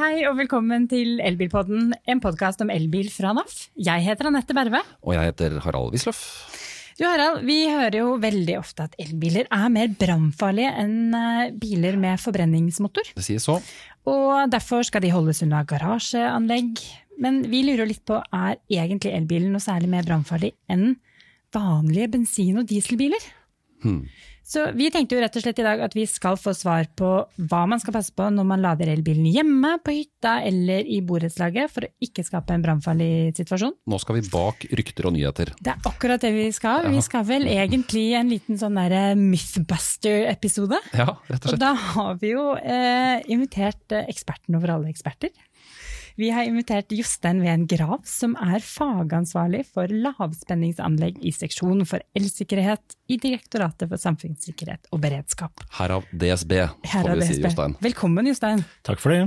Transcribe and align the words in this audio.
hei 0.00 0.22
og 0.24 0.38
velkommen 0.38 0.86
til 0.88 1.18
Elbilpodden, 1.20 1.90
en 2.08 2.20
podkast 2.24 2.62
om 2.64 2.70
elbil 2.72 3.10
fra 3.12 3.34
NAF. 3.36 3.66
Jeg 3.76 4.00
heter 4.06 4.30
Anette 4.30 4.54
Berve. 4.56 4.80
Og 5.04 5.12
jeg 5.12 5.28
heter 5.28 5.58
Harald 5.60 5.92
Wisløff. 5.92 6.22
Du 6.96 7.02
Harald, 7.04 7.42
vi 7.44 7.58
hører 7.68 7.98
jo 7.98 8.14
veldig 8.22 8.54
ofte 8.56 8.86
at 8.86 8.96
elbiler 9.02 9.50
er 9.52 9.66
mer 9.72 9.92
brannfarlige 10.00 10.70
enn 10.80 11.12
eh, 11.16 11.52
biler 11.52 11.98
med 12.00 12.20
forbrenningsmotor. 12.22 13.12
Det 13.18 13.26
sies 13.26 13.44
så. 13.44 13.58
Og 14.08 14.48
derfor 14.52 14.86
skal 14.88 15.04
de 15.04 15.12
holdes 15.12 15.42
unna 15.44 15.66
garasjeanlegg. 15.68 16.80
Men 17.20 17.42
vi 17.52 17.60
lurer 17.66 17.90
litt 17.90 18.04
på, 18.08 18.16
er 18.16 18.56
egentlig 18.72 19.12
elbilen 19.18 19.52
noe 19.52 19.60
særlig 19.60 19.90
mer 19.92 20.08
brannfarlig 20.08 20.54
enn 20.72 20.94
vanlige 21.52 22.08
bensin- 22.16 22.62
og 22.62 22.70
dieselbiler? 22.72 23.28
Hmm. 23.84 24.06
Så 24.50 24.64
vi 24.74 24.88
tenkte 24.90 25.14
jo 25.14 25.20
rett 25.22 25.36
og 25.38 25.44
slett 25.44 25.60
i 25.62 25.64
dag 25.64 25.78
at 25.84 25.92
vi 25.94 26.02
skal 26.10 26.34
få 26.40 26.50
svar 26.58 26.88
på 26.98 27.08
hva 27.50 27.60
man 27.70 27.78
skal 27.78 27.94
passe 27.94 28.10
på 28.16 28.26
når 28.34 28.48
man 28.48 28.64
lader 28.64 28.90
elbilen 28.90 29.28
hjemme, 29.30 29.76
på 29.84 29.94
hytta 29.94 30.40
eller 30.42 30.88
i 30.90 30.98
borettslaget 31.06 31.70
for 31.70 31.86
å 31.86 31.90
ikke 32.02 32.24
skape 32.26 32.56
en 32.56 32.64
brannfarlig 32.64 33.30
situasjon. 33.38 33.76
Nå 33.86 34.00
skal 34.02 34.18
vi 34.18 34.24
bak 34.32 34.66
rykter 34.80 35.06
og 35.06 35.14
nyheter. 35.14 35.52
Det 35.62 35.70
er 35.76 35.86
akkurat 35.86 36.24
det 36.24 36.32
vi 36.34 36.48
skal. 36.56 36.88
Vi 36.90 37.04
skal 37.06 37.22
vel 37.28 37.46
egentlig 37.46 38.08
en 38.18 38.32
liten 38.32 38.58
sånn 38.58 38.80
derre 38.80 39.14
Mythbuster-episode. 39.20 40.82
Ja, 40.98 41.14
rett 41.30 41.46
og 41.46 41.52
slett. 41.52 41.54
Og 41.54 41.62
da 41.62 41.70
har 41.94 42.18
vi 42.18 42.34
jo 42.34 42.48
eh, 42.58 43.22
invitert 43.30 43.94
eh, 43.94 44.10
eksperten 44.10 44.58
over 44.58 44.74
alle 44.74 44.90
eksperter. 44.90 45.30
Vi 46.20 46.28
har 46.30 46.44
invitert 46.44 46.92
Jostein 46.92 47.38
Ven 47.40 47.62
Grav, 47.66 48.02
som 48.04 48.34
er 48.36 48.60
fagansvarlig 48.60 49.62
for 49.72 49.88
lavspenningsanlegg 49.88 51.22
i 51.24 51.30
seksjonen 51.32 51.86
for 51.88 52.04
elsikkerhet 52.18 52.92
i 53.08 53.16
Direktoratet 53.22 53.88
for 53.88 54.02
samfunnssikkerhet 54.02 54.90
og 54.92 55.00
beredskap. 55.00 55.64
Herav 55.78 56.04
DSB, 56.12 56.52
får 56.84 57.08
vi 57.22 57.28
si. 57.30 57.38
Jostein. 57.40 57.78
Velkommen, 57.80 58.28
Jostein. 58.28 58.60
Takk 58.84 59.00
for 59.00 59.14
det. 59.14 59.22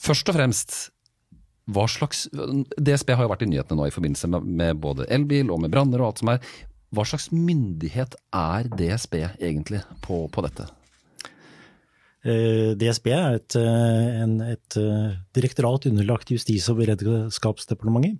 Først 0.00 0.32
og 0.32 0.38
fremst, 0.38 0.78
hva 1.68 1.84
slags 1.92 2.24
DSB 2.80 3.12
har 3.18 3.28
jo 3.28 3.34
vært 3.34 3.44
i 3.44 3.50
nyhetene 3.52 3.82
nå 3.82 3.90
i 3.90 3.92
forbindelse 3.92 4.32
med, 4.32 4.48
med 4.48 4.80
både 4.80 5.10
elbil 5.12 5.52
og 5.52 5.60
med 5.66 5.76
branner 5.76 6.00
og 6.00 6.14
alt 6.14 6.24
som 6.24 6.32
er. 6.32 6.56
Hva 6.96 7.04
slags 7.12 7.28
myndighet 7.28 8.16
er 8.32 8.72
DSB 8.72 9.20
egentlig 9.36 9.84
på, 10.00 10.24
på 10.32 10.48
dette? 10.48 10.70
Eh, 12.28 12.74
DSB 12.76 13.08
er 13.14 13.38
et, 13.38 13.56
eh, 13.56 14.20
en, 14.22 14.38
et 14.44 14.76
eh, 14.76 15.16
direktorat 15.36 15.86
underlagt 15.88 16.32
Justis- 16.34 16.68
og 16.68 16.82
beredskapsdepartementet. 16.82 18.18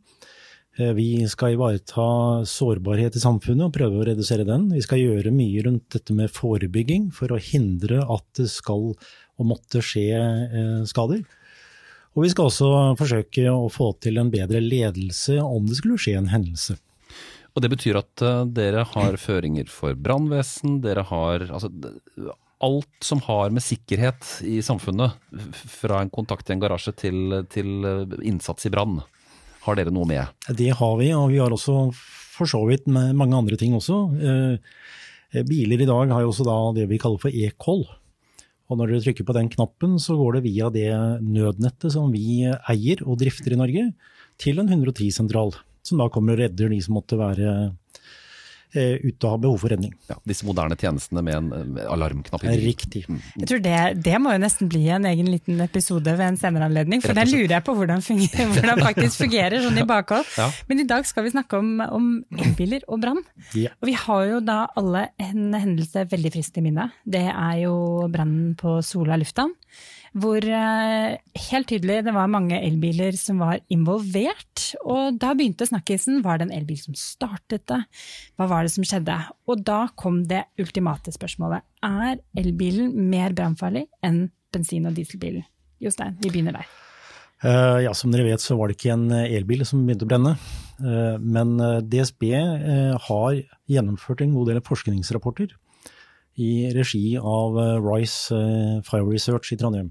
Vi 0.95 1.27
skal 1.27 1.56
ivareta 1.56 2.05
sårbarhet 2.47 3.17
i 3.19 3.20
samfunnet 3.25 3.64
og 3.64 3.73
prøve 3.75 3.98
å 3.98 4.05
redusere 4.06 4.45
den. 4.47 4.69
Vi 4.70 4.83
skal 4.84 5.01
gjøre 5.01 5.33
mye 5.34 5.64
rundt 5.67 5.89
dette 5.91 6.14
med 6.14 6.31
forebygging 6.31 7.09
for 7.11 7.34
å 7.34 7.41
hindre 7.42 8.05
at 8.06 8.23
det 8.39 8.47
skal 8.53 8.92
og 8.92 9.48
måtte 9.51 9.83
skje 9.83 10.86
skader. 10.86 11.25
Og 12.14 12.23
vi 12.23 12.31
skal 12.31 12.47
også 12.47 12.70
forsøke 12.95 13.51
å 13.51 13.67
få 13.75 13.91
til 14.06 14.23
en 14.23 14.31
bedre 14.31 14.62
ledelse 14.62 15.41
om 15.42 15.67
det 15.67 15.81
skulle 15.81 15.98
skje 15.98 16.14
en 16.20 16.31
hendelse. 16.31 16.79
Og 17.59 17.64
det 17.64 17.73
betyr 17.75 17.98
at 17.98 18.27
dere 18.55 18.86
har 18.95 19.19
føringer 19.19 19.67
for 19.67 19.98
brannvesen, 19.98 20.79
dere 20.86 21.03
har 21.11 21.48
altså, 21.48 21.75
alt 22.64 23.05
som 23.05 23.20
har 23.27 23.53
med 23.55 23.62
sikkerhet 23.62 24.41
i 24.47 24.59
samfunnet, 24.64 25.14
fra 25.81 26.03
en 26.03 26.11
kontakt 26.11 26.51
i 26.51 26.56
en 26.56 26.62
garasje 26.62 26.95
til, 26.98 27.41
til 27.53 27.87
eh, 27.87 28.19
innsats 28.27 28.67
i 28.67 28.73
brann, 28.75 28.98
har 29.67 29.78
dere 29.78 29.92
noe 29.95 30.09
med? 30.09 30.33
Det 30.56 30.70
har 30.79 30.97
vi, 31.01 31.12
og 31.14 31.29
vi 31.33 31.41
har 31.42 31.55
også 31.55 31.91
for 32.39 32.51
så 32.51 32.61
vidt 32.69 32.86
mange 32.89 33.36
andre 33.36 33.59
ting 33.59 33.75
også. 33.77 33.98
Eh, 34.19 34.75
Biler 35.45 35.83
i 35.83 35.89
dag 35.89 36.12
har 36.14 36.25
jo 36.25 36.31
også 36.33 36.47
da 36.47 36.59
det 36.79 36.86
vi 36.91 37.01
kaller 37.01 37.20
for 37.20 37.34
e-call. 37.34 37.83
Og 38.69 38.77
når 38.77 38.92
dere 38.92 39.05
trykker 39.06 39.27
på 39.29 39.36
den 39.36 39.48
knappen, 39.53 39.97
så 40.01 40.17
går 40.17 40.39
det 40.39 40.45
via 40.47 40.69
det 40.73 40.89
nødnettet 41.25 41.92
som 41.95 42.12
vi 42.12 42.45
eier 42.48 43.03
og 43.05 43.19
drifter 43.20 43.55
i 43.55 43.61
Norge, 43.61 43.84
til 44.39 44.61
en 44.61 44.70
110-sentral, 44.70 45.55
som 45.85 46.01
da 46.01 46.08
kommer 46.13 46.36
og 46.36 46.42
redder 46.45 46.73
de 46.73 46.80
som 46.85 46.98
måtte 46.98 47.19
være 47.19 47.73
eh, 48.74 48.98
ute 49.05 49.27
og 49.27 49.34
ha 49.34 49.40
behov 49.45 49.58
for 49.62 49.73
redning. 49.73 49.95
Ja, 50.11 50.18
disse 50.29 50.46
moderne 50.48 50.77
tjenestene 50.79 51.23
med 51.24 51.36
en 51.39 51.79
alarmknapp 51.84 52.45
i 52.45 52.51
bilen. 52.51 52.64
Riktig. 52.68 53.05
Jeg 53.08 53.51
tror 53.51 53.62
det, 53.64 53.79
det 54.05 54.17
må 54.23 54.34
jo 54.34 54.42
nesten 54.42 54.70
bli 54.70 54.84
en 54.95 55.08
egen 55.08 55.30
liten 55.33 55.61
episode 55.64 56.14
ved 56.18 56.24
en 56.27 56.40
senere 56.40 56.68
anledning, 56.68 57.02
for 57.05 57.17
der 57.17 57.30
lurer 57.30 57.57
jeg 57.57 57.67
på 57.67 57.77
hvordan, 57.78 58.05
fungerer, 58.05 58.51
hvordan 58.55 58.84
faktisk 58.84 59.24
fungerer 59.24 59.64
sånn 59.64 59.83
i 59.83 59.86
bakhold. 59.89 60.28
Ja. 60.39 60.48
Men 60.70 60.84
i 60.84 60.89
dag 60.89 61.07
skal 61.08 61.27
vi 61.27 61.34
snakke 61.34 61.61
om, 61.61 61.74
om 61.84 62.08
elbiler 62.39 62.86
og 62.89 63.02
brann. 63.05 63.23
Ja. 63.57 63.74
Og 63.80 63.90
vi 63.90 63.96
har 63.98 64.24
jo 64.33 64.40
da 64.45 64.64
alle 64.78 65.08
en 65.23 65.52
hendelse 65.57 66.07
veldig 66.11 66.34
friskt 66.34 66.58
i 66.61 66.64
minne. 66.64 66.90
Det 67.05 67.27
er 67.28 67.62
jo 67.64 67.77
brannen 68.12 68.55
på 68.58 68.80
Sola 68.86 69.18
lufthavn. 69.20 69.55
Hvor 70.18 70.42
eh, 70.42 71.18
helt 71.48 71.68
tydelig 71.70 72.01
det 72.06 72.14
var 72.17 72.30
mange 72.30 72.56
elbiler 72.64 73.17
som 73.18 73.42
var 73.42 73.61
involvert. 73.73 74.64
Og 74.83 75.18
da 75.20 75.34
begynte 75.36 75.68
snakkisen. 75.68 76.23
Var 76.24 76.40
det 76.40 76.48
en 76.48 76.56
elbil 76.56 76.80
som 76.80 76.96
startet 76.98 77.67
det? 77.70 77.83
Hva 78.39 78.48
var 78.51 78.64
det 78.64 78.73
som 78.74 78.86
skjedde? 78.86 79.17
Og 79.48 79.62
da 79.67 79.84
kom 80.01 80.23
det 80.30 80.46
ultimate 80.61 81.12
spørsmålet. 81.14 81.67
Er 81.84 82.18
elbilen 82.39 82.95
mer 83.11 83.36
brannfarlig 83.36 83.86
enn 84.05 84.27
bensin- 84.55 84.89
og 84.89 84.96
dieselbilen? 84.96 85.46
Jostein, 85.78 86.17
vi 86.23 86.33
begynner 86.33 86.57
der. 86.58 86.70
Uh, 87.39 87.78
ja, 87.84 87.92
Som 87.95 88.11
dere 88.11 88.27
vet 88.27 88.42
så 88.42 88.57
var 88.58 88.67
det 88.67 88.78
ikke 88.80 88.96
en 88.96 89.12
elbil 89.14 89.62
som 89.68 89.84
begynte 89.86 90.08
å 90.08 90.11
brenne. 90.11 90.34
Uh, 90.83 91.20
men 91.23 91.55
DSB 91.86 92.33
uh, 92.34 92.96
har 93.07 93.39
gjennomført 93.70 94.24
en 94.24 94.34
god 94.34 94.51
del 94.51 94.64
forskningsrapporter 94.67 95.55
i 96.39 96.51
regi 96.74 97.17
av 97.18 97.57
Rice 97.83 98.30
Fire 98.86 99.07
Research 99.07 99.51
i 99.51 99.57
Trondheim. 99.58 99.89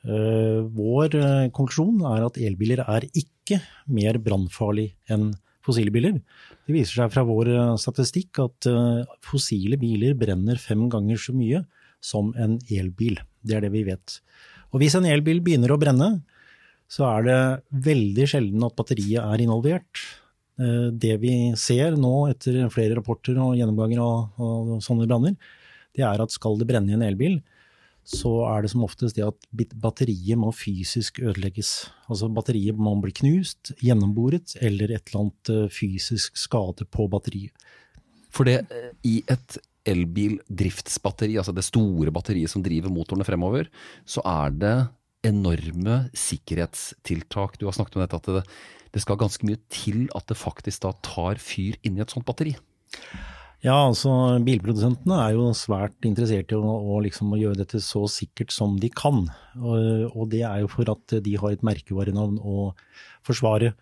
Eh, 0.00 0.60
Vår 0.72 1.14
eh, 1.18 1.50
konklusjon 1.52 2.00
er 2.08 2.24
at 2.24 2.38
elbiler 2.40 2.82
er 2.86 3.04
ikke 3.12 3.60
mer 3.92 4.16
brannfarlig 4.22 4.94
enn 5.12 5.30
fossile 5.64 5.92
biler. 5.92 6.16
Det 6.64 6.72
viser 6.72 7.02
seg 7.02 7.12
fra 7.12 7.24
vår 7.28 7.50
eh, 7.52 7.74
statistikk 7.80 8.40
at 8.40 8.70
fossile 9.26 9.76
biler 9.80 10.16
brenner 10.18 10.60
fem 10.60 10.86
ganger 10.92 11.20
så 11.20 11.36
mye 11.36 11.64
som 12.00 12.32
en 12.40 12.56
elbil. 12.72 13.20
Det 13.44 13.58
er 13.58 13.66
det 13.66 13.74
vi 13.74 13.84
vet. 13.88 14.20
Og 14.72 14.80
hvis 14.80 14.96
en 14.96 15.08
elbil 15.08 15.42
begynner 15.44 15.74
å 15.74 15.80
brenne, 15.80 16.10
så 16.90 17.06
er 17.10 17.26
det 17.26 17.40
veldig 17.86 18.26
sjelden 18.26 18.64
at 18.66 18.74
batteriet 18.78 19.20
er 19.22 19.42
involvert. 19.44 20.00
Det 20.58 21.12
vi 21.22 21.52
ser 21.60 21.94
nå 21.98 22.14
etter 22.30 22.64
flere 22.72 22.96
rapporter 22.98 23.38
og 23.40 23.54
gjennomganger 23.58 24.00
av 24.02 24.72
sånne 24.84 25.06
branner, 25.08 25.36
det 25.96 26.02
er 26.06 26.22
at 26.22 26.34
skal 26.34 26.58
det 26.58 26.66
brenne 26.70 26.92
i 26.92 26.96
en 26.96 27.04
elbil, 27.06 27.38
så 28.06 28.30
er 28.48 28.64
det 28.64 28.70
som 28.72 28.84
oftest 28.86 29.18
det 29.18 29.26
at 29.26 29.74
batteriet 29.80 30.38
må 30.40 30.50
fysisk 30.56 31.20
ødelegges. 31.22 31.90
Altså 32.10 32.30
batteriet 32.32 32.78
må 32.80 32.94
bli 33.02 33.12
knust, 33.20 33.74
gjennomboret 33.82 34.56
eller 34.60 34.94
et 34.96 35.10
eller 35.10 35.24
annet 35.24 35.52
eh, 35.52 35.66
fysisk 35.72 36.38
skade 36.40 36.86
på 36.90 37.06
batteriet. 37.12 37.68
For 38.30 38.48
det, 38.48 38.62
eh, 38.72 38.90
i 39.06 39.20
et 39.30 39.58
elbildriftsbatteri, 39.90 41.38
altså 41.40 41.54
det 41.56 41.66
store 41.66 42.12
batteriet 42.14 42.52
som 42.52 42.64
driver 42.64 42.92
motorene 42.92 43.26
fremover, 43.26 43.70
så 44.08 44.24
er 44.26 44.56
det 44.56 44.76
enorme 45.26 46.02
sikkerhetstiltak. 46.16 47.58
Du 47.60 47.66
har 47.68 47.76
snakket 47.76 47.98
om 47.98 48.04
dette 48.04 48.20
at 48.20 48.30
det, 48.38 48.44
det 48.94 49.04
skal 49.04 49.20
ganske 49.20 49.46
mye 49.46 49.60
til 49.72 50.06
at 50.16 50.26
det 50.30 50.38
faktisk 50.40 50.86
da 50.86 50.94
tar 51.06 51.40
fyr 51.42 51.78
inni 51.86 52.02
et 52.02 52.12
sånt 52.12 52.26
batteri. 52.28 52.56
Ja, 53.60 53.74
altså 53.90 54.10
bilprodusentene 54.40 55.18
er 55.20 55.34
jo 55.36 55.50
svært 55.56 56.06
interessert 56.08 56.52
i 56.52 56.56
å, 56.56 56.62
å, 56.64 57.00
liksom, 57.04 57.34
å 57.34 57.40
gjøre 57.40 57.60
dette 57.60 57.80
så 57.84 58.06
sikkert 58.08 58.54
som 58.56 58.78
de 58.80 58.88
kan. 58.88 59.26
Og, 59.60 60.06
og 60.14 60.30
det 60.32 60.46
er 60.48 60.62
jo 60.62 60.70
for 60.72 60.88
at 60.88 61.18
de 61.26 61.34
har 61.36 61.52
et 61.52 61.66
merkevarenavn 61.66 62.38
å 62.40 62.70
forsvare. 63.26 63.74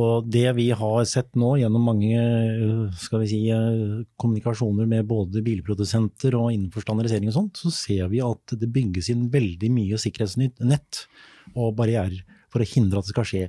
Og 0.00 0.30
det 0.32 0.46
vi 0.56 0.70
har 0.72 1.02
sett 1.04 1.28
nå 1.36 1.50
gjennom 1.60 1.84
mange 1.84 2.16
øh, 2.16 2.86
skal 2.96 3.20
vi 3.20 3.28
si, 3.28 3.40
øh, 3.52 4.00
kommunikasjoner 4.16 4.88
med 4.88 5.04
både 5.10 5.44
bilprodusenter 5.44 6.32
og 6.38 6.48
innenfor 6.54 6.86
standardisering 6.86 7.28
og 7.28 7.36
sånt, 7.36 7.60
så 7.60 7.72
ser 7.76 8.08
vi 8.08 8.22
at 8.24 8.56
det 8.56 8.72
bygges 8.72 9.12
inn 9.12 9.26
veldig 9.34 9.68
mye 9.76 10.00
sikkerhetsnett 10.00 11.04
og 11.52 11.74
barrierer 11.76 12.24
for 12.52 12.62
å 12.62 12.68
hindre 12.68 13.00
at 13.00 13.08
det 13.08 13.14
skal 13.14 13.28
skje. 13.28 13.42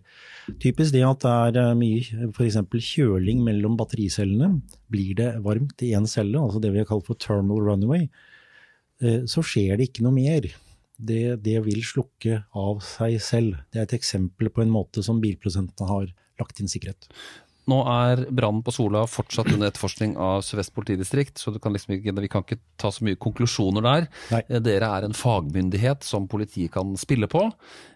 Typisk 0.64 0.96
det 0.96 1.04
at 1.08 1.24
det 1.24 1.34
er 1.62 1.74
øh, 1.74 1.78
mye 1.80 2.30
f.eks. 2.32 2.60
kjøling 2.88 3.44
mellom 3.46 3.78
battericellene. 3.80 4.62
Blir 4.94 5.18
det 5.20 5.30
varmt 5.46 5.84
i 5.86 5.94
én 5.98 6.08
celle, 6.10 6.40
altså 6.40 6.62
det 6.64 6.74
vi 6.74 6.82
har 6.82 6.90
kalt 6.90 7.08
for 7.10 7.20
thermal 7.20 7.64
runaway, 7.68 8.08
eh, 9.04 9.24
så 9.30 9.44
skjer 9.46 9.78
det 9.78 9.92
ikke 9.92 10.08
noe 10.08 10.16
mer. 10.16 10.50
Det, 11.04 11.24
det 11.44 11.58
vil 11.66 11.82
slukke 11.84 12.44
av 12.56 12.84
seg 12.86 13.18
selv. 13.24 13.58
Det 13.74 13.82
er 13.82 13.90
et 13.90 13.98
eksempel 13.98 14.52
på 14.54 14.64
en 14.64 14.72
måte 14.72 15.04
som 15.06 15.20
bilprodusentene 15.24 15.90
har 15.90 16.12
lagt 16.40 16.62
inn 16.62 16.72
sikkerhet. 16.72 17.10
Nå 17.72 17.78
er 17.88 18.26
brannen 18.28 18.64
på 18.66 18.74
Sola 18.76 19.06
fortsatt 19.08 19.48
under 19.54 19.70
etterforskning 19.70 20.18
av 20.20 20.42
Sør-Vest 20.44 20.74
politidistrikt, 20.76 21.40
så 21.40 21.54
du 21.56 21.62
kan 21.64 21.72
liksom 21.76 21.96
ikke, 21.96 22.12
vi 22.20 22.32
kan 22.32 22.44
ikke 22.44 22.60
ta 22.82 22.92
så 22.92 23.06
mye 23.08 23.20
konklusjoner 23.24 23.86
der. 23.86 24.08
Nei. 24.34 24.42
Eh, 24.50 24.60
Dere 24.66 24.90
er 24.98 25.08
en 25.08 25.16
fagmyndighet 25.16 26.04
som 26.04 26.28
politiet 26.32 26.74
kan 26.76 26.92
spille 27.00 27.30
på. 27.32 27.46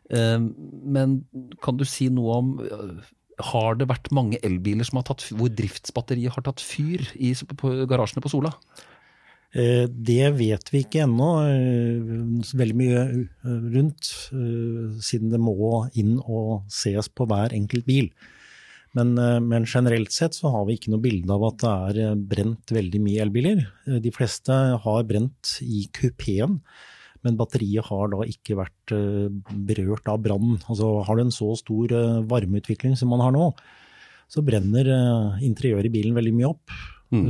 Eh, 0.10 0.40
Men 0.40 1.18
kan 1.64 1.76
du 1.80 1.84
si 1.84 2.08
noe 2.14 2.38
om 2.40 2.54
eh, 2.64 3.10
har 3.52 3.76
det 3.78 3.90
vært 3.92 4.08
mange 4.16 4.40
elbiler 4.42 4.88
som 4.88 5.02
har 5.02 5.10
tatt, 5.12 5.28
hvor 5.36 5.52
driftsbatteriet 5.52 6.34
har 6.38 6.48
tatt 6.48 6.64
fyr 6.64 7.04
i, 7.20 7.34
på 7.36 7.74
garasjene 7.92 8.24
på 8.24 8.32
Sola? 8.34 8.56
Det 9.58 10.26
vet 10.36 10.70
vi 10.74 10.82
ikke 10.84 11.06
ennå 11.06 11.28
veldig 12.60 12.76
mye 12.78 13.04
rundt, 13.74 14.10
siden 15.08 15.32
det 15.32 15.40
må 15.40 15.86
inn 15.98 16.18
og 16.20 16.68
ses 16.74 17.08
på 17.10 17.26
hver 17.30 17.56
enkelt 17.56 17.88
bil. 17.88 18.10
Men, 18.98 19.14
men, 19.46 19.68
generelt 19.70 20.14
sett 20.16 20.34
så 20.38 20.50
har 20.54 20.68
vi 20.68 20.78
ikke 20.78 20.92
noe 20.94 21.04
bilde 21.04 21.34
av 21.34 21.44
at 21.52 21.64
det 21.64 22.04
er 22.04 22.22
brent 22.34 22.74
veldig 22.74 23.02
mye 23.04 23.24
elbiler. 23.28 23.64
De 24.04 24.14
fleste 24.16 24.56
har 24.84 25.08
brent 25.10 25.58
i 25.62 25.86
kupeen, 25.94 26.60
men 27.26 27.38
batteriet 27.38 27.86
har 27.92 28.10
da 28.14 28.26
ikke 28.26 28.58
vært 28.58 28.94
berørt 29.70 30.10
av 30.10 30.22
brannen. 30.26 30.60
Altså 30.66 30.96
har 31.06 31.18
du 31.18 31.26
en 31.28 31.34
så 31.36 31.52
stor 31.60 31.94
varmeutvikling 32.30 32.98
som 32.98 33.14
man 33.14 33.22
har 33.26 33.36
nå, 33.36 33.52
så 34.28 34.44
brenner 34.46 34.90
interiøret 35.46 35.90
i 35.90 35.94
bilen 35.94 36.18
veldig 36.18 36.36
mye 36.38 36.52
opp. 36.52 36.78
Mm. 37.08 37.28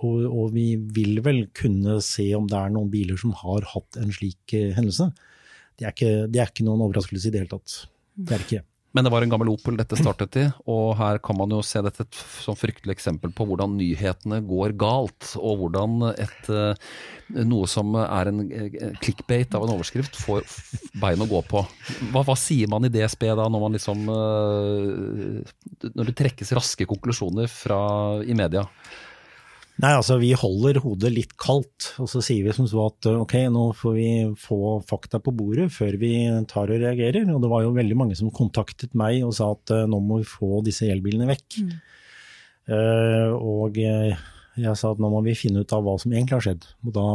Og, 0.00 0.22
og, 0.24 0.44
vi 0.54 0.70
vil 0.96 1.20
vel 1.24 1.42
kunne 1.56 1.98
se 2.04 2.30
om 2.36 2.46
det 2.48 2.56
er 2.56 2.72
noen 2.72 2.88
biler 2.92 3.18
som 3.20 3.34
har 3.36 3.66
hatt 3.74 3.98
en 4.00 4.12
slik 4.14 4.54
hendelse. 4.54 5.10
Det 5.78 5.86
er, 5.86 5.94
ikke, 5.94 6.12
det 6.26 6.40
er, 6.40 6.50
ikke, 6.50 6.66
noen 6.66 6.82
overraskelse 6.86 7.28
i 7.28 7.34
det 7.34 7.44
hele 7.44 7.52
tatt. 7.52 7.74
Det 8.16 8.34
er 8.34 8.44
ikke. 8.46 8.62
Men 8.96 9.04
det 9.04 9.10
var 9.12 9.22
en 9.22 9.30
gammel 9.30 9.50
Opel 9.52 9.76
dette 9.76 9.98
startet 10.00 10.36
i, 10.40 10.46
og 10.70 10.94
her 10.96 11.18
kan 11.20 11.36
man 11.36 11.50
jo 11.52 11.60
se 11.66 11.82
dette 11.84 12.06
som 12.40 12.56
fryktelig 12.56 12.94
eksempel 12.96 13.30
på 13.36 13.44
hvordan 13.48 13.76
nyhetene 13.76 14.40
går 14.48 14.72
galt, 14.80 15.34
og 15.36 15.58
hvordan 15.60 16.06
et, 16.14 16.48
uh, 16.48 16.72
noe 17.44 17.68
som 17.68 17.92
er 18.00 18.30
en 18.30 18.40
clickbait 19.02 19.54
av 19.54 19.66
en 19.66 19.74
overskrift, 19.74 20.16
får 20.16 20.46
bein 21.02 21.20
å 21.20 21.28
gå 21.28 21.42
på. 21.50 21.60
Hva, 22.14 22.22
hva 22.24 22.36
sier 22.38 22.70
man 22.72 22.88
i 22.88 22.92
DSB 22.92 23.26
da, 23.28 23.48
når 23.52 23.64
man 23.66 23.76
liksom 23.76 24.08
Når 24.08 26.08
det 26.08 26.16
trekkes 26.16 26.54
raske 26.56 26.88
konklusjoner 26.88 27.50
fra, 27.52 27.78
i 28.24 28.34
media? 28.36 28.64
Nei, 29.78 29.92
altså 29.94 30.16
Vi 30.18 30.32
holder 30.34 30.80
hodet 30.82 31.12
litt 31.14 31.36
kaldt, 31.38 31.92
og 32.02 32.08
så 32.10 32.22
sier 32.24 32.42
vi 32.46 32.54
som 32.56 32.66
så 32.66 32.88
at 32.88 33.06
ok, 33.12 33.34
nå 33.54 33.68
får 33.78 33.92
vi 33.94 34.08
få 34.42 34.78
fakta 34.88 35.20
på 35.22 35.34
bordet 35.38 35.68
før 35.70 35.94
vi 36.00 36.12
tar 36.50 36.72
og 36.74 36.82
reagerer. 36.82 37.28
Og 37.30 37.44
det 37.44 37.52
var 37.52 37.62
jo 37.62 37.76
veldig 37.76 37.98
mange 37.98 38.18
som 38.18 38.32
kontaktet 38.34 38.96
meg 38.98 39.22
og 39.26 39.36
sa 39.38 39.52
at 39.54 39.74
nå 39.86 40.02
må 40.02 40.18
vi 40.24 40.26
få 40.26 40.64
disse 40.66 40.88
elbilene 40.90 41.30
vekk. 41.30 41.60
Mm. 41.62 41.70
Uh, 42.68 43.30
og 43.38 43.78
jeg 44.58 44.74
sa 44.76 44.90
at 44.90 45.00
nå 45.00 45.08
må 45.12 45.22
vi 45.24 45.36
finne 45.38 45.62
ut 45.62 45.72
av 45.72 45.86
hva 45.86 45.94
som 46.02 46.12
egentlig 46.12 46.36
har 46.36 46.44
skjedd. 46.48 46.68
Og 46.82 46.92
da, 46.98 47.06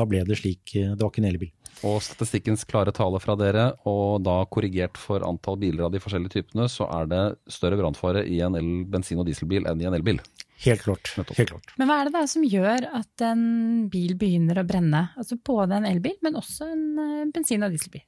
da 0.00 0.10
ble 0.10 0.24
det 0.26 0.40
slik. 0.40 0.74
Det 0.74 0.98
var 0.98 1.12
ikke 1.12 1.22
en 1.22 1.30
elbil. 1.30 1.54
Og 1.86 2.02
statistikkens 2.04 2.66
klare 2.68 2.92
tale 2.92 3.22
fra 3.22 3.38
dere, 3.40 3.70
og 3.88 4.20
da 4.26 4.42
korrigert 4.52 4.98
for 5.00 5.22
antall 5.24 5.56
biler 5.62 5.86
av 5.86 5.94
de 5.94 6.02
forskjellige 6.02 6.40
typene, 6.40 6.66
så 6.68 6.90
er 6.98 7.08
det 7.08 7.22
større 7.48 7.78
brannfare 7.80 8.26
i 8.28 8.42
en 8.44 8.58
el 8.58 8.70
bensin- 8.90 9.22
og 9.22 9.30
dieselbil 9.30 9.70
enn 9.70 9.80
i 9.80 9.88
en 9.88 9.96
elbil. 9.96 10.20
Helt 10.60 10.82
klart. 10.84 11.12
Helt 11.16 11.48
klart. 11.48 11.72
Men 11.80 11.88
hva 11.88 12.00
er 12.00 12.08
det 12.08 12.16
da 12.18 12.26
som 12.28 12.44
gjør 12.44 12.84
at 12.98 13.24
en 13.24 13.44
bil 13.92 14.12
begynner 14.20 14.60
å 14.60 14.66
brenne? 14.68 15.06
Altså 15.16 15.38
både 15.40 15.78
en 15.78 15.88
elbil, 15.88 16.18
men 16.24 16.36
også 16.36 16.68
en 16.68 16.82
eh, 17.00 17.28
bensin- 17.32 17.64
og 17.64 17.72
dieselbil? 17.72 18.04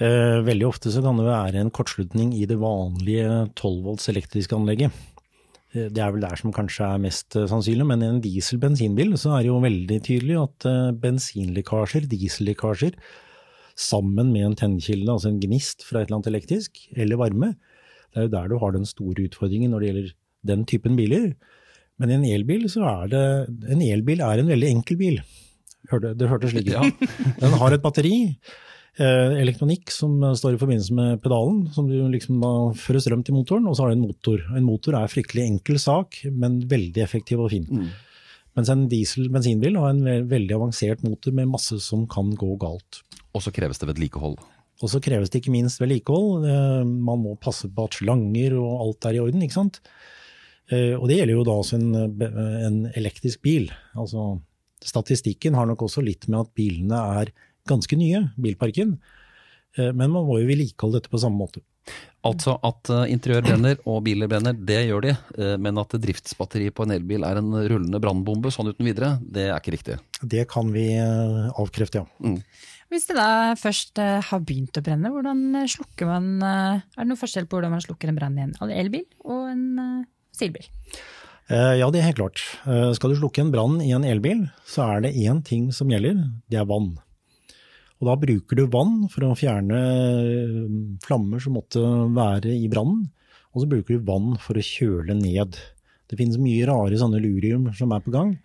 Eh, 0.00 0.38
veldig 0.46 0.66
ofte 0.70 0.92
så 0.94 1.02
kan 1.04 1.20
det 1.20 1.26
være 1.28 1.60
en 1.60 1.72
kortslutning 1.74 2.32
i 2.38 2.46
det 2.48 2.56
vanlige 2.60 3.50
12 3.52 3.82
volts 3.84 4.08
elektriske 4.08 4.56
anlegget. 4.56 4.96
Eh, 5.74 5.90
det 5.92 6.00
er 6.00 6.14
vel 6.14 6.24
der 6.24 6.40
som 6.40 6.54
kanskje 6.56 6.88
er 6.88 7.04
mest 7.04 7.36
sannsynlig, 7.36 7.88
men 7.90 8.00
i 8.00 8.08
en 8.08 8.22
diesel-bensinbil 8.24 9.12
så 9.20 9.36
er 9.36 9.44
det 9.44 9.52
jo 9.52 9.60
veldig 9.66 10.00
tydelig 10.08 10.40
at 10.40 10.70
bensinlekkasjer, 11.04 12.08
diesellekkasjer, 12.08 12.96
sammen 13.76 14.32
med 14.32 14.46
en 14.46 14.56
tennkilde, 14.56 15.12
altså 15.12 15.30
en 15.30 15.40
gnist 15.40 15.84
fra 15.84 16.00
et 16.00 16.08
eller 16.08 16.20
annet 16.20 16.32
elektrisk, 16.32 16.80
eller 16.96 17.20
varme, 17.20 17.54
det 18.12 18.20
er 18.20 18.26
jo 18.26 18.34
der 18.34 18.50
du 18.52 18.58
har 18.60 18.74
den 18.74 18.84
store 18.88 19.24
utfordringen 19.24 19.72
når 19.72 19.80
det 19.80 19.88
gjelder 19.88 20.10
den 20.46 20.66
typen 20.68 20.98
biler. 20.98 21.32
Men 22.00 22.10
i 22.10 22.18
en 22.18 22.26
elbil 22.26 22.66
så 22.72 22.82
er 22.88 23.12
det 23.12 23.24
En 23.70 23.82
elbil 23.84 24.22
er 24.24 24.42
en 24.42 24.50
veldig 24.50 24.74
enkel 24.74 24.98
bil. 24.98 25.22
Hørte, 25.90 26.12
det 26.18 26.28
hørtes 26.30 26.54
slik 26.54 26.70
ut. 26.70 26.76
Ja. 26.76 26.84
Den 27.42 27.56
har 27.58 27.74
et 27.74 27.82
batteri, 27.82 28.14
eh, 29.02 29.32
elektronikk 29.42 29.90
som 29.90 30.14
står 30.38 30.54
i 30.54 30.60
forbindelse 30.60 30.94
med 30.94 31.18
pedalen, 31.24 31.64
som 31.74 31.88
du 31.90 31.96
liksom 32.12 32.38
fører 32.78 33.02
strøm 33.02 33.24
til 33.26 33.34
motoren, 33.34 33.66
og 33.66 33.74
så 33.74 33.84
har 33.84 33.90
du 33.90 33.96
en 33.98 34.06
motor. 34.06 34.44
En 34.54 34.66
motor 34.68 34.94
er 34.94 35.08
en 35.08 35.10
fryktelig 35.10 35.44
enkel 35.48 35.80
sak, 35.82 36.20
men 36.30 36.60
veldig 36.70 37.02
effektiv 37.02 37.42
og 37.42 37.50
fin. 37.52 37.66
Mm. 37.66 37.90
Mens 38.56 38.70
en 38.70 38.86
diesel-bensinbil 38.92 39.78
har 39.80 39.90
en 39.90 40.30
veldig 40.30 40.56
avansert 40.58 41.02
motor 41.02 41.34
med 41.34 41.50
masse 41.50 41.80
som 41.82 42.06
kan 42.10 42.30
gå 42.38 42.54
galt. 42.62 43.02
Og 43.32 43.42
så 43.42 43.52
kreves 43.54 43.82
det 43.82 43.90
vedlikehold. 43.90 44.38
Og 44.82 44.90
så 44.90 45.00
kreves 45.02 45.30
det 45.30 45.42
ikke 45.42 45.54
minst 45.54 45.80
vedlikehold. 45.82 46.46
Eh, 46.46 46.80
man 46.84 47.22
må 47.22 47.36
passe 47.40 47.70
på 47.70 47.86
at 47.88 47.98
slanger 48.00 48.58
og 48.60 48.86
alt 48.86 49.08
er 49.08 49.18
i 49.18 49.22
orden. 49.24 49.44
ikke 49.44 49.60
sant? 49.60 49.80
Eh, 50.72 50.94
og 50.96 51.08
det 51.10 51.18
gjelder 51.20 51.36
jo 51.36 51.46
da 51.46 51.56
også 51.60 51.78
en, 51.78 51.88
en, 52.66 52.78
elektrisk 52.98 53.42
bil. 53.44 53.68
Altså, 53.98 54.36
statistikken 54.82 55.56
har 55.58 55.68
nok 55.68 55.84
også 55.88 56.04
litt 56.04 56.28
med 56.30 56.46
at 56.46 56.54
bilene 56.56 57.02
er 57.22 57.34
ganske 57.68 57.98
nye, 57.98 58.24
bilparken. 58.40 58.96
Eh, 59.76 59.92
men 59.92 60.08
man 60.08 60.24
må 60.28 60.40
jo 60.40 60.48
vedlikeholde 60.48 61.00
dette 61.00 61.12
på 61.12 61.20
samme 61.22 61.42
måte. 61.42 61.64
Altså 62.22 62.54
at 62.62 62.88
eh, 62.94 63.08
interiør 63.10 63.42
brenner 63.44 63.80
og 63.90 64.04
biler 64.06 64.30
brenner, 64.30 64.54
det 64.54 64.84
gjør 64.86 65.08
de. 65.08 65.14
Men 65.60 65.80
at 65.82 65.96
driftsbatteriet 66.04 66.74
på 66.76 66.86
en 66.86 66.94
elbil 66.94 67.26
er 67.26 67.40
en 67.40 67.50
rullende 67.52 68.00
brannbombe 68.02 68.52
sånn 68.54 68.70
uten 68.70 68.86
videre, 68.86 69.16
det 69.20 69.48
er 69.50 69.58
ikke 69.58 69.74
riktig? 69.74 69.98
Det 70.22 70.46
kan 70.50 70.70
vi 70.72 70.86
avkrefte, 70.96 72.04
ja. 72.04 72.06
Mm. 72.22 72.38
Hvis 72.92 73.06
det 73.08 73.16
da 73.16 73.56
først 73.56 73.98
har 73.98 74.42
begynt 74.44 74.76
å 74.76 74.84
brenne, 74.84 75.08
hvordan 75.10 75.62
slukker 75.72 76.10
man 76.10 76.26
Er 76.44 76.82
det 76.98 77.06
noen 77.08 77.20
forskjell 77.20 77.46
på 77.48 77.56
hvordan 77.56 77.72
man 77.72 77.84
slukker 77.84 78.12
en 78.12 78.18
brann 78.18 78.36
i 78.36 78.44
en 78.44 78.74
elbil 78.76 79.06
og 79.24 79.46
en 79.48 80.04
fossilbil? 80.42 80.66
Eh, 81.52 81.74
ja, 81.80 81.88
det 81.90 82.00
er 82.00 82.10
helt 82.10 82.20
klart. 82.20 82.42
Eh, 82.66 82.90
skal 82.96 83.12
du 83.12 83.18
slukke 83.18 83.42
en 83.42 83.52
brann 83.52 83.80
i 83.82 83.92
en 83.92 84.06
elbil, 84.06 84.46
så 84.66 84.86
er 84.94 85.06
det 85.06 85.16
én 85.16 85.42
ting 85.44 85.70
som 85.74 85.90
gjelder, 85.90 86.20
det 86.50 86.60
er 86.60 86.68
vann. 86.68 86.94
Og 88.00 88.08
da 88.08 88.16
bruker 88.18 88.58
du 88.58 88.66
vann 88.66 89.06
for 89.12 89.26
å 89.26 89.36
fjerne 89.38 89.78
eh, 89.78 90.56
flammer 91.04 91.42
som 91.42 91.58
måtte 91.58 91.82
være 92.14 92.54
i 92.56 92.70
brannen, 92.72 93.10
og 93.52 93.62
så 93.62 93.68
bruker 93.68 93.98
du 93.98 94.08
vann 94.08 94.36
for 94.40 94.56
å 94.56 94.64
kjøle 94.64 95.14
ned. 95.18 95.58
Det 96.08 96.18
finnes 96.18 96.40
mye 96.40 96.66
rare 96.68 96.98
sånne 96.98 97.20
lurium 97.22 97.68
som 97.76 97.92
er 97.92 98.02
på 98.04 98.14
gang. 98.14 98.36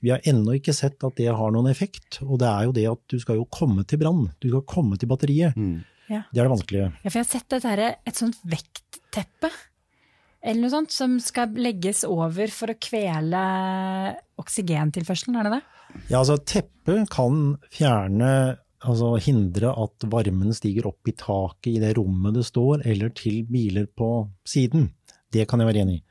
Vi 0.00 0.10
har 0.10 0.24
ennå 0.26 0.56
ikke 0.56 0.74
sett 0.74 1.02
at 1.04 1.16
det 1.20 1.28
har 1.28 1.52
noen 1.52 1.68
effekt, 1.70 2.22
og 2.24 2.40
det 2.40 2.48
er 2.48 2.66
jo 2.66 2.74
det 2.74 2.86
at 2.88 3.02
du 3.12 3.18
skal 3.20 3.38
jo 3.38 3.46
komme 3.52 3.84
til 3.86 4.00
brann. 4.00 4.30
Du 4.40 4.48
skal 4.48 4.64
komme 4.68 4.98
til 4.98 5.10
batteriet. 5.10 5.56
Mm. 5.60 5.82
Ja. 6.10 6.24
Det 6.32 6.40
er 6.40 6.48
det 6.48 6.54
vanskelige. 6.56 6.86
Ja, 7.04 7.10
for 7.10 7.20
jeg 7.20 7.26
har 7.26 7.30
sett 7.30 7.50
dette 7.52 7.70
her, 7.70 7.82
et 8.08 8.18
sånt 8.18 8.40
vektteppe 8.48 9.52
eller 10.40 10.64
noe 10.64 10.72
sånt, 10.72 10.94
som 10.94 11.18
skal 11.20 11.52
legges 11.60 12.02
over 12.08 12.52
for 12.54 12.72
å 12.72 12.78
kvele 12.80 13.42
oksygentilførselen, 14.40 15.36
er 15.36 15.46
det 15.46 15.58
det? 15.58 15.62
Ja, 16.08 16.20
altså 16.22 16.38
teppet 16.38 17.10
kan 17.12 17.56
fjerne 17.74 18.58
Altså 18.80 19.10
hindre 19.20 19.74
at 19.76 20.06
varmen 20.08 20.54
stiger 20.56 20.86
opp 20.88 21.08
i 21.10 21.12
taket 21.12 21.74
i 21.74 21.80
det 21.82 21.90
rommet 21.98 22.38
det 22.38 22.46
står, 22.48 22.80
eller 22.88 23.10
til 23.12 23.42
biler 23.44 23.84
på 23.84 24.08
siden. 24.48 24.86
Det 25.28 25.44
kan 25.50 25.60
jeg 25.60 25.68
være 25.68 25.82
enig 25.84 25.98
i. 25.98 26.04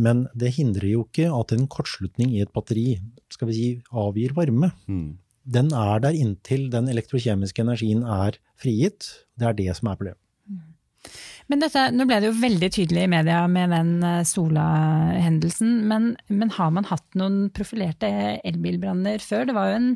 Men 0.00 0.26
det 0.36 0.52
hindrer 0.58 0.90
jo 0.90 1.06
ikke 1.06 1.30
at 1.32 1.54
en 1.56 1.64
kortslutning 1.72 2.34
i 2.36 2.42
et 2.44 2.52
batteri 2.52 2.98
skal 3.32 3.48
vi 3.48 3.56
si, 3.56 3.70
avgir 3.96 4.36
varme. 4.36 4.70
Mm. 4.92 5.16
Den 5.56 5.72
er 5.72 6.04
der 6.04 6.16
inntil 6.20 6.68
den 6.72 6.92
elektrokjemiske 6.92 7.64
energien 7.64 8.04
er 8.04 8.36
frigitt. 8.60 9.08
Det 9.40 9.48
er 9.48 9.56
det 9.56 9.72
som 9.80 9.88
er 9.88 9.96
problemet. 9.96 10.20
Men 11.50 11.64
dette, 11.64 11.88
nå 11.90 12.06
ble 12.06 12.20
det 12.22 12.28
jo 12.30 12.38
veldig 12.38 12.70
tydelig 12.70 13.04
i 13.04 13.10
media 13.10 13.42
med 13.50 13.72
den 13.74 13.94
eh, 14.06 14.22
Sola-hendelsen. 14.28 15.80
Men, 15.90 16.12
men, 16.30 16.52
har 16.54 16.70
man 16.76 16.86
hatt 16.86 17.06
noen 17.18 17.48
profilerte 17.54 18.10
elbilbranner 18.46 19.22
før? 19.24 19.48
Det 19.48 19.56
var 19.56 19.72
jo 19.72 19.78
en 19.80 19.88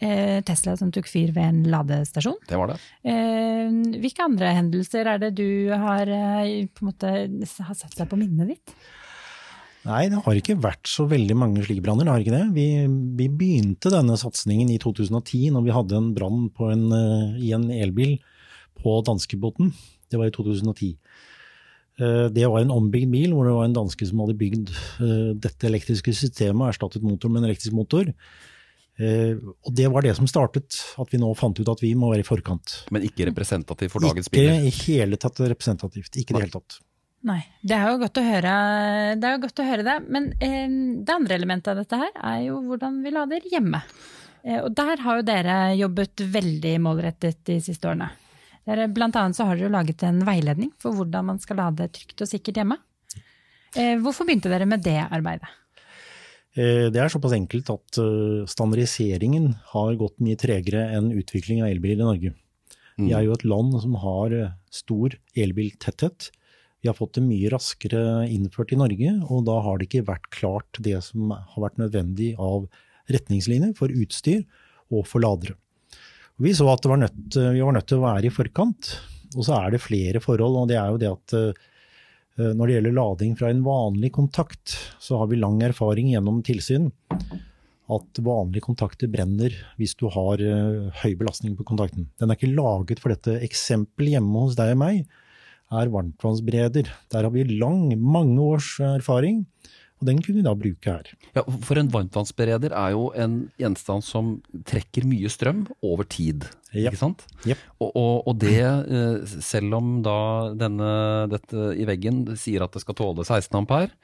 eh, 0.00 0.38
Tesla 0.48 0.72
som 0.80 0.92
tok 0.94 1.10
fyr 1.10 1.34
ved 1.36 1.50
en 1.50 1.58
ladestasjon. 1.72 2.38
Det 2.48 2.60
var 2.60 2.72
det. 2.72 2.78
Eh, 3.12 3.68
hvilke 4.00 4.24
andre 4.24 4.54
hendelser 4.56 5.10
er 5.12 5.20
det 5.20 5.34
du 5.36 5.72
har, 5.76 6.08
eh, 6.08 6.64
på 6.72 6.86
en 6.86 6.92
måte, 6.94 7.12
har 7.68 7.76
satt 7.76 7.98
seg 7.98 8.08
på 8.08 8.20
minnet 8.20 8.54
ditt? 8.54 8.76
Nei, 9.86 10.06
det 10.10 10.18
har 10.24 10.38
ikke 10.38 10.56
vært 10.58 10.88
så 10.90 11.04
veldig 11.06 11.36
mange 11.38 11.62
slike 11.62 11.84
branner. 11.84 12.08
det 12.08 12.14
har 12.14 12.24
ikke 12.24 12.38
det. 12.38 12.46
Vi, 12.56 12.68
vi, 13.20 13.28
begynte 13.30 13.92
denne 13.92 14.16
satsingen 14.18 14.72
i 14.72 14.80
2010, 14.82 15.52
når 15.54 15.62
vi 15.68 15.76
hadde 15.76 16.00
en 16.00 16.08
brann 16.16 16.48
uh, 16.90 17.36
i 17.38 17.52
en 17.54 17.68
elbil 17.70 18.16
på 18.82 18.96
danskebåten. 19.06 19.70
Det 20.10 20.20
var 20.20 20.30
i 20.30 20.34
2010. 20.34 20.90
Eh, 22.00 22.26
det 22.32 22.48
var 22.48 22.60
en 22.60 22.74
ombygd 22.74 23.12
bil 23.12 23.36
hvor 23.36 23.48
det 23.48 23.54
var 23.56 23.68
en 23.68 23.78
danske 23.78 24.08
som 24.08 24.20
hadde 24.24 24.38
bygd 24.40 24.72
eh, 24.72 25.30
dette 25.46 25.70
elektriske 25.70 26.14
systemet 26.16 26.60
og 26.62 26.72
erstattet 26.74 27.06
motoren 27.06 27.36
med 27.36 27.44
en 27.44 27.50
elektrisk 27.50 27.76
motor. 27.76 28.12
Eh, 28.96 29.36
og 29.36 29.72
det 29.76 29.88
var 29.92 30.04
det 30.06 30.14
som 30.16 30.28
startet, 30.28 30.78
at 30.96 31.12
vi 31.12 31.20
nå 31.20 31.28
fant 31.36 31.58
ut 31.60 31.68
at 31.68 31.82
vi 31.84 31.92
må 31.98 32.10
være 32.12 32.24
i 32.24 32.28
forkant. 32.28 32.82
Men 32.94 33.04
ikke 33.04 33.28
representativt 33.28 33.92
for 33.92 34.04
dagens 34.04 34.30
biler? 34.32 34.66
Ikke 34.70 34.92
i 34.92 34.98
hele 35.00 35.20
tatt 35.20 35.40
representativt. 35.44 36.14
Ikke 36.16 36.32
i 36.32 36.38
det 36.38 36.46
hele 36.46 36.58
tatt. 36.58 36.80
Nei, 37.26 37.40
det 37.66 37.74
er 37.74 37.88
jo 37.90 37.98
godt 38.04 38.20
å 38.20 38.22
høre 38.22 38.52
det. 39.18 39.32
godt 39.42 39.60
å 39.62 39.66
høre 39.66 39.86
det. 39.86 39.96
Men 40.12 40.30
eh, 40.38 40.68
det 41.02 41.16
andre 41.16 41.36
elementet 41.36 41.72
av 41.72 41.82
dette 41.82 41.98
her 42.00 42.12
er 42.34 42.44
jo 42.46 42.60
hvordan 42.68 43.00
vi 43.04 43.12
lader 43.14 43.48
hjemme. 43.50 43.82
Eh, 44.46 44.60
og 44.62 44.70
der 44.78 45.02
har 45.02 45.20
jo 45.20 45.26
dere 45.26 45.56
jobbet 45.76 46.24
veldig 46.36 46.76
målrettet 46.84 47.42
de 47.48 47.58
siste 47.64 47.90
årene. 47.90 48.12
Blant 48.66 49.14
annet 49.14 49.38
så 49.38 49.46
har 49.46 49.58
dere 49.58 49.70
laget 49.70 50.02
en 50.02 50.24
veiledning 50.26 50.72
for 50.82 50.96
hvordan 50.96 51.28
man 51.28 51.38
skal 51.42 51.60
lade 51.60 51.86
trygt 51.94 52.24
og 52.24 52.30
sikkert 52.30 52.58
hjemme. 52.58 52.80
Eh, 53.76 53.94
hvorfor 54.02 54.26
begynte 54.26 54.50
dere 54.50 54.66
med 54.66 54.82
det 54.82 54.98
arbeidet? 55.04 55.48
Eh, 56.56 56.88
det 56.90 56.98
er 56.98 57.12
såpass 57.12 57.36
enkelt 57.36 57.70
at 57.70 58.00
eh, 58.00 58.46
standardiseringen 58.50 59.52
har 59.74 59.98
gått 60.00 60.18
mye 60.24 60.38
tregere 60.40 60.86
enn 60.96 61.12
utvikling 61.14 61.62
av 61.62 61.70
elbiler 61.70 62.02
i 62.02 62.10
Norge. 62.10 62.34
Vi 62.96 63.10
er 63.12 63.26
jo 63.26 63.34
et 63.36 63.44
land 63.44 63.74
som 63.82 63.92
har 64.00 64.32
stor 64.72 65.12
elbiltetthet. 65.36 66.30
Vi 66.80 66.88
har 66.88 66.96
fått 66.96 67.18
det 67.18 67.26
mye 67.26 67.50
raskere 67.52 68.24
innført 68.32 68.72
i 68.72 68.78
Norge, 68.80 69.12
og 69.28 69.44
da 69.44 69.58
har 69.60 69.76
det 69.76 69.90
ikke 69.90 70.06
vært 70.08 70.30
klart 70.32 70.80
det 70.80 70.96
som 71.04 71.34
har 71.34 71.60
vært 71.60 71.76
nødvendig 71.82 72.30
av 72.40 72.64
retningslinjer 73.12 73.76
for 73.76 73.92
utstyr 73.92 74.46
og 74.88 75.04
for 75.10 75.20
ladere. 75.20 75.58
Vi 76.42 76.52
så 76.56 76.66
at 76.68 76.84
var 76.84 77.00
nødt, 77.00 77.36
vi 77.36 77.64
var 77.64 77.76
nødt 77.76 77.88
til 77.88 78.00
å 78.00 78.06
være 78.06 78.28
i 78.28 78.34
forkant. 78.34 78.90
Og 79.36 79.44
så 79.46 79.56
er 79.56 79.72
det 79.74 79.84
flere 79.84 80.20
forhold, 80.22 80.62
og 80.62 80.68
det 80.70 80.76
er 80.80 80.92
jo 80.92 81.00
det 81.00 81.12
at 81.12 81.56
Eh, 82.36 82.52
når 82.52 82.68
det 82.68 82.76
gjelder 82.76 82.96
lading 82.96 83.36
fra 83.38 83.50
en 83.50 83.64
vanlig 83.64 84.12
kontakt, 84.12 84.76
så 85.00 85.22
har 85.22 85.30
vi 85.30 85.40
lang 85.40 85.60
erfaring 85.64 86.12
gjennom 86.12 86.42
tilsyn 86.44 86.90
at 87.96 88.18
vanlige 88.26 88.66
kontakter 88.66 89.08
brenner 89.08 89.54
hvis 89.78 89.94
du 89.94 90.08
har 90.10 90.40
uh, 90.42 90.88
høy 91.04 91.12
belastning 91.14 91.54
på 91.54 91.62
kontakten. 91.68 92.08
Den 92.18 92.32
er 92.32 92.34
ikke 92.34 92.50
laget 92.50 92.98
for 92.98 93.14
dette. 93.14 93.36
Eksempel 93.46 94.10
hjemme 94.10 94.42
hos 94.42 94.56
deg 94.58 94.72
og 94.74 94.80
meg 94.80 95.04
er 95.70 95.92
varmtvannsbereder. 95.94 96.90
Der 97.14 97.28
har 97.28 97.30
vi 97.30 97.46
lang, 97.46 97.92
mange 97.94 98.42
års 98.42 98.72
erfaring 98.82 99.44
og 99.96 100.08
den 100.10 100.20
kunne 100.20 100.42
vi 100.42 100.44
da 100.44 100.52
bruke 100.58 100.92
her. 100.92 101.08
Ja, 101.36 101.42
For 101.64 101.80
en 101.80 101.88
varmtvannsbereder 101.92 102.74
er 102.76 102.92
jo 102.92 103.08
en 103.16 103.36
gjenstand 103.60 104.04
som 104.04 104.34
trekker 104.68 105.06
mye 105.08 105.30
strøm 105.32 105.64
over 105.80 106.04
tid. 106.04 106.44
Ja. 106.76 106.90
ikke 106.90 107.00
sant? 107.00 107.24
Yep. 107.46 107.60
Og, 107.80 107.90
og, 107.96 108.14
og, 108.28 108.34
det, 108.42 108.60
eh, 108.60 109.36
selv 109.40 109.78
om 109.78 109.94
da 110.04 110.18
denne, 110.58 110.90
dette 111.32 111.70
i 111.80 111.86
veggen 111.88 112.26
sier 112.36 112.66
at 112.66 112.76
det 112.76 112.82
skal 112.84 112.98
tåle 112.98 113.24
16 113.24 113.56
ampere, 113.56 113.94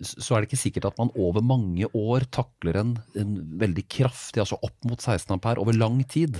så 0.00 0.36
er 0.36 0.40
det 0.40 0.48
ikke 0.48 0.60
sikkert 0.62 0.86
at 0.92 1.00
man 1.00 1.10
over 1.18 1.44
mange 1.44 1.88
år 1.92 2.24
takler 2.32 2.78
en, 2.80 2.94
en 3.18 3.34
veldig 3.60 3.84
kraftig, 3.90 4.40
altså 4.40 4.60
opp 4.62 4.88
mot 4.88 5.02
16 5.02 5.34
ampere 5.34 5.60
over 5.60 5.76
lang 5.76 6.00
tid. 6.08 6.38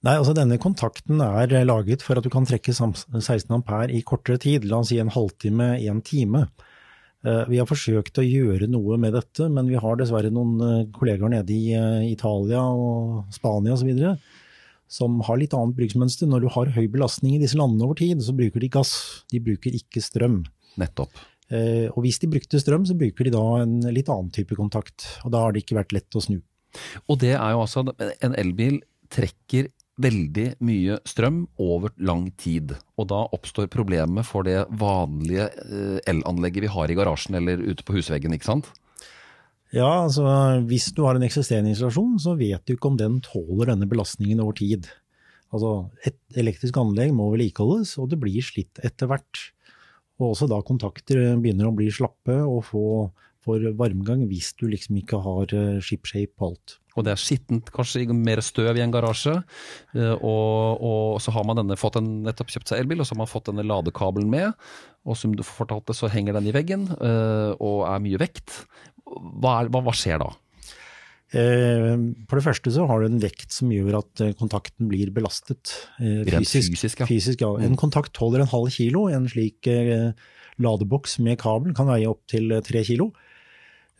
Nei, 0.00 0.16
altså 0.16 0.32
Denne 0.34 0.56
kontakten 0.58 1.20
er 1.20 1.52
laget 1.68 2.02
for 2.02 2.16
at 2.16 2.24
du 2.24 2.32
kan 2.32 2.48
trekke 2.48 2.72
16 2.72 3.52
ampere 3.52 3.92
i 3.92 4.00
kortere 4.06 4.40
tid, 4.40 4.64
la 4.64 4.80
oss 4.80 4.90
si 4.90 4.98
en 4.98 5.12
halvtime, 5.12 5.74
en 5.84 6.00
time. 6.00 6.46
Eh, 7.20 7.42
vi 7.52 7.58
har 7.60 7.68
forsøkt 7.68 8.16
å 8.20 8.24
gjøre 8.24 8.68
noe 8.70 8.96
med 9.00 9.12
dette, 9.12 9.48
men 9.52 9.68
vi 9.68 9.78
har 9.80 9.98
dessverre 10.00 10.30
noen 10.32 10.60
eh, 10.64 10.86
kollegaer 10.94 11.32
nede 11.34 11.52
i 11.52 11.74
eh, 11.76 12.06
Italia 12.08 12.62
og 12.64 13.26
Spania 13.34 13.74
osv. 13.76 13.90
som 14.90 15.18
har 15.26 15.40
litt 15.40 15.56
annet 15.56 15.76
bruksmønster. 15.76 16.30
Når 16.30 16.46
du 16.46 16.48
har 16.54 16.72
høy 16.78 16.86
belastning 16.92 17.36
i 17.36 17.42
disse 17.42 17.60
landene 17.60 17.84
over 17.84 17.98
tid, 18.00 18.24
så 18.24 18.36
bruker 18.36 18.64
de 18.64 18.72
gass, 18.72 18.94
de 19.30 19.42
bruker 19.44 19.76
ikke 19.76 20.02
strøm. 20.04 20.42
Nettopp. 20.80 21.26
Og 21.50 21.96
hvis 22.04 22.20
de 22.22 22.28
brukte 22.30 22.60
strøm, 22.62 22.84
så 22.86 22.94
bruker 22.94 23.26
de 23.26 23.32
da 23.34 23.42
en 23.58 23.80
litt 23.90 24.06
annen 24.10 24.28
type 24.30 24.54
kontakt. 24.54 25.02
Og 25.26 25.32
da 25.34 25.40
har 25.42 25.52
det 25.52 25.64
ikke 25.64 25.80
vært 25.80 25.94
lett 25.96 26.14
å 26.14 26.22
snu. 26.22 26.36
Og 27.10 27.18
det 27.18 27.32
er 27.34 27.56
jo 27.56 27.64
altså, 27.64 27.82
en 27.98 28.36
elbil 28.38 28.78
trekker 29.10 29.66
veldig 30.00 30.46
mye 30.66 30.98
strøm 31.08 31.42
over 31.60 31.92
lang 32.00 32.28
tid. 32.40 32.74
Og 33.00 33.08
da 33.12 33.22
oppstår 33.36 33.70
problemet 33.72 34.26
for 34.28 34.46
det 34.46 34.64
vanlige 34.80 35.48
eh, 35.64 35.98
elanlegget 36.10 36.66
vi 36.66 36.72
har 36.74 36.90
i 36.90 36.96
garasjen 36.98 37.38
eller 37.40 37.62
ute 37.62 37.86
på 37.86 37.98
husveggen, 37.98 38.34
ikke 38.36 38.50
sant? 38.50 38.70
Ja, 39.70 40.02
altså 40.02 40.24
hvis 40.66 40.88
du 40.96 41.04
har 41.06 41.14
en 41.14 41.26
eksisterende 41.26 41.70
installasjon, 41.70 42.18
så 42.18 42.34
vet 42.38 42.64
du 42.66 42.74
ikke 42.74 42.90
om 42.90 42.98
den 42.98 43.20
tåler 43.22 43.70
denne 43.70 43.86
belastningen 43.90 44.42
over 44.42 44.56
tid. 44.58 44.88
Altså 45.54 45.90
et 46.06 46.18
elektrisk 46.38 46.76
anlegg 46.80 47.14
må 47.14 47.28
vedlikeholdes, 47.32 47.96
og 48.02 48.10
det 48.10 48.18
blir 48.22 48.42
slitt 48.42 48.82
etter 48.86 49.10
hvert. 49.10 49.44
Og 50.20 50.32
også 50.32 50.50
da 50.50 50.58
kontakter 50.66 51.22
begynner 51.40 51.70
å 51.70 51.74
bli 51.76 51.88
slappe 51.94 52.34
og 52.42 52.64
få 52.66 52.84
for 53.44 53.62
varmgang 53.78 54.26
hvis 54.28 54.52
du 54.60 54.66
liksom 54.68 54.98
ikke 55.00 55.20
har 55.24 55.54
eh, 55.56 55.80
shipshape 55.84 56.36
på 56.36 56.50
alt. 56.50 56.76
Og 56.98 57.06
det 57.06 57.14
er 57.14 57.22
skittent, 57.22 57.70
kanskje 57.72 58.04
mer 58.12 58.42
støv 58.44 58.76
i 58.76 58.82
en 58.84 58.92
garasje. 58.92 59.38
Eh, 59.94 60.12
og, 60.16 60.82
og 60.84 61.22
så 61.22 61.32
har 61.34 61.46
man 61.48 61.60
denne, 61.60 61.78
fått 61.80 61.96
en, 62.00 62.10
nettopp 62.26 62.52
kjøpt 62.52 62.72
seg 62.72 62.82
elbil, 62.82 63.00
og 63.00 63.08
så 63.08 63.16
har 63.16 63.22
man 63.22 63.30
fått 63.30 63.48
denne 63.48 63.64
ladekabelen 63.64 64.28
med. 64.32 64.52
Og 65.08 65.16
som 65.16 65.32
du 65.36 65.44
fortalte, 65.46 65.96
så 65.96 66.10
henger 66.12 66.36
den 66.36 66.50
i 66.50 66.54
veggen 66.54 66.88
eh, 66.98 67.56
og 67.56 67.86
er 67.88 68.04
mye 68.04 68.20
vekt. 68.20 68.62
Hva, 69.06 69.62
er, 69.62 69.72
hva, 69.72 69.84
hva 69.86 69.96
skjer 69.96 70.22
da? 70.22 70.32
For 71.30 72.34
det 72.34 72.42
første 72.42 72.72
så 72.74 72.88
har 72.90 72.98
du 72.98 73.06
en 73.06 73.20
vekt 73.22 73.54
som 73.54 73.70
gjør 73.70 74.00
at 74.00 74.22
kontakten 74.40 74.88
blir 74.90 75.12
belastet. 75.14 75.70
Fysisk, 76.00 76.74
fysisk, 76.74 77.04
ja. 77.04 77.06
fysisk 77.06 77.44
ja. 77.44 77.52
En 77.62 77.76
mm. 77.76 77.78
kontakt 77.78 78.18
holder 78.18 78.42
en 78.42 78.50
halv 78.50 78.72
kilo. 78.74 79.04
En 79.14 79.28
slik 79.30 79.68
ladeboks 80.58 81.20
med 81.22 81.38
kabel 81.38 81.76
kan 81.78 81.86
veie 81.86 82.10
opptil 82.10 82.56
tre 82.66 82.82
kilo. 82.88 83.12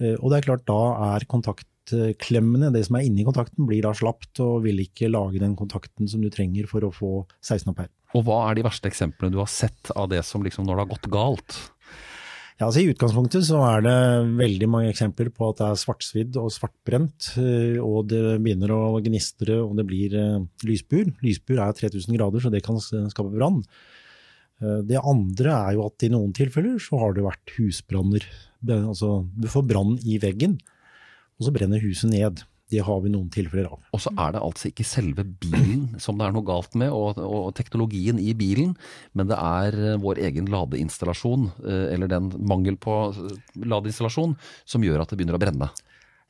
Eh, 0.01 0.17
og 0.19 0.33
det 0.33 0.41
er 0.41 0.49
klart, 0.49 0.67
da 0.69 0.81
er 1.15 1.27
kontaktklemmene, 1.31 2.73
det 2.75 2.85
som 2.89 2.99
er 2.99 3.07
inni 3.07 3.27
kontakten, 3.27 3.67
blir 3.69 3.85
da 3.85 3.93
slapt 3.97 4.41
og 4.45 4.65
vil 4.67 4.81
ikke 4.85 5.11
lage 5.13 5.43
den 5.43 5.57
kontakten 5.59 6.09
som 6.11 6.25
du 6.25 6.31
trenger 6.33 6.69
for 6.71 6.87
å 6.87 6.93
få 6.95 7.13
16 7.43 7.69
ampere. 7.73 7.93
Og 8.17 8.25
hva 8.27 8.43
er 8.49 8.59
de 8.59 8.67
verste 8.67 8.91
eksemplene 8.91 9.35
du 9.35 9.39
har 9.43 9.51
sett 9.51 9.93
av 9.95 10.09
det 10.11 10.25
som 10.27 10.43
liksom 10.43 10.67
når 10.67 10.81
det 10.81 10.87
har 10.87 10.95
gått 10.97 11.13
galt? 11.13 11.59
Ja, 12.61 12.67
altså 12.67 12.83
I 12.83 12.91
utgangspunktet 12.93 13.47
så 13.47 13.63
er 13.65 13.85
det 13.87 13.99
veldig 14.37 14.67
mange 14.69 14.91
eksempler 14.91 15.31
på 15.33 15.47
at 15.49 15.63
det 15.63 15.69
er 15.71 15.79
svartsvidd 15.81 16.35
og 16.41 16.51
svartbrent. 16.53 17.31
Eh, 17.41 17.79
og 17.81 18.11
det 18.11 18.41
begynner 18.43 18.75
å 18.77 18.99
gnistre 19.05 19.61
og 19.63 19.79
det 19.79 19.87
blir 19.89 20.17
eh, 20.19 20.43
lysbur. 20.69 21.15
Lysbur 21.25 21.63
er 21.63 21.77
3000 21.77 22.19
grader, 22.19 22.43
så 22.43 22.53
det 22.53 22.65
kan 22.67 22.81
skape 22.81 23.33
brann. 23.33 23.63
Det 24.61 24.99
andre 25.01 25.55
er 25.57 25.73
jo 25.73 25.87
at 25.87 26.05
i 26.05 26.11
noen 26.13 26.35
tilfeller 26.37 26.75
så 26.85 26.99
har 27.01 27.15
det 27.17 27.23
vært 27.25 27.55
husbranner. 27.55 28.27
Altså, 28.69 29.25
du 29.33 29.49
får 29.51 29.67
brann 29.69 29.97
i 30.05 30.19
veggen, 30.23 30.59
og 31.41 31.47
så 31.47 31.53
brenner 31.55 31.83
huset 31.83 32.13
ned. 32.13 32.43
Det 32.71 32.85
har 32.87 33.01
vi 33.03 33.11
noen 33.11 33.31
tilfeller 33.35 33.67
av. 33.67 33.81
Og 33.97 34.03
så 34.05 34.13
er 34.15 34.37
det 34.37 34.43
altså 34.47 34.69
ikke 34.69 34.87
selve 34.87 35.25
bilen 35.43 35.97
som 36.03 36.21
det 36.21 36.29
er 36.29 36.35
noe 36.37 36.47
galt 36.47 36.77
med, 36.79 36.93
og, 36.95 37.19
og 37.19 37.51
teknologien 37.59 38.21
i 38.23 38.31
bilen, 38.39 38.77
men 39.19 39.31
det 39.31 39.39
er 39.41 39.75
eh, 39.75 39.99
vår 39.99 40.21
egen 40.29 40.47
ladeinstallasjon, 40.53 41.49
eh, 41.65 41.87
eller 41.97 42.13
den 42.13 42.31
mangel 42.39 42.79
på 42.79 43.01
eh, 43.11 43.33
ladeinstallasjon, 43.65 44.37
som 44.71 44.87
gjør 44.87 45.03
at 45.03 45.11
det 45.11 45.19
begynner 45.19 45.41
å 45.41 45.43
brenne. 45.43 45.71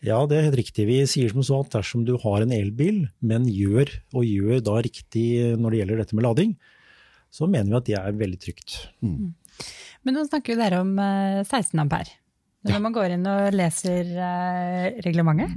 Ja, 0.01 0.23
det 0.25 0.39
er 0.39 0.47
helt 0.49 0.63
riktig. 0.63 0.87
Vi 0.89 1.03
sier 1.11 1.29
som 1.35 1.45
så 1.45 1.61
at 1.61 1.75
dersom 1.75 2.07
du 2.09 2.15
har 2.23 2.41
en 2.41 2.55
elbil, 2.57 3.03
men 3.21 3.45
gjør, 3.45 3.93
og 4.17 4.25
gjør 4.25 4.65
da 4.65 4.79
riktig 4.81 5.27
når 5.61 5.75
det 5.75 5.83
gjelder 5.83 6.01
dette 6.01 6.17
med 6.17 6.25
lading, 6.25 6.55
så 7.31 7.47
mener 7.51 7.69
vi 7.69 7.79
at 7.79 7.91
det 7.91 7.99
er 8.01 8.17
veldig 8.17 8.41
trygt. 8.41 8.79
Mm. 9.05 9.35
Men 10.07 10.17
nå 10.17 10.25
snakker 10.29 10.55
jo 10.55 10.61
dere 10.61 10.81
om 10.85 10.95
16 10.97 11.77
ampere. 11.83 12.17
Når 12.67 12.77
ja. 12.77 12.81
man 12.85 12.93
går 12.93 13.15
inn 13.15 13.25
og 13.29 13.55
leser 13.57 14.09
uh, 14.21 15.01
reglementet, 15.05 15.57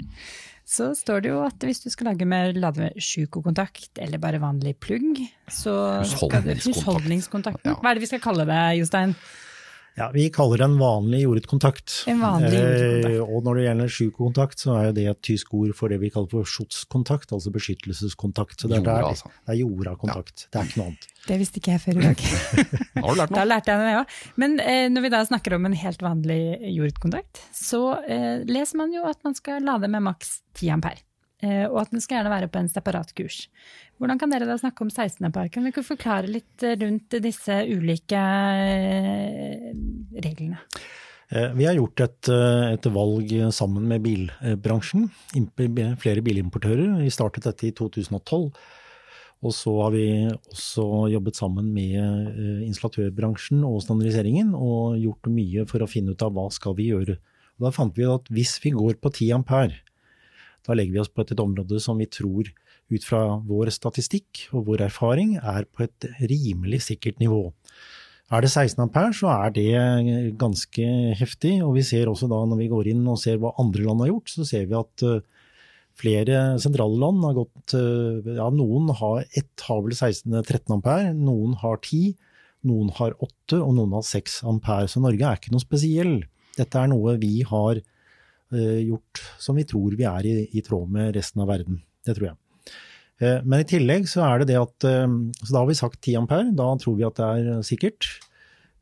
så 0.64 0.94
står 0.96 1.26
det 1.26 1.32
jo 1.34 1.42
at 1.44 1.66
hvis 1.68 1.84
du 1.84 1.90
skal 1.92 2.08
lage 2.12 2.28
med 2.28 2.56
ladesjukokontakt 2.64 4.00
eller 4.04 4.22
bare 4.24 4.40
vanlig 4.40 4.78
plugg, 4.80 5.20
så 5.52 5.74
Husholdningskontakt. 6.00 6.70
Husholdningskontakten. 6.70 7.76
Hva 7.82 7.92
er 7.92 8.00
det 8.00 8.06
vi 8.06 8.12
skal 8.14 8.24
kalle 8.24 8.48
det, 8.48 8.62
Jostein? 8.80 9.18
Ja, 9.96 10.10
Vi 10.14 10.30
kaller 10.34 10.58
det 10.58 10.66
en 10.66 10.78
vanlig 10.80 11.20
jordetkontakt. 11.22 12.04
En 12.10 12.22
vanlig 12.24 12.58
jordetkontakt. 12.58 13.14
Eh, 13.14 13.36
og 13.36 13.44
når 13.46 13.60
det 13.60 13.66
gjelder 13.68 13.92
sjukontakt, 13.94 14.64
så 14.64 14.74
er 14.78 14.88
jo 14.88 14.96
det 14.98 15.06
et 15.12 15.22
tysk 15.30 15.54
ord 15.54 15.76
for 15.78 15.94
det 15.94 16.00
vi 16.02 16.10
kaller 16.14 16.32
for 16.32 16.50
schutzkontakt, 16.50 17.34
altså 17.36 17.54
beskyttelseskontakt. 17.54 18.58
Så 18.58 18.72
det 18.72 18.80
er, 18.80 18.88
jorda, 18.88 19.12
altså. 19.12 19.30
det 19.46 19.54
er 19.54 19.60
jorda-kontakt. 19.62 20.48
Ja. 20.48 20.50
Det 20.50 20.62
er 20.62 20.72
ikke 20.72 20.82
noe 20.82 20.90
annet. 20.90 21.08
Det 21.28 21.40
visste 21.40 21.62
ikke 21.62 21.76
jeg 21.76 21.84
før 21.86 22.02
i 22.02 22.08
dag. 22.10 22.26
Da 23.34 23.46
lærte 23.46 23.74
jeg 23.74 23.80
det, 23.84 23.94
ja. 23.94 24.04
Men 24.42 24.58
eh, 24.64 24.88
når 24.92 25.06
vi 25.06 25.14
da 25.14 25.22
snakker 25.28 25.58
om 25.58 25.70
en 25.70 25.78
helt 25.78 26.02
vanlig 26.04 26.42
jordkontakt, 26.74 27.46
så 27.56 27.84
eh, 28.02 28.44
leser 28.50 28.82
man 28.82 28.94
jo 28.96 29.06
at 29.10 29.22
man 29.26 29.38
skal 29.38 29.62
lade 29.64 29.90
med 29.92 30.04
maks 30.10 30.40
10 30.58 30.74
ampere. 30.80 31.04
Eh, 31.44 31.66
og 31.68 31.82
at 31.82 31.94
den 31.94 32.04
skal 32.04 32.20
gjerne 32.20 32.32
være 32.32 32.50
på 32.52 32.62
en 32.62 32.72
separat 32.72 33.14
kurs. 33.18 33.46
Hvordan 34.00 34.20
kan 34.22 34.32
dere 34.32 34.48
da 34.48 34.58
snakke 34.60 34.86
om 34.86 34.92
16-parken? 34.92 35.52
Kan 35.54 35.68
dere 35.68 35.86
forklare 35.86 36.32
litt 36.32 36.64
rundt 36.82 37.18
disse 37.24 37.64
ulike 37.68 38.20
eh, 38.20 39.72
reglene? 40.24 40.62
Eh, 41.34 41.50
vi 41.58 41.68
har 41.68 41.76
gjort 41.76 42.06
et, 42.06 42.30
et, 42.30 42.88
valg 42.96 43.34
sammen 43.56 43.90
med 43.90 44.06
bilbransjen, 44.06 45.10
flere 46.00 46.24
bilimportører. 46.24 47.02
Vi 47.02 47.12
startet 47.14 47.50
dette 47.50 47.68
i 47.68 47.76
2012. 47.76 48.48
Og 49.44 49.52
så 49.52 49.74
har 49.76 49.92
vi 49.92 50.08
også 50.24 50.84
jobbet 51.12 51.36
sammen 51.36 51.74
med 51.76 52.38
installatørbransjen 52.64 53.66
og 53.68 53.82
standardiseringen 53.84 54.54
og 54.56 54.96
gjort 55.02 55.28
mye 55.28 55.66
for 55.68 55.84
å 55.84 55.90
finne 55.92 56.16
ut 56.16 56.24
av 56.24 56.32
hva 56.32 56.46
skal 56.56 56.78
vi 56.78 56.86
gjøre. 56.94 57.18
Og 57.60 57.66
da 57.66 57.74
fant 57.76 58.00
vi 58.00 58.08
at 58.08 58.32
hvis 58.32 58.54
vi 58.64 58.72
går 58.72 59.02
på 59.04 59.12
10 59.12 59.34
ampere, 59.42 59.82
da 60.64 60.76
legger 60.78 60.96
vi 60.96 61.02
oss 61.04 61.12
på 61.12 61.24
et, 61.24 61.34
et 61.34 61.44
område 61.44 61.80
som 61.84 62.00
vi 62.00 62.08
tror, 62.08 62.50
ut 62.94 63.06
fra 63.08 63.24
vår 63.48 63.72
statistikk 63.74 64.48
og 64.54 64.68
vår 64.70 64.86
erfaring, 64.90 65.38
er 65.40 65.66
på 65.66 65.86
et 65.88 66.08
rimelig 66.22 66.84
sikkert 66.90 67.22
nivå. 67.24 67.48
Er 68.34 68.42
det 68.42 68.50
16 68.50 68.82
ampere, 68.82 69.14
så 69.14 69.30
er 69.30 69.54
det 69.54 70.38
ganske 70.42 70.86
heftig. 71.20 71.58
Og 71.66 71.76
vi 71.78 71.86
ser 71.86 72.10
også 72.10 72.30
da, 72.32 72.40
når 72.50 72.64
vi 72.64 72.70
går 72.72 72.90
inn 72.94 73.04
og 73.10 73.20
ser 73.22 73.38
hva 73.42 73.54
andre 73.62 73.84
land 73.86 74.02
har 74.06 74.14
gjort, 74.14 74.32
så 74.32 74.48
ser 74.48 74.66
vi 74.70 74.78
at 74.80 75.06
uh, 75.06 75.20
flere 76.00 76.44
sentrale 76.64 76.98
land 77.02 77.22
har 77.28 77.38
gått 77.38 77.76
uh, 77.78 78.34
Ja, 78.40 78.48
noen 78.50 78.90
har 78.98 79.26
ett 79.38 79.66
har 79.68 79.84
vel 79.86 79.94
16-13 79.94 80.78
ampere, 80.80 81.14
noen 81.14 81.58
har 81.62 81.78
10, 81.84 82.16
noen 82.70 82.94
har 82.98 83.14
8 83.20 83.60
og 83.60 83.76
noen 83.78 83.98
har 84.00 84.08
6 84.08 84.40
ampere. 84.50 84.90
Så 84.90 85.04
Norge 85.04 85.28
er 85.28 85.42
ikke 85.42 85.54
noe 85.54 85.66
spesiell. 85.66 86.16
Dette 86.58 86.80
er 86.80 86.90
noe 86.90 87.18
vi 87.22 87.42
har 87.50 87.84
gjort 88.54 89.22
som 89.42 89.58
vi 89.58 89.66
tror 89.68 89.96
vi 90.00 90.06
er 90.10 90.28
i, 90.30 90.36
i 90.54 90.64
tråd 90.66 90.92
med 90.94 91.16
resten 91.18 91.44
av 91.44 91.52
verden. 91.52 91.82
Det 92.06 92.16
tror 92.18 92.32
jeg. 92.32 92.40
Men 93.46 93.62
i 93.62 93.68
tillegg 93.70 94.08
så 94.10 94.24
er 94.26 94.42
det 94.42 94.50
det 94.50 94.58
at 94.60 94.84
Så 94.84 95.52
da 95.54 95.62
har 95.62 95.68
vi 95.70 95.76
sagt 95.78 96.02
10 96.02 96.16
ampere, 96.20 96.50
da 96.58 96.66
tror 96.82 96.98
vi 96.98 97.06
at 97.08 97.20
det 97.20 97.28
er 97.30 97.62
sikkert. 97.64 98.08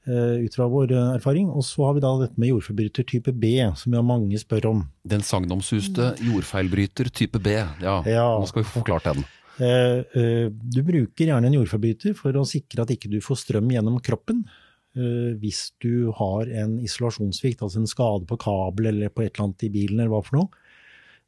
Ut 0.08 0.56
fra 0.58 0.66
vår 0.72 0.96
erfaring. 0.96 1.52
Og 1.52 1.62
så 1.68 1.84
har 1.86 1.94
vi 1.94 2.02
da 2.02 2.14
dette 2.24 2.42
med 2.42 2.50
jordfeilbryter 2.50 3.06
type 3.12 3.36
B, 3.38 3.52
som 3.78 3.94
jo 3.94 4.02
mange 4.02 4.40
spør 4.42 4.70
om. 4.72 4.82
Den 5.06 5.22
sagnomsuste 5.22 6.16
jordfeilbryter 6.26 7.12
type 7.14 7.44
B. 7.44 7.54
Ja, 7.84 8.00
ja. 8.08 8.26
nå 8.40 8.50
skal 8.50 8.64
vi 8.64 8.72
få 8.72 8.80
forklart 8.80 9.12
den. 9.12 9.28
Du 9.62 10.82
bruker 10.88 11.28
gjerne 11.28 11.52
en 11.52 11.60
jordforbryter 11.60 12.16
for 12.18 12.34
å 12.40 12.48
sikre 12.48 12.82
at 12.86 12.94
ikke 12.96 13.12
du 13.12 13.20
får 13.22 13.44
strøm 13.44 13.70
gjennom 13.76 14.00
kroppen. 14.02 14.46
Eh, 14.92 15.38
hvis 15.40 15.70
du 15.80 16.12
har 16.18 16.50
en 16.52 16.76
isolasjonssvikt, 16.84 17.62
altså 17.64 17.80
en 17.80 17.88
skade 17.88 18.28
på 18.28 18.38
kabel 18.42 18.90
eller 18.90 19.12
på 19.14 19.24
et 19.24 19.32
eller 19.32 19.46
annet 19.48 19.64
i 19.64 19.72
bilen 19.72 20.02
eller 20.02 20.12
hva 20.12 20.20
for 20.26 20.42
noe, 20.42 20.64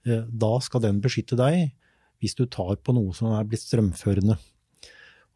eh, 0.04 0.26
da 0.28 0.58
skal 0.60 0.84
den 0.84 1.00
beskytte 1.04 1.40
deg 1.40 1.70
hvis 2.20 2.36
du 2.36 2.44
tar 2.52 2.76
på 2.84 2.96
noe 2.96 3.16
som 3.16 3.32
er 3.32 3.48
blitt 3.48 3.64
strømførende. 3.64 4.36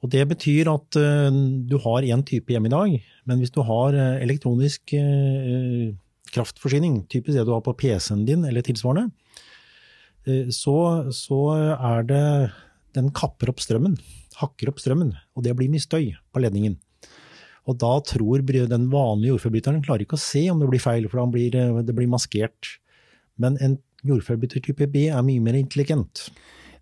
Og 0.04 0.12
Det 0.12 0.28
betyr 0.30 0.68
at 0.70 0.96
uh, 1.02 1.34
du 1.66 1.74
har 1.82 2.06
én 2.06 2.22
type 2.22 2.54
hjemme 2.54 2.70
i 2.70 2.72
dag, 2.72 2.92
men 3.26 3.40
hvis 3.42 3.52
du 3.52 3.64
har 3.66 3.96
elektronisk 4.22 4.94
kraftforsyning, 6.30 7.02
typisk 7.10 7.34
det 7.34 7.48
du 7.48 7.52
har 7.52 7.64
på 7.66 7.74
PC-en 7.74 8.22
din 8.28 8.46
eller 8.46 8.62
tilsvarende, 8.62 9.10
så, 10.54 10.78
så, 11.10 11.40
er 11.74 12.06
det 12.06 12.52
Den 12.94 13.10
kapper 13.10 13.50
opp 13.50 13.60
strømmen, 13.64 13.98
hakker 14.38 14.70
opp 14.70 14.80
strømmen, 14.80 15.16
og 15.36 15.44
det 15.44 15.58
blir 15.58 15.72
mye 15.72 15.82
støy 15.82 16.14
på 16.14 16.46
ledningen. 16.46 16.78
Og 17.68 17.76
da 17.82 17.94
tror 18.08 18.44
den 18.48 18.88
vanlige 18.92 19.34
jordforbryteren 19.34 19.84
klarer 19.84 20.06
ikke 20.06 20.18
å 20.18 20.24
se 20.24 20.46
om 20.52 20.62
det 20.62 20.70
blir 20.72 20.84
feil, 20.84 21.08
for 21.12 21.26
blir, 21.34 21.56
eh, 21.56 21.82
det 21.84 21.96
blir 21.96 22.08
maskert. 22.08 22.80
Men 23.38 23.58
en 23.60 23.78
jordforbryter 24.08 24.64
type 24.64 24.88
B 24.92 25.08
er 25.10 25.22
mye 25.22 25.42
mer 25.44 25.54
intelligent. 25.54 26.30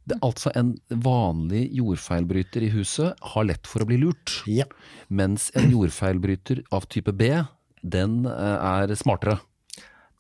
Det, 0.06 0.20
altså 0.22 0.52
en 0.54 0.76
vanlig 0.90 1.72
jordfeilbryter 1.74 2.68
i 2.68 2.70
huset 2.76 3.18
har 3.34 3.48
lett 3.50 3.66
for 3.66 3.82
å 3.82 3.88
bli 3.90 3.98
lurt. 3.98 4.44
Ja. 4.46 4.68
Mens 5.10 5.50
en 5.58 5.72
jordfeilbryter 5.74 6.62
av 6.72 6.86
type 6.94 7.12
B, 7.18 7.32
den 7.82 8.26
eh, 8.30 8.58
er 8.86 8.94
smartere. 8.96 9.40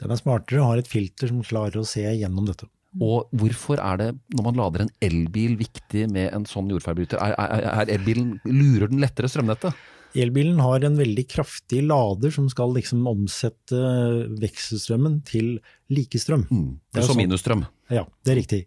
Den 0.01 0.11
er 0.11 0.19
smartere 0.19 0.63
og 0.63 0.71
har 0.71 0.81
et 0.81 0.89
filter 0.89 1.29
som 1.29 1.45
klarer 1.45 1.77
å 1.77 1.87
se 1.87 2.01
gjennom 2.01 2.49
dette. 2.49 2.65
Og 3.03 3.29
hvorfor 3.35 3.77
er 3.83 3.99
det, 3.99 4.09
når 4.33 4.43
man 4.47 4.57
lader 4.57 4.85
en 4.85 4.93
elbil, 5.03 5.57
viktig 5.59 6.07
med 6.09 6.31
en 6.33 6.45
sånn 6.49 6.71
jordfeilbryter? 6.71 7.19
Er, 7.21 7.35
er, 7.37 7.67
er 7.83 7.91
elbilen, 7.97 8.39
lurer 8.47 8.89
den 8.89 9.03
lettere 9.03 9.29
strømnettet? 9.29 9.75
Elbilen 10.15 10.59
har 10.63 10.83
en 10.87 10.97
veldig 10.99 11.25
kraftig 11.31 11.81
lader 11.85 12.31
som 12.33 12.47
skal 12.51 12.73
liksom 12.75 13.05
omsette 13.09 13.79
vekselstrømmen 14.41 15.19
til 15.27 15.57
likestrøm. 15.93 16.45
Mm. 16.49 16.69
Det 16.93 17.01
er 17.01 17.09
som 17.09 17.19
minusstrøm. 17.19 17.65
Ja, 17.93 18.05
det 18.25 18.33
er 18.33 18.39
riktig. 18.41 18.61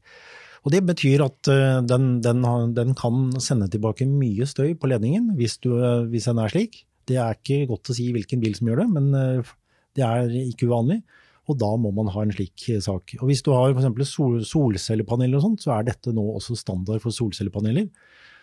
Og 0.67 0.75
Det 0.75 0.83
betyr 0.85 1.23
at 1.25 1.49
eh, 1.53 1.79
den, 1.87 2.19
den, 2.25 2.43
den, 2.77 2.93
kan 2.99 3.31
sende 3.41 3.71
tilbake 3.73 4.07
mye 4.09 4.47
støy 4.49 4.75
på 4.77 4.91
ledningen 4.91 5.33
hvis, 5.39 5.57
du, 5.65 5.73
hvis, 6.11 6.29
den 6.29 6.43
er 6.43 6.53
slik. 6.53 6.83
Det 7.09 7.17
er 7.17 7.39
ikke 7.39 7.71
godt 7.71 7.89
å 7.89 7.97
si 7.97 8.11
hvilken 8.13 8.43
bil 8.43 8.57
som 8.59 8.69
gjør 8.69 8.83
det, 8.83 8.89
men 8.93 9.09
eh, 9.17 9.55
det 9.97 10.05
er 10.05 10.35
ikke 10.43 10.69
uvanlig. 10.69 11.01
Og 11.49 11.57
da 11.57 11.71
må 11.81 11.89
man 11.97 12.11
ha 12.13 12.23
en 12.27 12.35
slik 12.35 12.67
sak. 12.85 13.15
Og 13.23 13.31
Hvis 13.31 13.41
du 13.47 13.55
har 13.55 13.73
f.eks. 13.73 14.11
Sol, 14.11 14.43
solcellepaneler 14.45 15.39
og 15.39 15.47
sånt, 15.47 15.65
så 15.65 15.79
er 15.79 15.87
dette 15.89 16.13
nå 16.13 16.27
også 16.35 16.59
standard 16.61 17.01
for 17.01 17.15
solcellepaneler. 17.15 17.89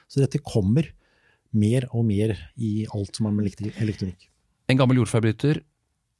Så 0.10 0.24
dette 0.24 0.42
kommer 0.42 0.90
mer 1.56 1.88
og 1.92 2.06
mer 2.08 2.36
i 2.56 2.86
alt 2.94 3.16
som 3.16 3.30
har 3.30 3.36
med 3.36 3.50
elektronikk. 3.82 4.28
En 4.66 4.80
gammel 4.80 4.98
jordforbryter 4.98 5.60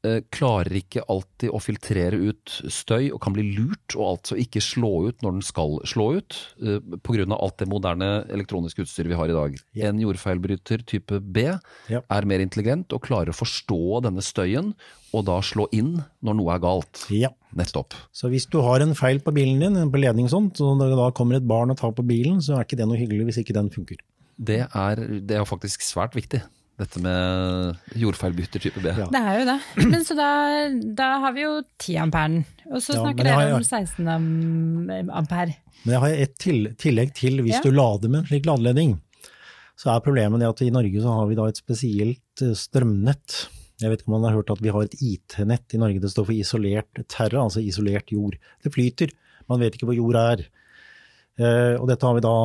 eh, 0.06 0.20
klarer 0.34 0.78
ikke 0.78 1.04
alltid 1.12 1.50
å 1.50 1.62
filtrere 1.64 2.20
ut 2.30 2.58
støy 2.72 3.10
og 3.10 3.20
kan 3.24 3.34
bli 3.36 3.48
lurt, 3.56 3.96
og 3.98 4.16
altså 4.16 4.38
ikke 4.42 4.62
slå 4.64 4.92
ut 5.10 5.26
når 5.26 5.40
den 5.40 5.46
skal 5.46 5.80
slå 5.88 6.12
ut, 6.20 6.38
eh, 6.62 6.78
pga. 7.06 7.26
alt 7.34 7.58
det 7.62 7.70
moderne 7.72 8.10
elektroniske 8.30 8.86
utstyret 8.86 9.12
vi 9.12 9.18
har 9.18 9.32
i 9.32 9.38
dag. 9.38 9.58
Ja. 9.74 9.90
En 9.90 10.04
jordfeilbryter 10.04 10.86
type 10.86 11.20
B 11.20 11.48
ja. 11.48 12.02
er 12.02 12.30
mer 12.30 12.44
intelligent 12.44 12.94
og 12.94 13.06
klarer 13.08 13.34
å 13.34 13.40
forstå 13.40 14.04
denne 14.06 14.22
støyen, 14.22 14.76
og 15.16 15.26
da 15.26 15.40
slå 15.42 15.70
inn 15.74 16.04
når 16.22 16.38
noe 16.38 16.54
er 16.54 16.64
galt. 16.64 17.06
Ja. 17.10 17.34
Nettopp. 17.56 17.96
Så 18.12 18.28
hvis 18.28 18.50
du 18.52 18.60
har 18.66 18.84
en 18.84 18.92
feil 19.00 19.22
på 19.24 19.32
bilen 19.32 19.62
din, 19.64 19.92
på 19.92 20.02
ledning 20.02 20.28
og 20.28 20.34
sånt, 20.34 20.60
og 20.60 20.82
da 20.84 21.08
kommer 21.16 21.40
et 21.40 21.48
barn 21.48 21.72
og 21.72 21.80
tar 21.80 21.96
på 21.96 22.04
bilen, 22.04 22.42
så 22.44 22.58
er 22.58 22.68
ikke 22.68 22.78
det 22.82 22.90
noe 22.90 23.00
hyggelig 23.00 23.30
hvis 23.30 23.40
ikke 23.46 23.56
den 23.56 23.72
funker 23.72 24.02
det 24.36 24.66
er, 24.68 25.02
det 25.24 25.40
er 25.40 25.48
faktisk 25.48 25.86
svært 25.86 26.16
viktig. 26.18 26.42
Dette 26.76 27.00
med 27.00 27.78
jordfeilbytter 27.96 28.60
type 28.60 28.82
B. 28.84 28.92
Ja. 28.92 29.08
Det 29.08 29.22
er 29.22 29.38
jo 29.40 29.46
det. 29.48 29.60
Men 29.94 30.02
så 30.04 30.18
da, 30.18 30.30
da 30.98 31.10
har 31.24 31.36
vi 31.38 31.46
jo 31.46 31.54
10 31.80 31.96
amperen. 32.04 32.42
Og 32.68 32.82
så 32.84 32.98
snakker 32.98 33.30
dere 33.30 33.54
om 33.56 33.64
16 33.64 34.10
ampere. 35.08 35.56
Men 35.86 35.94
jeg 35.96 36.04
har 36.04 36.16
et 36.26 36.36
til, 36.42 36.68
tillegg 36.82 37.14
til 37.16 37.40
hvis 37.46 37.60
ja. 37.60 37.64
du 37.64 37.72
lader 37.72 38.12
med 38.12 38.24
en 38.24 38.28
slik 38.32 38.50
ladeledning. 38.50 38.98
Så 39.80 39.92
er 39.92 40.04
problemet 40.04 40.42
det 40.42 40.50
at 40.50 40.64
i 40.66 40.72
Norge 40.74 41.04
så 41.04 41.14
har 41.16 41.30
vi 41.30 41.38
da 41.40 41.48
et 41.52 41.60
spesielt 41.60 42.44
eh, 42.44 42.56
strømnett. 42.60 43.38
Jeg 43.84 43.92
vet 43.92 44.04
ikke 44.04 44.12
om 44.12 44.18
man 44.18 44.30
har 44.30 44.38
hørt 44.38 44.52
at 44.54 44.64
vi 44.64 44.72
har 44.72 44.86
et 44.86 45.00
IT-nett 45.04 45.76
i 45.76 45.80
Norge. 45.80 46.02
Det 46.04 46.12
står 46.12 46.28
for 46.30 46.36
isolert 46.36 47.02
terra, 47.12 47.44
altså 47.44 47.64
isolert 47.64 48.12
jord. 48.12 48.36
Det 48.64 48.72
flyter. 48.76 49.12
Man 49.52 49.64
vet 49.64 49.76
ikke 49.76 49.90
hvor 49.90 50.00
jorda 50.00 50.28
er. 50.36 50.46
Uh, 51.36 51.76
og 51.82 51.90
dette 51.90 52.08
har 52.08 52.16
vi 52.16 52.24
da 52.24 52.36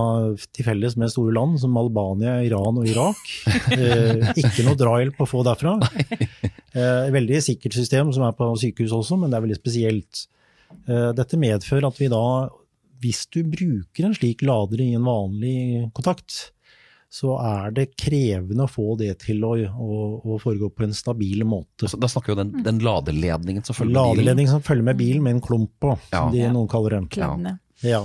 til 0.50 0.66
felles 0.66 0.96
med 0.98 1.12
store 1.12 1.34
land 1.36 1.60
som 1.62 1.76
Albania, 1.78 2.40
Iran 2.46 2.80
og 2.82 2.88
Irak. 2.90 3.20
Eh, 3.70 4.32
ikke 4.40 4.64
noe 4.66 4.78
drahjelp 4.78 5.20
å 5.22 5.26
få 5.28 5.44
derfra. 5.46 5.76
Eh, 6.70 7.06
veldig 7.14 7.38
sikkert 7.42 7.74
system 7.76 8.10
som 8.14 8.24
er 8.26 8.34
på 8.36 8.48
sykehus 8.58 8.92
også, 8.94 9.16
men 9.18 9.30
det 9.30 9.38
er 9.38 9.44
veldig 9.44 9.58
spesielt. 9.58 10.24
dette 11.18 11.38
medfører 11.38 11.86
at 11.88 11.98
vi 11.98 12.08
da, 12.10 12.22
hvis 13.02 13.24
du 13.30 13.40
bruker 13.46 14.06
en 14.06 14.14
slik 14.14 14.42
lader 14.46 14.82
i 14.84 14.92
en 14.98 15.06
vanlig 15.06 15.90
kontakt, 15.96 16.52
så 17.10 17.34
er 17.42 17.72
det 17.74 17.88
krevende 17.98 18.66
å 18.66 18.70
få 18.70 18.94
det 19.00 19.16
til 19.24 19.42
å, 19.46 19.56
å, 19.58 19.96
å 20.22 20.38
foregå 20.42 20.70
på 20.70 20.86
en 20.86 20.94
stabil 20.94 21.42
måte. 21.48 21.90
Da 21.90 22.10
snakker 22.10 22.32
vi 22.32 22.36
om 22.36 22.42
den, 22.44 22.66
den 22.66 22.78
ladeledningen 22.86 23.66
som 23.66 23.74
følger 23.74 23.90
med 23.90 23.98
bilen? 23.98 24.20
Ladeledningen 24.20 24.54
som 24.54 24.62
følger 24.66 24.86
med 24.86 25.00
bilen, 25.00 25.24
med 25.26 25.38
en 25.38 25.42
klump 25.42 25.72
på, 25.82 25.96
som 26.12 26.30
de 26.34 26.46
noen 26.54 26.70
kaller 26.70 27.00
det. 27.00 27.18
Ja. 27.18 27.32
Ja. 27.86 28.04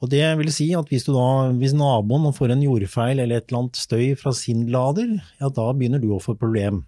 Og 0.00 0.08
det 0.08 0.22
vil 0.40 0.48
si 0.54 0.70
at 0.76 0.88
hvis, 0.88 1.04
da, 1.12 1.24
hvis 1.60 1.74
naboen 1.76 2.30
får 2.32 2.54
en 2.54 2.62
jordfeil 2.64 3.18
eller 3.20 3.40
et 3.40 3.50
eller 3.50 3.64
annet 3.64 3.80
støy 3.80 4.14
fra 4.16 4.32
sin 4.36 4.64
lader, 4.72 5.18
ja 5.40 5.50
da 5.52 5.66
begynner 5.76 6.00
du 6.00 6.08
å 6.16 6.22
få 6.24 6.36
et 6.36 6.40
problem. 6.40 6.84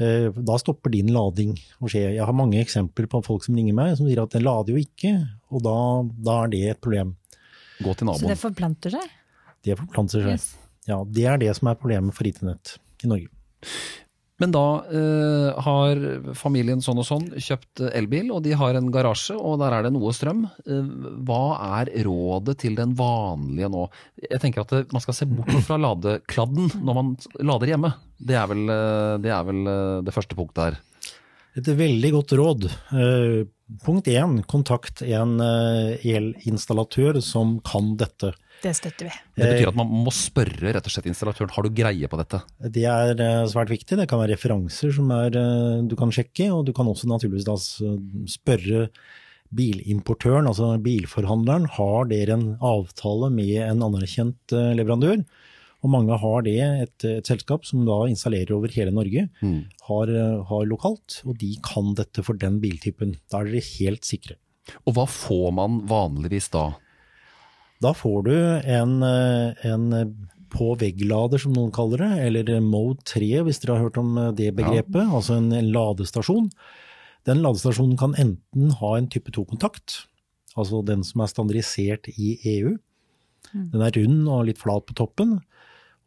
Eh, 0.00 0.28
da 0.32 0.58
stopper 0.60 0.92
din 0.92 1.08
lading 1.12 1.54
å 1.80 1.88
skje. 1.88 2.04
Jeg 2.18 2.24
har 2.24 2.36
mange 2.36 2.60
eksempler 2.60 3.08
på 3.12 3.22
folk 3.24 3.46
som 3.46 3.56
ringer 3.56 3.76
meg 3.76 3.96
som 3.96 4.08
sier 4.08 4.22
at 4.24 4.36
den 4.36 4.44
lader 4.44 4.76
jo 4.76 4.84
ikke, 4.84 5.14
og 5.52 5.64
da, 5.64 5.76
da 6.28 6.36
er 6.44 6.52
det 6.52 6.62
et 6.74 6.82
problem. 6.84 7.14
Gå 7.82 7.96
til 7.96 8.08
naboen. 8.10 8.26
Så 8.26 8.32
det 8.32 8.40
forplanter 8.40 8.96
seg? 8.98 9.16
Det 9.64 9.78
forplanter 9.80 10.26
seg. 10.26 10.36
Yes. 10.36 10.50
Ja, 10.90 11.00
Det 11.06 11.26
er 11.30 11.40
det 11.40 11.52
som 11.56 11.70
er 11.70 11.78
problemet 11.78 12.16
for 12.16 12.28
IT-nett 12.28 12.76
i 13.06 13.10
Norge. 13.10 13.30
Men 14.40 14.54
da 14.54 14.64
eh, 14.90 15.60
har 15.64 16.00
familien 16.34 16.80
sånn 16.82 16.98
og 17.02 17.06
sånn 17.06 17.26
kjøpt 17.36 17.82
elbil, 17.92 18.32
og 18.34 18.40
de 18.46 18.54
har 18.58 18.74
en 18.74 18.88
garasje, 18.94 19.36
og 19.36 19.60
der 19.60 19.76
er 19.76 19.86
det 19.86 19.92
noe 19.94 20.10
strøm. 20.16 20.46
Eh, 20.64 20.88
hva 21.28 21.42
er 21.82 21.92
rådet 22.08 22.56
til 22.64 22.78
den 22.78 22.96
vanlige 22.98 23.70
nå? 23.70 23.84
Jeg 24.24 24.40
tenker 24.42 24.64
at 24.64 24.72
det, 24.72 24.86
man 24.94 25.04
skal 25.04 25.18
se 25.18 25.28
bort 25.30 25.52
fra 25.66 25.78
ladekladden 25.78 26.72
når 26.80 26.98
man 26.98 27.12
lader 27.44 27.74
hjemme. 27.74 27.92
Det 28.22 28.38
er 28.38 28.48
vel 28.50 28.64
eh, 28.70 29.14
det, 29.22 29.32
er 29.34 29.46
vel 29.48 29.62
eh, 29.66 29.98
det 30.06 30.14
første 30.14 30.38
punktet 30.38 30.64
her. 30.64 30.80
Et 31.60 31.68
veldig 31.82 32.10
godt 32.14 32.34
råd. 32.38 32.68
Eh, 32.96 33.40
punkt 33.84 34.08
én, 34.08 34.38
kontakt 34.48 35.04
en 35.04 35.36
elinstallatør 35.42 37.20
som 37.24 37.58
kan 37.66 37.94
dette. 38.00 38.32
Det 38.62 38.72
støtter 38.78 39.08
vi. 39.08 39.14
Det 39.40 39.48
betyr 39.48 39.72
at 39.72 39.78
man 39.78 39.90
må 39.90 40.12
spørre 40.14 40.74
rett 40.76 40.86
og 40.86 40.94
slett 40.94 41.08
installatøren 41.10 41.50
har 41.54 41.66
du 41.66 41.74
greie 41.74 42.10
på 42.10 42.18
dette? 42.20 42.42
Det 42.62 42.84
er 42.86 43.18
eh, 43.18 43.46
svært 43.50 43.72
viktig. 43.72 43.98
Det 43.98 44.06
kan 44.10 44.22
være 44.22 44.36
referanser 44.36 44.92
som 44.94 45.10
er, 45.14 45.34
eh, 45.38 45.80
du 45.88 45.96
kan 45.98 46.12
sjekke, 46.14 46.46
og 46.54 46.66
du 46.68 46.72
kan 46.76 46.90
også 46.90 47.10
naturligvis 47.10 47.48
da 47.48 47.56
spørre 48.30 48.86
bilimportøren, 49.52 50.46
altså 50.48 50.76
bilforhandleren, 50.80 51.66
har 51.74 52.06
dere 52.08 52.36
en 52.38 52.46
avtale 52.64 53.32
med 53.34 53.58
en 53.66 53.82
anerkjent 53.88 54.54
eh, 54.54 54.70
leverandør? 54.78 55.24
Og 55.82 55.90
mange 55.90 56.14
har 56.22 56.44
det, 56.46 56.60
et, 56.62 57.08
et 57.08 57.26
selskap 57.26 57.66
som 57.66 57.82
da 57.88 58.04
installerer 58.06 58.54
over 58.54 58.70
hele 58.70 58.94
Norge, 58.94 59.26
mm. 59.42 59.58
har, 59.88 60.12
har 60.46 60.68
lokalt, 60.70 61.18
og 61.26 61.34
de 61.40 61.56
kan 61.66 61.90
dette 61.98 62.22
for 62.22 62.38
den 62.38 62.60
biltypen. 62.62 63.16
Da 63.26 63.40
er 63.40 63.50
dere 63.50 63.66
helt 63.72 64.06
sikre. 64.06 64.38
Og 64.86 64.94
hva 64.94 65.08
får 65.10 65.50
man 65.58 65.82
vanligvis 65.90 66.52
da? 66.54 66.68
Da 67.82 67.92
får 67.96 68.22
du 68.28 68.36
en, 68.36 69.02
eh, 69.02 69.66
en 69.66 69.88
på 70.52 70.74
vegglader, 70.78 71.40
som 71.40 71.54
noen 71.56 71.72
kaller 71.74 72.04
det, 72.04 72.12
eller 72.26 72.60
Mode 72.64 73.02
3 73.08 73.42
hvis 73.46 73.62
dere 73.62 73.78
har 73.78 73.88
hørt 73.88 74.00
om 74.00 74.16
eh, 74.20 74.32
det 74.36 74.52
begrepet, 74.58 75.00
ja. 75.00 75.10
altså 75.10 75.38
en, 75.38 75.50
ladestasjon. 75.72 76.50
Den 77.28 77.42
ladestasjonen 77.44 77.96
kan 78.00 78.16
enten 78.18 78.74
ha 78.80 78.96
en 78.98 79.08
type 79.10 79.32
2-kontakt, 79.34 80.02
altså 80.58 80.82
den 80.86 81.04
som 81.06 81.22
er 81.24 81.32
standardisert 81.32 82.10
i 82.12 82.36
EU. 82.56 82.76
Mm. 83.52 83.70
Den 83.72 83.86
er 83.86 83.96
rund 83.96 84.28
og 84.28 84.46
litt 84.50 84.60
flat 84.60 84.86
på 84.88 84.96
toppen. 84.98 85.38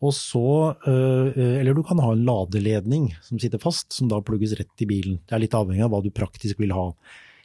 Og 0.04 0.12
så, 0.14 0.76
eh, 0.86 1.60
eller 1.62 1.74
du 1.74 1.82
kan 1.88 2.02
ha 2.04 2.12
en 2.14 2.26
ladeledning 2.28 3.10
som 3.26 3.40
sitter 3.42 3.62
fast, 3.62 3.94
som 3.96 4.12
da 4.12 4.20
plugges 4.22 4.58
rett 4.60 4.84
i 4.84 4.90
bilen. 4.90 5.20
Det 5.26 5.38
er 5.38 5.46
litt 5.46 5.58
avhengig 5.58 5.88
av 5.88 5.96
hva 5.96 6.04
du 6.04 6.12
praktisk 6.14 6.60
vil 6.62 6.76
ha. 6.76 6.90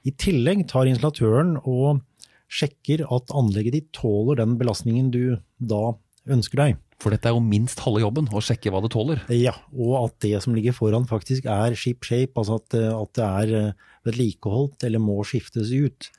I 0.04 0.12
tillegg 0.16 0.66
tar 0.68 0.88
installatøren 0.90 1.58
og 1.62 2.02
sjekker 2.50 3.06
at 3.06 3.32
anlegget 3.36 3.76
ditt 3.76 3.90
tåler 3.96 4.40
den 4.40 4.56
belastningen 4.60 5.10
du 5.14 5.38
da 5.58 5.94
ønsker 6.30 6.64
deg. 6.64 6.78
For 7.00 7.14
dette 7.14 7.30
er 7.30 7.32
jo 7.32 7.40
minst 7.40 7.80
halve 7.80 8.02
jobben, 8.02 8.28
å 8.28 8.42
sjekke 8.44 8.72
hva 8.72 8.82
det 8.84 8.90
tåler. 8.92 9.22
Ja, 9.32 9.54
og 9.72 9.94
at 10.02 10.18
det 10.26 10.34
som 10.44 10.52
ligger 10.56 10.76
foran 10.76 11.08
faktisk 11.08 11.46
er 11.48 11.76
ship 11.78 12.04
shape, 12.04 12.34
altså 12.36 12.58
at, 12.60 12.76
at 12.76 13.12
det 13.16 13.28
er 13.28 13.54
eh, 13.56 13.86
vedlikeholdt 14.08 14.84
eller 14.84 15.00
må 15.02 15.16
skiftes 15.24 15.72
ut. 15.72 16.10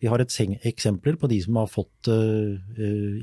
Vi 0.00 0.08
har 0.08 0.22
et 0.22 0.36
eksempler 0.70 1.18
på 1.20 1.28
de 1.28 1.40
som 1.44 1.58
har 1.60 1.66
fått 1.68 2.08
uh, 2.08 2.56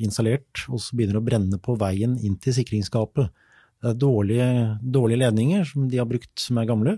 installert 0.03 0.67
og 0.69 0.77
så 0.83 0.93
begynner 0.93 1.17
å 1.17 1.25
brenne 1.25 1.57
på 1.57 1.73
veien 1.81 2.13
inn 2.21 2.35
til 2.37 2.53
sikringsskapet. 2.53 3.31
Det 3.81 3.89
er 3.89 3.97
dårlige, 3.97 4.49
dårlige 4.81 5.23
ledninger 5.23 5.65
som 5.65 5.87
de 5.89 5.97
har 5.97 6.05
brukt 6.09 6.33
som 6.41 6.59
er 6.61 6.69
gamle, 6.69 6.93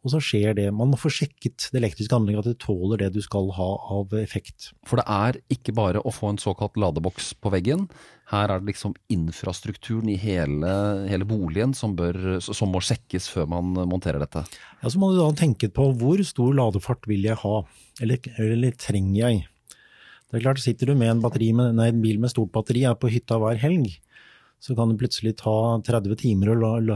og 0.00 0.12
så 0.14 0.20
skjer 0.24 0.54
det. 0.56 0.68
Man 0.72 0.88
må 0.92 0.98
få 1.00 1.10
sjekket 1.12 1.66
det 1.72 1.80
elektriske 1.82 2.16
anlegget 2.16 2.46
at 2.46 2.54
det 2.54 2.62
tåler 2.62 3.02
det 3.02 3.10
du 3.12 3.20
skal 3.24 3.50
ha 3.56 3.68
av 3.98 4.14
effekt. 4.16 4.70
For 4.88 5.00
det 5.00 5.04
er 5.04 5.38
ikke 5.52 5.74
bare 5.76 6.00
å 6.00 6.12
få 6.14 6.32
en 6.32 6.40
såkalt 6.40 6.78
ladeboks 6.80 7.34
på 7.42 7.52
veggen. 7.52 7.84
Her 8.30 8.48
er 8.48 8.62
det 8.62 8.70
liksom 8.70 8.94
infrastrukturen 9.12 10.08
i 10.08 10.16
hele, 10.22 10.72
hele 11.10 11.28
boligen 11.28 11.74
som, 11.76 11.92
bør, 11.98 12.38
som, 12.40 12.72
må 12.72 12.80
sjekkes 12.84 13.28
før 13.32 13.50
man 13.52 13.74
monterer 13.90 14.22
dette. 14.22 14.46
Ja, 14.80 14.88
Så 14.88 15.02
må 15.02 15.12
du 15.12 15.20
da 15.20 15.28
tenke 15.36 15.68
på 15.68 15.90
hvor 16.00 16.22
stor 16.24 16.54
ladefart 16.56 17.08
vil 17.10 17.28
jeg 17.28 17.36
ha, 17.42 17.56
eller, 18.00 18.30
eller 18.40 18.76
trenger 18.80 19.18
jeg? 19.20 19.42
Det 20.30 20.38
er 20.38 20.46
klart, 20.46 20.62
Sitter 20.62 20.92
du 20.92 20.94
med 20.94 21.10
en, 21.10 21.20
med, 21.20 21.74
nei, 21.74 21.90
en 21.90 22.00
bil 22.00 22.20
med 22.22 22.30
stort 22.32 22.52
batteri 22.54 22.86
er 22.86 22.96
på 22.96 23.10
hytta 23.10 23.36
hver 23.42 23.58
helg, 23.60 23.98
så 24.60 24.76
kan 24.76 24.90
det 24.92 25.00
plutselig 25.00 25.38
ta 25.40 25.80
30 25.86 26.16
timer, 26.20 26.52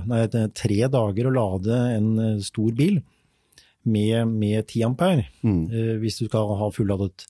nei, 0.08 0.24
tre 0.52 0.80
dager 0.92 1.28
å 1.28 1.34
lade 1.34 1.78
en 1.96 2.10
eh, 2.20 2.40
stor 2.44 2.74
bil 2.76 2.98
med, 3.84 4.28
med 4.28 4.66
10 4.66 4.84
ampere, 4.90 5.28
mm. 5.40 5.62
eh, 5.72 5.94
hvis 6.02 6.20
du 6.20 6.26
skal 6.26 6.52
ha 6.60 6.68
fulladet. 6.74 7.26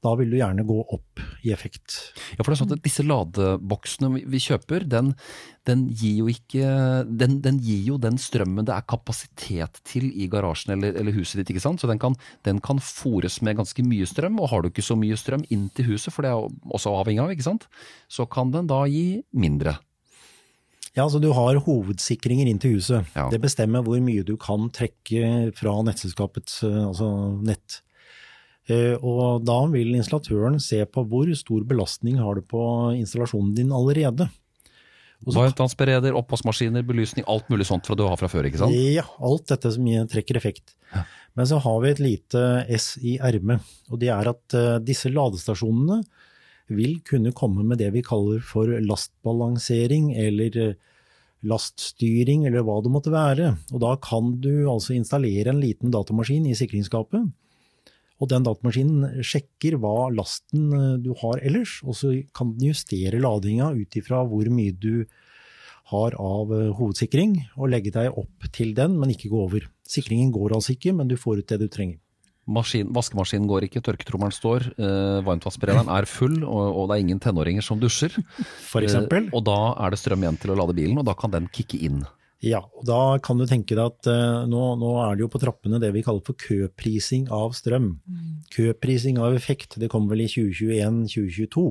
Da 0.00 0.14
vil 0.16 0.30
du 0.32 0.38
gjerne 0.38 0.64
gå 0.64 0.78
opp 0.94 1.20
i 1.44 1.50
effekt. 1.52 1.92
Ja, 2.32 2.40
for 2.40 2.48
det 2.48 2.54
er 2.54 2.60
sånn 2.62 2.72
at 2.72 2.84
Disse 2.84 3.04
ladeboksene 3.04 4.22
vi 4.32 4.40
kjøper, 4.40 4.86
den, 4.88 5.10
den, 5.68 5.82
gir, 5.92 6.22
jo 6.22 6.30
ikke, 6.32 6.70
den, 7.04 7.36
den 7.44 7.58
gir 7.60 7.82
jo 7.90 7.98
den 8.00 8.16
strømmen 8.20 8.64
det 8.68 8.72
er 8.78 8.86
kapasitet 8.88 9.82
til 9.84 10.08
i 10.08 10.30
garasjen 10.32 10.72
eller, 10.78 10.96
eller 10.96 11.16
huset 11.18 11.42
ditt. 11.42 11.52
ikke 11.52 11.64
sant? 11.66 11.84
Så 11.84 11.90
den 11.90 12.00
kan, 12.00 12.16
den 12.48 12.62
kan 12.64 12.80
fòres 12.80 13.42
med 13.44 13.60
ganske 13.60 13.84
mye 13.84 14.08
strøm, 14.08 14.40
og 14.40 14.48
har 14.54 14.64
du 14.64 14.70
ikke 14.70 14.86
så 14.86 14.96
mye 14.96 15.20
strøm 15.20 15.44
inn 15.52 15.68
til 15.76 15.92
huset, 15.92 16.14
for 16.16 16.24
det 16.24 16.32
er 16.32 16.72
også 16.72 16.96
avhengig 17.02 17.24
av, 17.26 17.36
ikke 17.36 17.50
sant? 17.50 17.68
så 18.10 18.24
kan 18.30 18.50
den 18.54 18.68
da 18.70 18.82
gi 18.88 19.20
mindre. 19.36 19.76
Ja, 20.96 21.04
så 21.06 21.20
du 21.22 21.28
har 21.36 21.60
hovedsikringer 21.62 22.48
inn 22.50 22.58
til 22.58 22.78
huset. 22.78 23.06
Ja. 23.14 23.28
Det 23.30 23.38
bestemmer 23.42 23.84
hvor 23.86 24.00
mye 24.02 24.24
du 24.26 24.34
kan 24.40 24.72
trekke 24.74 25.52
fra 25.54 25.76
nettselskapets 25.86 26.64
altså 26.66 27.12
nett. 27.46 27.82
Eh, 28.70 28.94
og 29.02 29.42
da 29.46 29.58
vil 29.72 29.96
installatøren 29.96 30.60
se 30.62 30.82
på 30.86 31.04
hvor 31.10 31.30
stor 31.38 31.64
belastning 31.68 32.20
har 32.22 32.38
du 32.38 32.46
på 32.46 32.62
installasjonen 32.96 33.54
din 33.56 33.74
allerede. 33.74 34.28
Varmtvannsbereder, 35.20 36.14
oppvaskmaskiner, 36.16 36.84
belysning, 36.86 37.26
alt 37.28 37.50
mulig 37.52 37.66
sånt 37.68 37.84
fra 37.84 37.96
du 37.98 38.06
har 38.06 38.16
fra 38.16 38.28
før, 38.32 38.46
ikke 38.48 38.62
sant? 38.62 38.76
Ja, 38.96 39.04
alt 39.20 39.50
dette 39.50 39.72
som 39.74 39.88
trekker 40.08 40.38
effekt. 40.40 40.72
Ja. 40.94 41.04
Men 41.36 41.48
så 41.50 41.58
har 41.60 41.82
vi 41.82 41.90
et 41.90 42.00
lite 42.00 42.44
S 42.72 42.94
i 43.04 43.18
ermet, 43.20 43.60
og 43.92 44.00
det 44.00 44.08
er 44.14 44.30
at 44.32 44.56
uh, 44.56 44.78
disse 44.82 45.12
ladestasjonene 45.12 46.00
vil 46.72 46.96
kunne 47.04 47.34
komme 47.36 47.66
med 47.68 47.82
det 47.82 47.90
vi 47.92 48.02
kaller 48.06 48.40
for 48.46 48.70
lastbalansering 48.80 50.14
eller 50.24 50.56
uh, 50.56 50.72
laststyring, 51.52 52.46
eller 52.48 52.64
hva 52.64 52.78
det 52.80 52.94
måtte 52.94 53.12
være. 53.12 53.52
Og 53.74 53.84
da 53.84 53.92
kan 54.00 54.32
du 54.40 54.70
altså 54.72 54.96
installere 54.96 55.52
en 55.52 55.60
liten 55.60 55.92
datamaskin 55.92 56.48
i 56.48 56.56
sikringsskapet 56.56 57.28
og 58.20 58.28
den 58.28 58.44
datamaskinen 58.44 59.24
sjekker 59.24 59.78
hva 59.80 60.10
lasten 60.12 60.68
eh, 60.76 60.98
du 61.00 61.14
har 61.22 61.40
ellers, 61.40 61.78
og 61.86 61.96
så 61.96 62.12
kan 62.36 62.54
den 62.56 62.70
justere 62.70 63.20
ladinga 63.22 63.72
ut 63.76 63.96
ifra 64.00 64.22
hvor 64.28 64.50
mye 64.52 64.76
du 64.76 65.06
har 65.90 66.14
av 66.20 66.52
eh, 66.54 66.68
hovedsikring, 66.76 67.38
og 67.56 67.72
legge 67.72 67.94
deg 67.94 68.12
opp 68.12 68.50
til 68.54 68.74
den, 68.76 68.98
men 69.00 69.14
ikke 69.14 69.32
gå 69.32 69.42
over. 69.48 69.66
Sikringen 69.88 70.30
går 70.34 70.54
altså 70.58 70.76
ikke, 70.76 70.94
men 70.96 71.10
du 71.10 71.16
får 71.18 71.42
ut 71.42 71.50
det 71.50 71.60
du 71.64 71.68
trenger. 71.72 71.98
Maskin, 72.50 72.88
vaskemaskinen 72.94 73.46
går 73.46 73.68
ikke, 73.68 73.82
tørketrommelen 73.84 74.34
står, 74.34 74.70
eh, 74.74 75.18
varmtvannsberederen 75.26 75.90
er 75.92 76.08
full, 76.10 76.40
og, 76.42 76.62
og, 76.72 76.88
det 76.90 76.96
er 76.96 77.04
ingen 77.04 77.20
tenåringer 77.22 77.64
som 77.64 77.80
dusjer. 77.80 78.16
For 78.70 78.82
eksempel. 78.82 79.28
Eh, 79.28 79.34
og 79.36 79.44
da 79.46 79.58
er 79.78 79.92
det 79.92 80.00
strøm 80.00 80.24
igjen 80.24 80.40
til 80.40 80.54
å 80.54 80.58
lade 80.58 80.76
bilen, 80.76 80.98
og 80.98 81.06
da 81.06 81.14
kan 81.18 81.32
den 81.34 81.50
kicke 81.52 81.78
inn. 81.78 82.02
Ja, 82.40 82.62
og 82.72 82.86
da 82.88 83.18
kan 83.20 83.36
du 83.36 83.44
tenke 83.44 83.76
deg 83.76 83.82
at 83.84 84.08
uh, 84.08 84.48
nå, 84.48 84.62
nå, 84.80 84.94
er 85.02 85.16
det 85.16 85.26
jo 85.26 85.30
på 85.32 85.40
trappene 85.42 85.80
det 85.80 85.90
vi 85.92 86.00
kaller 86.04 86.24
for 86.24 86.38
køprising 86.40 87.26
av 87.36 87.52
strøm. 87.56 87.90
Mm. 88.00 88.28
Køprising 88.54 89.18
av 89.20 89.34
effekt, 89.36 89.76
det 89.80 89.90
kommer 89.92 90.14
vel 90.14 90.24
i 90.24 90.30
2021-2022. 90.32 91.64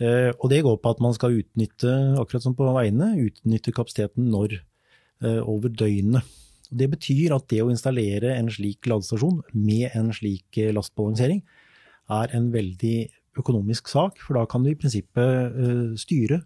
Uh, 0.00 0.06
eh, 0.06 0.30
og 0.32 0.48
det 0.48 0.62
går 0.64 0.78
på 0.80 0.92
at 0.94 1.02
man 1.04 1.12
skal 1.16 1.36
utnytte, 1.42 1.92
akkurat 2.22 2.46
som 2.46 2.56
på 2.56 2.70
veiene, 2.72 3.10
utnytte 3.20 3.74
kapasiteten 3.76 4.30
når 4.32 4.56
uh, 4.56 5.42
over 5.42 5.68
døgnet. 5.68 6.24
Og 6.70 6.80
det 6.80 6.88
betyr 6.94 7.34
at 7.36 7.44
det 7.52 7.60
å 7.60 7.68
installere 7.72 8.32
en 8.38 8.48
slik 8.52 8.88
ladestasjon 8.88 9.42
med 9.52 9.92
en 9.92 10.08
slik 10.16 10.56
lastbalansering 10.72 11.42
er 12.16 12.32
en 12.36 12.48
veldig 12.54 12.96
økonomisk 13.36 13.92
sak, 13.92 14.16
for 14.24 14.38
da 14.40 14.46
kan 14.48 14.64
du 14.64 14.70
i 14.72 14.78
prinsippet 14.78 16.00
styre 16.00 16.40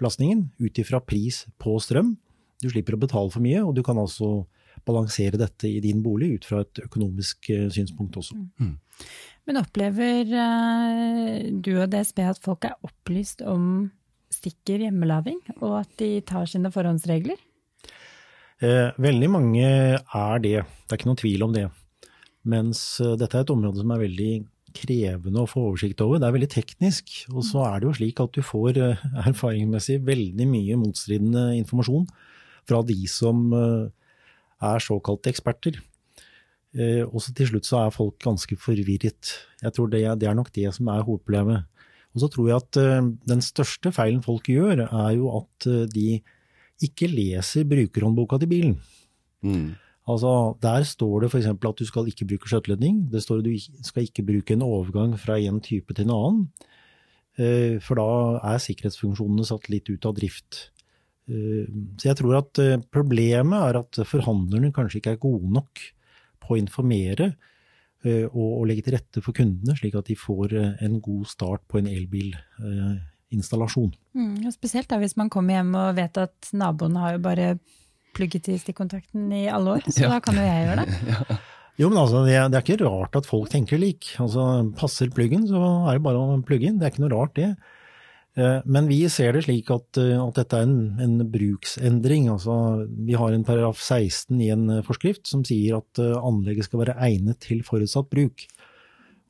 belastningen 0.00 0.48
ut 0.58 0.78
ifra 0.80 0.98
pris 1.04 1.44
på 1.60 1.76
strøm 1.82 2.14
du 2.60 2.68
slipper 2.70 2.96
å 2.96 3.00
betale 3.00 3.32
for 3.32 3.44
mye, 3.44 3.62
og 3.64 3.74
du 3.76 3.82
kan 3.86 3.98
altså 4.00 4.44
balansere 4.86 5.40
dette 5.40 5.68
i 5.68 5.80
din 5.82 6.02
bolig 6.04 6.34
ut 6.36 6.48
fra 6.48 6.62
et 6.64 6.82
økonomisk 6.84 7.50
eh, 7.52 7.68
synspunkt 7.72 8.18
også. 8.20 8.36
Mm. 8.60 8.74
Men 9.48 9.60
opplever 9.60 10.30
uh, 10.30 11.48
du 11.50 11.72
og 11.78 11.90
DSB 11.92 12.22
at 12.28 12.40
folk 12.42 12.68
er 12.68 12.76
opplyst 12.86 13.42
om 13.42 13.90
stikker 14.30 14.84
hjemmelaving, 14.84 15.40
og 15.58 15.80
at 15.82 15.94
de 16.00 16.12
tar 16.26 16.46
sine 16.48 16.70
forhåndsregler? 16.72 17.40
Eh, 18.60 18.92
veldig 19.00 19.28
mange 19.32 19.66
er 19.66 20.42
det, 20.44 20.60
det 20.62 20.92
er 20.92 21.00
ikke 21.00 21.10
noen 21.10 21.20
tvil 21.20 21.46
om 21.48 21.56
det. 21.56 21.66
Mens 22.48 22.82
uh, 23.02 23.16
dette 23.20 23.36
er 23.36 23.46
et 23.46 23.52
område 23.52 23.82
som 23.82 23.92
er 23.94 24.04
veldig 24.04 24.32
krevende 24.76 25.42
å 25.42 25.50
få 25.50 25.64
oversikt 25.72 26.00
over. 26.04 26.20
Det 26.20 26.28
er 26.28 26.36
veldig 26.36 26.52
teknisk. 26.52 27.14
Og 27.34 27.42
så 27.42 27.64
er 27.66 27.80
det 27.80 27.88
jo 27.88 27.96
slik 27.98 28.20
at 28.22 28.36
du 28.36 28.44
får 28.46 28.78
erfaringsmessig 29.26 29.98
veldig 30.06 30.46
mye 30.46 30.78
motstridende 30.78 31.48
informasjon 31.58 32.06
fra 32.68 32.82
de 32.86 32.98
som 33.10 33.50
eh, 33.56 33.90
er 34.70 34.84
såkalte 34.84 35.32
eksperter. 35.32 35.80
Eh, 36.76 37.02
og 37.06 37.18
så 37.22 37.34
til 37.34 37.50
slutt 37.50 37.68
så 37.68 37.84
er 37.84 37.94
folk 37.94 38.20
ganske 38.22 38.56
forvirret. 38.60 39.34
Jeg 39.62 39.74
tror 39.76 39.90
det, 39.92 40.04
det 40.20 40.30
er 40.30 40.38
nok 40.38 40.52
det 40.54 40.68
som 40.76 40.90
er 40.92 41.04
hovedproblemet. 41.06 41.66
Og 42.14 42.24
så 42.24 42.30
tror 42.30 42.48
jeg 42.48 42.58
at 42.58 42.80
eh, 42.80 43.12
den 43.32 43.44
største 43.44 43.92
feilen 43.94 44.24
folk 44.24 44.50
gjør, 44.50 44.86
er 44.86 45.12
jo 45.18 45.30
at 45.40 45.70
de 45.94 46.20
ikke 46.80 47.10
leser 47.10 47.68
brukerhåndboka 47.68 48.38
til 48.40 48.50
bilen. 48.50 48.74
Mm. 49.44 49.76
Altså, 50.08 50.56
Der 50.62 50.82
står 50.88 51.20
det 51.20 51.30
f.eks. 51.30 51.46
at 51.46 51.78
du 51.78 51.86
skal 51.86 52.08
ikke 52.08 52.26
bruke 52.32 52.48
skjøteledning. 52.48 53.04
Det 53.12 53.22
står 53.22 53.42
at 53.42 53.46
du 53.46 53.84
skal 53.84 54.08
ikke 54.08 54.24
bruke 54.26 54.56
en 54.56 54.64
overgang 54.64 55.12
fra 55.20 55.36
en 55.38 55.60
type 55.60 55.94
til 55.94 56.08
en 56.08 56.16
annen. 56.16 57.80
For 57.84 58.00
da 58.00 58.08
er 58.52 58.58
sikkerhetsfunksjonene 58.64 59.46
satt 59.46 59.68
litt 59.70 59.88
ut 59.92 60.08
av 60.08 60.16
drift. 60.16 60.70
Eh, 61.30 61.66
så 62.00 62.10
jeg 62.10 62.18
tror 62.20 62.40
at 62.40 62.60
eh, 62.62 62.80
problemet 62.92 63.68
er 63.68 63.74
at 63.84 63.92
forhandlerne 64.08 64.72
kanskje 64.74 64.98
ikke 65.00 65.14
er 65.14 65.22
gode 65.22 65.52
nok 65.54 65.82
på 66.42 66.56
å 66.56 66.58
informere 66.58 67.26
eh, 68.04 68.26
og 68.30 68.66
legge 68.68 68.82
til 68.86 68.96
rette 68.96 69.22
for 69.24 69.32
kundene, 69.36 69.76
slik 69.78 69.94
at 69.98 70.10
de 70.10 70.16
får 70.18 70.56
en 70.58 70.98
god 71.04 71.26
start 71.30 71.62
på 71.70 71.78
en 71.80 71.90
elbilinstallasjon. 71.90 73.92
Mm, 74.18 74.50
spesielt 74.54 74.90
da 74.90 74.96
hvis 75.02 75.18
man 75.20 75.32
kommer 75.32 75.60
hjem 75.60 75.72
og 75.78 75.96
vet 76.00 76.14
at 76.24 76.38
naboen 76.56 76.98
har 76.98 77.10
jo 77.16 77.20
bare 77.28 77.46
plugget 78.16 78.50
i 78.50 78.58
stikkontakten 78.58 79.22
i 79.36 79.46
alle 79.52 79.78
år, 79.78 79.82
så 79.86 80.08
ja. 80.08 80.12
da 80.16 80.20
kan 80.24 80.34
jo 80.34 80.42
jeg 80.42 80.66
gjøre 80.66 80.82
det. 80.82 80.88
ja. 81.14 81.22
Jo, 81.80 81.88
men 81.88 82.00
altså, 82.02 82.18
det 82.26 82.34
er, 82.34 82.48
det 82.50 82.58
er, 82.58 82.64
ikke 82.66 82.84
rart 82.84 83.14
at 83.16 83.28
folk 83.28 83.48
tenker 83.48 83.78
lik. 83.80 84.10
Altså, 84.20 84.68
Passer 84.76 85.08
pluggen, 85.14 85.46
så 85.48 85.60
er 85.88 85.96
det 85.96 86.04
bare 86.04 86.20
å 86.20 86.40
plugge 86.44 86.68
inn. 86.68 86.76
Det 86.76 86.88
er 86.88 86.92
ikke 86.92 87.04
noe 87.06 87.14
rart, 87.14 87.32
det. 87.38 87.54
Eh, 88.40 88.60
men 88.64 88.88
vi 88.88 89.02
ser 89.12 89.34
det 89.34 89.44
slik 89.44 89.68
at, 89.74 89.98
eh, 90.00 90.16
at 90.16 90.38
dette 90.38 90.56
er 90.56 90.64
en, 90.68 90.96
en, 91.02 91.18
bruksendring. 91.32 92.30
Altså, 92.32 92.86
vi 92.88 93.18
har 93.18 93.34
en 93.34 93.44
paragraf 93.44 93.80
16 93.82 94.40
i 94.40 94.50
en 94.54 94.66
eh, 94.78 94.84
forskrift 94.86 95.28
som 95.28 95.44
sier 95.46 95.80
at 95.80 96.00
anlegget 96.00 96.68
skal 96.68 96.84
være 96.84 96.96
egnet 97.04 97.40
til 97.44 97.64
forutsatt 97.66 98.08
bruk. 98.12 98.46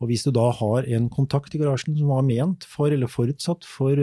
Og 0.00 0.08
hvis 0.08 0.24
du 0.24 0.30
da 0.32 0.46
har 0.56 0.86
en 0.88 1.10
kontakt 1.12 1.54
i 1.54 1.60
garasjen 1.60 1.96
som 1.98 2.12
var 2.12 2.24
ment 2.24 2.64
for 2.64 2.92
eller 2.92 3.10
forutsatt 3.10 3.66
for, 3.68 3.98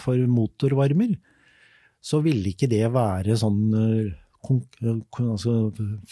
for 0.00 0.24
motorvarmer, 0.28 1.14
så 2.04 2.20
ville 2.24 2.52
ikke 2.52 2.68
det 2.68 2.84
være 2.92 3.36
sånn 3.40 3.62
altså 4.44 5.54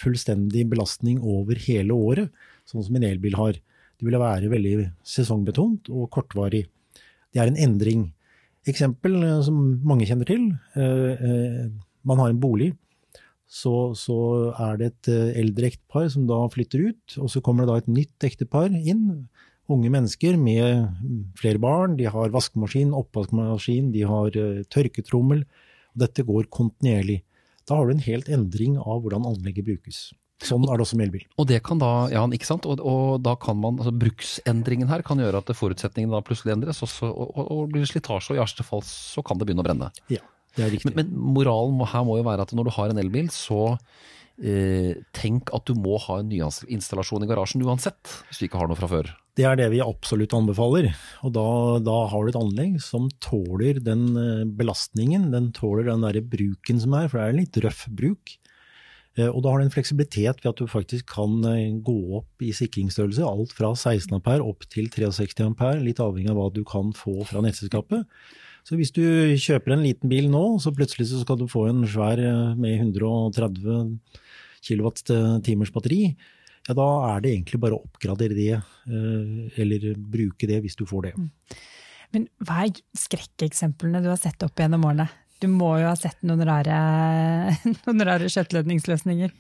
fullstendig 0.01 0.65
belastning 0.73 1.21
over 1.21 1.61
hele 1.67 1.93
året, 1.95 2.33
sånn 2.65 2.87
som 2.87 2.97
en 2.97 3.07
elbil 3.11 3.37
har. 3.37 3.61
Det 3.97 4.09
ville 4.09 4.21
være 4.21 4.49
veldig 4.53 4.89
sesongbetont 5.05 5.93
og 5.93 6.09
kortvarig. 6.17 6.65
Det 7.29 7.45
er 7.45 7.53
en 7.53 7.61
endring. 7.61 8.09
Eksempel 8.67 9.21
eh, 9.23 9.39
som 9.47 9.61
mange 9.87 10.09
kjenner 10.09 10.29
til. 10.29 10.51
Eh, 10.75 11.13
eh, 11.15 11.63
man 12.07 12.23
har 12.23 12.33
en 12.33 12.43
bolig. 12.43 12.75
så, 13.47 13.95
så 13.95 14.51
er 14.59 14.79
det 14.79 14.87
et 14.89 15.09
eldre 15.39 15.69
ektepar 15.69 16.09
som 16.11 16.25
da 16.27 16.41
flytter 16.51 16.89
ut, 16.89 17.15
og 17.23 17.29
så 17.31 17.39
kommer 17.41 17.63
det 17.63 17.71
da 17.71 17.77
et 17.79 17.93
nytt 17.95 18.27
ektepar 18.27 18.75
inn. 18.75 19.29
Unge 19.71 19.91
mennesker 19.91 20.35
med 20.39 20.89
flere 21.39 21.61
barn, 21.63 21.95
de 21.99 22.09
har 22.11 22.35
vaskemaskin, 22.35 22.91
oppvaskmaskin, 22.91 23.93
de 23.95 24.03
har 24.03 24.35
tørketrommel. 24.75 25.45
og 25.95 26.03
Dette 26.03 26.27
går 26.27 26.51
kontinuerlig. 26.51 27.21
Da 27.67 27.79
har 27.79 27.87
du 27.87 27.95
en 27.95 28.03
helt 28.03 28.31
endring 28.31 28.75
av 28.83 29.05
hvordan 29.05 29.31
anlegget 29.31 29.67
brukes. 29.71 30.09
Sånn 30.44 30.66
er 30.68 30.77
det 30.77 30.85
også 30.85 30.99
med 31.01 31.09
elbil. 31.09 31.22
Og 31.40 31.46
det 31.49 31.62
kan 31.64 31.81
da, 31.81 31.90
ja, 32.12 32.22
ikke 32.37 32.49
sant? 32.49 32.66
Og, 32.68 32.83
og 32.85 33.22
da 33.25 33.33
kan 33.40 33.57
man, 33.57 33.79
altså 33.81 33.94
Bruksendringen 33.96 34.90
her 34.90 35.05
kan 35.07 35.20
gjøre 35.22 35.40
at 35.40 35.53
forutsetningene 35.57 36.12
da 36.12 36.25
plutselig 36.25 36.53
endres, 36.53 36.83
og, 36.85 36.90
så, 36.92 37.09
og, 37.09 37.38
og 37.40 37.62
blir 37.72 37.87
det 37.87 37.88
slitasje, 37.88 38.35
og 38.35 38.37
i 38.37 38.42
verste 38.42 38.66
fall 38.66 38.85
så 38.85 39.25
kan 39.25 39.40
det 39.40 39.49
begynne 39.49 39.64
å 39.64 39.68
brenne. 39.68 39.88
Ja, 40.12 40.20
det 40.59 40.66
er 40.66 40.75
riktig. 40.77 40.92
Men, 40.92 41.09
men 41.09 41.33
moralen 41.38 41.81
her 41.88 42.05
må 42.05 42.18
jo 42.20 42.29
være 42.29 42.44
at 42.44 42.53
når 42.57 42.68
du 42.68 42.75
har 42.77 42.92
en 42.92 43.01
elbil, 43.01 43.33
så 43.33 43.62
eh, 44.37 44.92
tenk 45.16 45.53
at 45.57 45.68
du 45.68 45.77
må 45.79 45.96
ha 46.05 46.20
en 46.20 46.29
nyinstallasjon 46.29 47.25
i 47.25 47.31
garasjen 47.31 47.64
uansett, 47.64 48.18
hvis 48.29 48.42
du 48.42 48.49
ikke 48.51 48.61
har 48.61 48.68
noe 48.68 48.79
fra 48.79 48.92
før. 48.92 49.12
Det 49.37 49.44
er 49.44 49.59
det 49.59 49.68
vi 49.72 49.83
absolutt 49.85 50.33
anbefaler. 50.37 50.90
Og 51.25 51.33
da, 51.37 51.49
da 51.85 51.96
har 52.12 52.25
du 52.25 52.33
et 52.33 52.40
anlegg 52.40 52.79
som 52.85 53.09
tåler 53.25 53.81
den 53.85 54.09
eh, 54.20 54.49
belastningen, 54.49 55.31
den 55.33 55.51
tåler 55.57 55.90
den 55.90 56.05
der 56.05 56.20
bruken 56.25 56.81
som 56.83 56.96
er, 56.96 57.09
for 57.09 57.20
det 57.20 57.25
er 57.25 57.35
en 57.35 57.42
litt 57.44 57.64
røff 57.64 57.87
bruk. 57.92 58.37
Eh, 59.17 59.31
og 59.31 59.43
da 59.43 59.53
har 59.53 59.61
du 59.61 59.67
en 59.67 59.73
fleksibilitet 59.73 60.43
ved 60.43 60.51
at 60.51 60.61
du 60.61 60.69
faktisk 60.71 61.09
kan 61.15 61.39
eh, 61.49 61.77
gå 61.85 61.97
opp 62.21 62.45
i 62.45 62.53
sikringsstørrelse, 62.57 63.25
alt 63.25 63.55
fra 63.57 63.73
16 63.73 64.19
ampere 64.19 64.45
opp 64.45 64.67
til 64.73 64.91
63 64.93 65.47
ampere, 65.47 65.81
litt 65.83 66.03
avhengig 66.05 66.33
av 66.33 66.41
hva 66.41 66.51
du 66.53 66.63
kan 66.69 66.93
få 66.97 67.23
fra 67.29 67.43
nettselskapet. 67.45 68.05
Så 68.67 68.77
hvis 68.77 68.91
du 68.91 69.03
kjøper 69.39 69.77
en 69.77 69.85
liten 69.87 70.11
bil 70.11 70.27
nå, 70.33 70.59
så 70.63 70.75
plutselig 70.75 71.09
så 71.13 71.23
skal 71.23 71.39
du 71.39 71.47
få 71.49 71.69
en 71.71 71.85
svær 71.87 72.19
med 72.59 72.81
130 72.83 73.95
kWt 74.67 75.13
batteri, 75.71 76.01
ja 76.67 76.75
da 76.75 76.87
er 77.13 77.23
det 77.23 77.31
egentlig 77.31 77.61
bare 77.63 77.77
å 77.77 77.85
oppgradere 77.87 78.35
det, 78.35 78.57
eller 79.63 79.87
bruke 79.95 80.49
det 80.51 80.59
hvis 80.65 80.75
du 80.75 80.83
får 80.91 81.07
det. 81.07 81.13
Men 82.11 82.27
hva 82.43 82.65
er 82.65 82.81
skrekkeksemplene 82.99 84.03
du 84.03 84.11
har 84.11 84.19
sett 84.19 84.43
opp 84.43 84.59
gjennom 84.59 84.89
årene? 84.91 85.07
Du 85.42 85.49
må 85.53 85.75
jo 85.81 85.88
ha 85.90 85.96
sett 85.99 86.22
noen 86.27 86.44
rare, 86.49 86.77
noen 87.85 88.05
rare 88.09 88.31
skjøteledningsløsninger? 88.33 89.35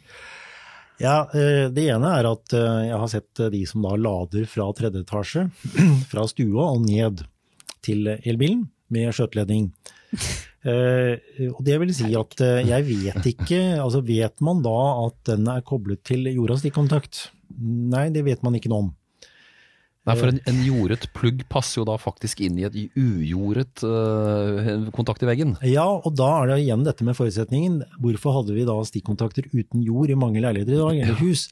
Ja, 1.00 1.26
Det 1.32 1.82
ene 1.92 2.10
er 2.16 2.28
at 2.30 2.54
jeg 2.56 2.96
har 2.96 3.10
sett 3.12 3.42
de 3.52 3.58
som 3.68 3.84
da 3.84 3.98
lader 4.00 4.46
fra 4.48 4.70
tredje 4.76 5.02
etasje, 5.04 5.42
fra 6.10 6.24
stua 6.30 6.70
og 6.70 6.86
ned 6.86 7.20
til 7.84 8.08
elbilen 8.16 8.64
med 8.92 9.12
skjøteledning. 9.12 9.68
og 11.56 11.60
det 11.66 11.76
vil 11.82 11.92
si 11.94 12.08
at 12.16 12.40
jeg 12.40 12.86
vet 12.88 13.28
ikke 13.28 13.58
altså 13.82 14.00
Vet 14.06 14.40
man 14.42 14.62
da 14.64 14.78
at 15.04 15.18
den 15.28 15.50
er 15.52 15.64
koblet 15.66 16.00
til 16.06 16.26
jordas 16.32 16.64
stikkontakt? 16.64 17.26
Nei, 17.60 18.08
det 18.14 18.24
vet 18.26 18.42
man 18.46 18.56
ikke 18.56 18.72
noe 18.72 18.86
om. 18.86 18.94
Nei, 20.06 20.14
for 20.14 20.30
en, 20.30 20.36
en, 20.46 20.58
jordet 20.62 21.08
plugg 21.16 21.40
passer 21.50 21.80
jo 21.80 21.86
da 21.88 21.96
faktisk 21.98 22.44
inn 22.46 22.60
i 22.60 22.66
et 22.68 22.76
ujordet 22.94 23.82
uh, 23.82 24.84
kontakt 24.94 25.24
i 25.24 25.28
veggen. 25.28 25.56
Ja, 25.66 25.86
og 25.96 26.14
da 26.14 26.28
er 26.42 26.52
det 26.52 26.60
igjen 26.62 26.84
dette 26.86 27.06
med 27.06 27.18
forutsetningen. 27.18 27.80
Hvorfor 28.02 28.38
hadde 28.38 28.54
vi 28.54 28.68
da 28.68 28.76
stikkontakter 28.86 29.48
uten 29.50 29.82
jord 29.82 30.12
i 30.14 30.18
mange 30.18 30.44
leiligheter 30.44 30.76
i 30.76 30.84
dag, 30.84 31.00
eller 31.02 31.18
hus? 31.24 31.48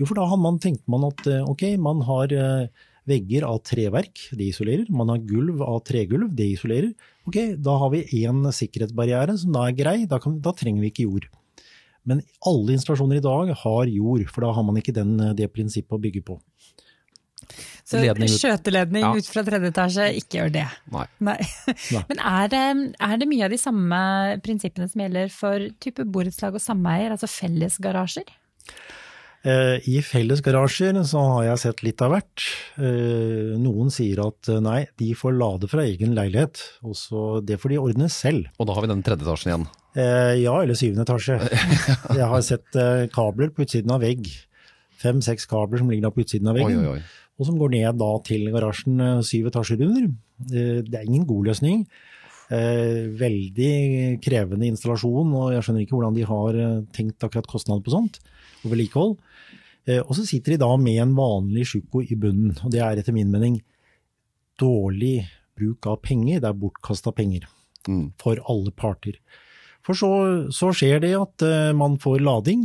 Jo, 0.00 0.08
for 0.08 0.18
da 0.18 0.26
man, 0.34 0.58
tenkte 0.58 0.90
man 0.90 1.06
at 1.06 1.22
ok, 1.46 1.68
man 1.78 2.02
har 2.08 2.34
uh, 2.34 2.84
vegger 3.08 3.46
av 3.46 3.60
treverk, 3.66 4.26
det 4.34 4.50
isolerer. 4.50 4.90
Man 4.90 5.12
har 5.12 5.22
gulv 5.28 5.62
av 5.64 5.80
tregulv, 5.86 6.32
det 6.34 6.50
isolerer. 6.56 6.92
Ok, 7.28 7.38
da 7.62 7.76
har 7.80 7.92
vi 7.94 8.04
én 8.24 8.42
sikkerhetsbarriere 8.58 9.36
som 9.40 9.54
da 9.54 9.68
er 9.68 9.78
grei, 9.78 9.98
da, 10.10 10.18
kan, 10.22 10.40
da 10.42 10.54
trenger 10.56 10.84
vi 10.84 10.92
ikke 10.92 11.06
jord. 11.06 11.28
Men 12.04 12.20
alle 12.44 12.74
installasjoner 12.74 13.20
i 13.20 13.24
dag 13.24 13.54
har 13.62 13.92
jord, 13.92 14.26
for 14.32 14.44
da 14.44 14.52
har 14.56 14.66
man 14.66 14.80
ikke 14.80 14.92
den, 14.96 15.16
det 15.36 15.48
prinsippet 15.52 15.96
å 15.96 16.02
bygge 16.02 16.24
på. 16.26 16.36
Så 17.84 18.00
skjøteledning 18.00 19.04
ja. 19.04 19.12
ut 19.16 19.28
fra 19.30 19.44
tredje 19.46 19.72
etasje, 19.72 20.08
ikke 20.20 20.40
gjør 20.40 20.54
det. 20.56 20.66
Nei. 20.94 21.06
Nei. 21.30 21.38
Men 22.10 22.22
er 22.22 22.50
det, 22.52 22.64
er 23.08 23.20
det, 23.20 23.30
mye 23.30 23.46
av 23.48 23.54
de 23.54 23.60
samme 23.60 24.00
prinsippene 24.44 24.88
som 24.90 25.04
gjelder 25.04 25.32
for 25.34 25.68
type 25.84 26.06
borettslag 26.14 26.56
og 26.56 26.64
sameier, 26.64 27.14
altså 27.14 27.30
fellesgarasjer? 27.30 28.32
Eh, 29.44 29.76
I 29.92 29.98
fellesgarasjer 30.00 30.96
så 31.04 31.20
har 31.34 31.42
jeg 31.50 31.62
sett 31.66 31.82
litt 31.84 32.00
av 32.04 32.14
hvert. 32.14 32.44
Eh, 32.80 33.52
noen 33.60 33.92
sier 33.92 34.22
at 34.24 34.48
eh, 34.48 34.62
nei, 34.64 34.86
de 35.00 35.10
får 35.18 35.36
lade 35.36 35.68
fra 35.68 35.84
egen 35.84 36.14
leilighet, 36.16 36.62
og 36.86 36.96
så 36.96 37.24
det 37.44 37.58
får 37.60 37.74
de 37.74 37.82
ordne 37.82 38.08
selv. 38.12 38.48
Og 38.56 38.70
da 38.70 38.76
har 38.76 38.86
vi 38.86 38.92
den 38.94 39.04
tredje 39.04 39.26
etasjen 39.26 39.52
igjen? 39.52 39.66
Ja, 39.94 40.56
eller 40.56 40.74
syvende 40.74 41.04
etasje. 41.04 41.36
Jeg 42.18 42.30
har 42.32 42.40
sett 42.42 42.80
kabler 43.14 43.52
på 43.54 43.62
utsiden 43.62 43.92
av 43.94 44.00
vegg. 44.02 44.26
Fem-seks 44.98 45.46
kabler 45.50 45.82
som 45.82 45.92
ligger 45.92 46.10
på 46.10 46.24
utsiden 46.24 46.50
av 46.50 46.58
veggen. 46.58 46.80
Oi, 46.80 46.96
oi, 46.96 47.02
oi 47.04 47.23
og 47.34 47.48
som 47.48 47.58
går 47.58 47.72
ned 47.74 47.98
da 47.98 48.10
til 48.26 48.46
garasjen 48.54 49.00
eh, 49.02 49.22
syv 49.26 49.50
etasjer 49.50 49.82
under. 49.86 50.10
Eh, 50.50 50.82
det 50.86 50.98
er 50.98 51.06
ingen 51.06 51.26
god 51.26 51.50
løsning. 51.50 51.82
Eh, 52.54 53.10
veldig 53.18 54.20
krevende 54.22 54.68
installasjon, 54.68 55.32
og 55.34 55.54
jeg 55.54 55.64
skjønner 55.66 55.84
ikke 55.84 55.96
hvordan 55.96 56.18
de 56.18 56.26
har 56.28 56.60
tenkt 56.94 57.26
akkurat 57.26 57.48
kostnad 57.50 57.82
på 57.84 57.94
sånt, 57.94 58.20
og 58.62 58.74
vedlikehold. 58.74 59.16
Og 59.84 60.14
så 60.16 60.22
sitter 60.24 60.54
de 60.54 60.62
da 60.62 60.70
med 60.80 60.96
en 61.02 61.10
vanlig 61.12 61.66
sjuko 61.68 62.00
i 62.00 62.16
bunnen, 62.16 62.54
og 62.64 62.70
det 62.72 62.78
er 62.80 62.96
etter 62.96 63.12
min 63.12 63.28
mening 63.28 63.58
dårlig 64.56 65.26
bruk 65.58 65.84
av 65.90 65.98
penger. 66.06 66.38
Det 66.40 66.48
er 66.48 66.56
bortkasta 66.56 67.12
penger 67.12 67.44
mm. 67.90 68.14
for 68.22 68.40
alle 68.48 68.72
parter. 68.72 69.18
For 69.84 69.98
så, 69.98 70.08
så, 70.48 70.70
skjer 70.72 71.02
det 71.04 71.10
at 71.18 71.44
man 71.76 71.98
får 72.00 72.24
lading, 72.24 72.64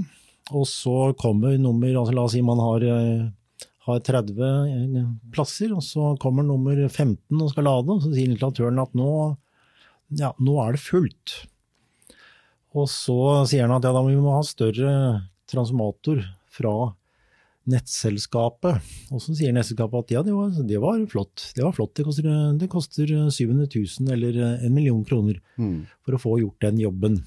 og 0.56 0.64
så 0.72 1.10
kommer 1.20 1.60
nummer 1.60 1.92
altså 1.92 2.16
La 2.16 2.24
oss 2.24 2.38
si 2.38 2.46
man 2.46 2.64
har 2.64 2.88
har 3.90 4.04
30 4.06 4.42
eh, 4.46 5.08
plasser, 5.34 5.74
og 5.76 5.84
så 5.86 6.14
kommer 6.22 6.46
nummer 6.46 6.78
15 6.88 7.18
og 7.36 7.52
skal 7.54 7.68
lade, 7.68 7.96
og 7.96 8.04
så 8.04 8.14
sier 8.14 8.32
installatøren 8.32 8.82
at 8.84 8.96
nå, 8.98 9.12
ja, 10.20 10.34
nå 10.40 10.60
er 10.64 10.78
det 10.78 10.84
fullt. 10.84 11.36
Og 12.78 12.90
så 12.92 13.20
sier 13.50 13.66
han 13.66 13.76
at 13.76 13.88
ja, 13.88 13.94
da 13.96 14.06
må 14.06 14.14
vi 14.14 14.22
ha 14.22 14.42
større 14.46 14.94
transformator 15.50 16.22
fra 16.54 16.74
nettselskapet. 17.70 18.92
Og 19.14 19.22
så 19.24 19.36
sier 19.38 19.54
nettselskapet 19.54 20.06
at 20.06 20.14
ja, 20.14 20.24
det 20.26 20.36
var, 20.36 20.54
det 20.54 20.82
var 20.82 21.02
flott. 21.10 21.50
Det 21.58 21.66
var 21.66 21.74
flott. 21.76 21.96
Det 21.98 22.06
koster, 22.08 22.30
det 22.62 22.70
koster 22.72 23.14
700 23.34 23.70
000 23.74 24.14
eller 24.16 24.40
en 24.58 24.74
million 24.74 25.02
kroner 25.06 25.42
mm. 25.58 25.80
for 26.06 26.18
å 26.18 26.22
få 26.22 26.38
gjort 26.44 26.66
den 26.66 26.82
jobben. 26.82 27.20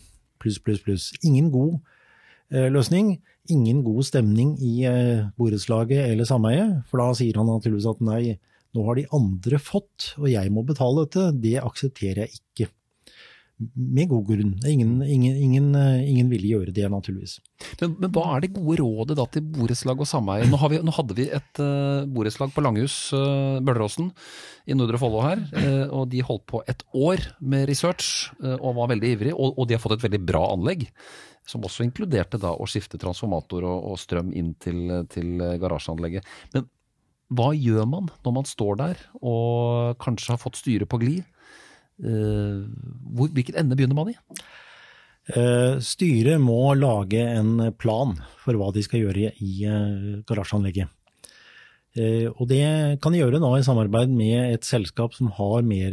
Pluss, 0.42 0.58
pluss, 0.62 0.82
pluss. 0.82 1.10
Ingen 1.26 1.50
god 1.54 1.80
løsning 2.52 3.14
ingen 3.50 3.82
god 3.86 4.06
stemning 4.06 4.54
i 4.62 4.82
eh, 4.88 5.24
borettslaget 5.38 6.12
eller 6.12 6.28
sameiet, 6.28 6.82
for 6.90 7.02
da 7.02 7.10
sier 7.18 7.40
han 7.40 7.50
naturligvis 7.50 7.88
at 7.90 8.04
nei, 8.06 8.36
nå 8.72 8.84
har 8.86 8.98
de 8.98 9.08
andre 9.16 9.58
fått, 9.60 10.14
og 10.20 10.30
jeg 10.32 10.52
må 10.52 10.64
betale 10.66 11.04
dette. 11.04 11.32
Det 11.42 11.58
aksepterer 11.60 12.24
jeg 12.24 12.40
ikke. 12.40 12.70
Med 13.76 14.08
god 14.10 14.24
grunn. 14.26 14.54
Ingen, 14.66 14.94
ingen, 15.04 15.34
ingen, 15.38 15.66
eh, 15.78 16.06
ingen 16.08 16.30
ville 16.32 16.48
gjøre 16.54 16.72
det, 16.74 16.86
naturligvis. 16.90 17.36
Men, 17.82 17.92
men, 18.00 18.08
hva 18.14 18.24
er 18.32 18.42
det 18.42 18.54
gode 18.56 18.78
rådet 18.80 19.18
da 19.18 19.26
til 19.30 19.44
borettslag 19.54 20.00
og 20.02 20.08
sameie? 20.08 20.48
Nå, 20.50 20.58
nå, 20.82 20.94
hadde 20.96 21.18
vi 21.18 21.28
et 21.28 21.60
uh, 21.62 22.08
borettslag 22.10 22.50
på 22.54 22.64
Langhus, 22.64 22.96
uh, 23.14 23.60
Bøleråsen, 23.62 24.08
i 24.66 24.78
Nordre 24.78 24.98
Follo 25.02 25.20
her. 25.22 25.44
Uh, 25.52 25.84
og 26.00 26.08
de 26.10 26.24
holdt 26.26 26.46
på 26.50 26.62
et 26.70 26.82
år 26.96 27.22
med 27.44 27.68
research 27.70 28.32
uh, 28.40 28.56
og 28.56 28.80
var 28.80 28.90
veldig 28.96 29.12
ivrige. 29.18 29.36
Og, 29.36 29.52
og, 29.54 29.68
de 29.68 29.76
har 29.76 29.84
fått 29.84 30.00
et 30.00 30.08
veldig 30.08 30.24
bra 30.32 30.46
anlegg 30.56 30.88
som 31.48 31.64
også 31.66 31.86
inkluderte 31.86 32.40
da 32.40 32.52
å 32.54 32.68
skifte 32.70 33.00
transformator 33.00 33.66
og, 33.66 33.90
og 33.92 34.00
strøm 34.00 34.30
inn 34.38 34.54
til, 34.62 34.84
til, 35.12 35.42
garasjeanlegget. 35.62 36.26
Men 36.54 36.68
hva 37.32 37.50
gjør 37.56 37.86
man 37.88 38.10
når 38.24 38.36
man 38.38 38.48
står 38.48 38.80
der 38.80 39.04
og 39.20 39.98
kanskje 40.02 40.34
har 40.34 40.42
fått 40.42 40.60
styret 40.60 40.90
på 40.90 41.00
glid? 41.02 41.22
Hvor, 42.02 43.30
hvilken 43.32 43.58
ende 43.60 43.78
begynner 43.78 43.98
man 43.98 44.12
i? 44.12 44.16
Uh, 45.30 45.78
styret 45.78 46.40
må 46.42 46.72
lage 46.74 47.20
en 47.22 47.70
plan 47.78 48.16
for 48.42 48.58
hva 48.58 48.72
de 48.74 48.82
skal 48.82 49.04
gjøre 49.04 49.30
i 49.38 49.52
uh, 49.70 50.18
garasjeanlegget. 50.26 50.90
Og 52.40 52.46
det 52.48 52.64
kan 53.04 53.12
de 53.12 53.18
gjøre 53.18 53.36
da 53.36 53.50
i 53.52 53.64
samarbeid 53.66 54.08
med 54.16 54.54
et 54.54 54.64
selskap 54.64 55.12
som 55.12 55.26
har 55.36 55.66
mer 55.68 55.92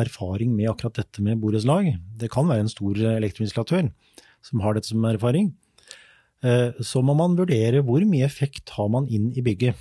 erfaring 0.00 0.54
med 0.56 0.70
akkurat 0.70 0.96
dette 0.96 1.20
med 1.20 1.42
borettslag. 1.42 1.90
Det 2.16 2.30
kan 2.32 2.48
være 2.48 2.64
en 2.64 2.72
stor 2.72 3.02
elektroinstallatør 3.10 3.90
som 4.46 4.62
har 4.64 4.76
dette 4.76 4.90
som 4.92 5.04
erfaring, 5.08 5.50
eh, 6.46 6.72
så 6.80 7.02
må 7.04 7.16
man 7.18 7.36
vurdere 7.38 7.82
hvor 7.86 8.04
mye 8.08 8.26
effekt 8.26 8.72
har 8.76 8.90
man 8.92 9.08
inn 9.08 9.32
i 9.34 9.44
bygget. 9.44 9.76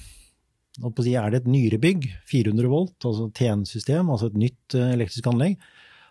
Er 0.76 1.32
det 1.32 1.44
et 1.44 1.48
nyere 1.48 1.80
bygg, 1.80 2.10
400 2.28 2.68
volt, 2.68 2.98
altså 3.08 3.30
TN-system, 3.38 4.10
altså 4.12 4.32
et 4.32 4.40
nytt 4.42 4.76
eh, 4.76 4.94
elektrisk 4.98 5.30
anlegg, 5.32 5.56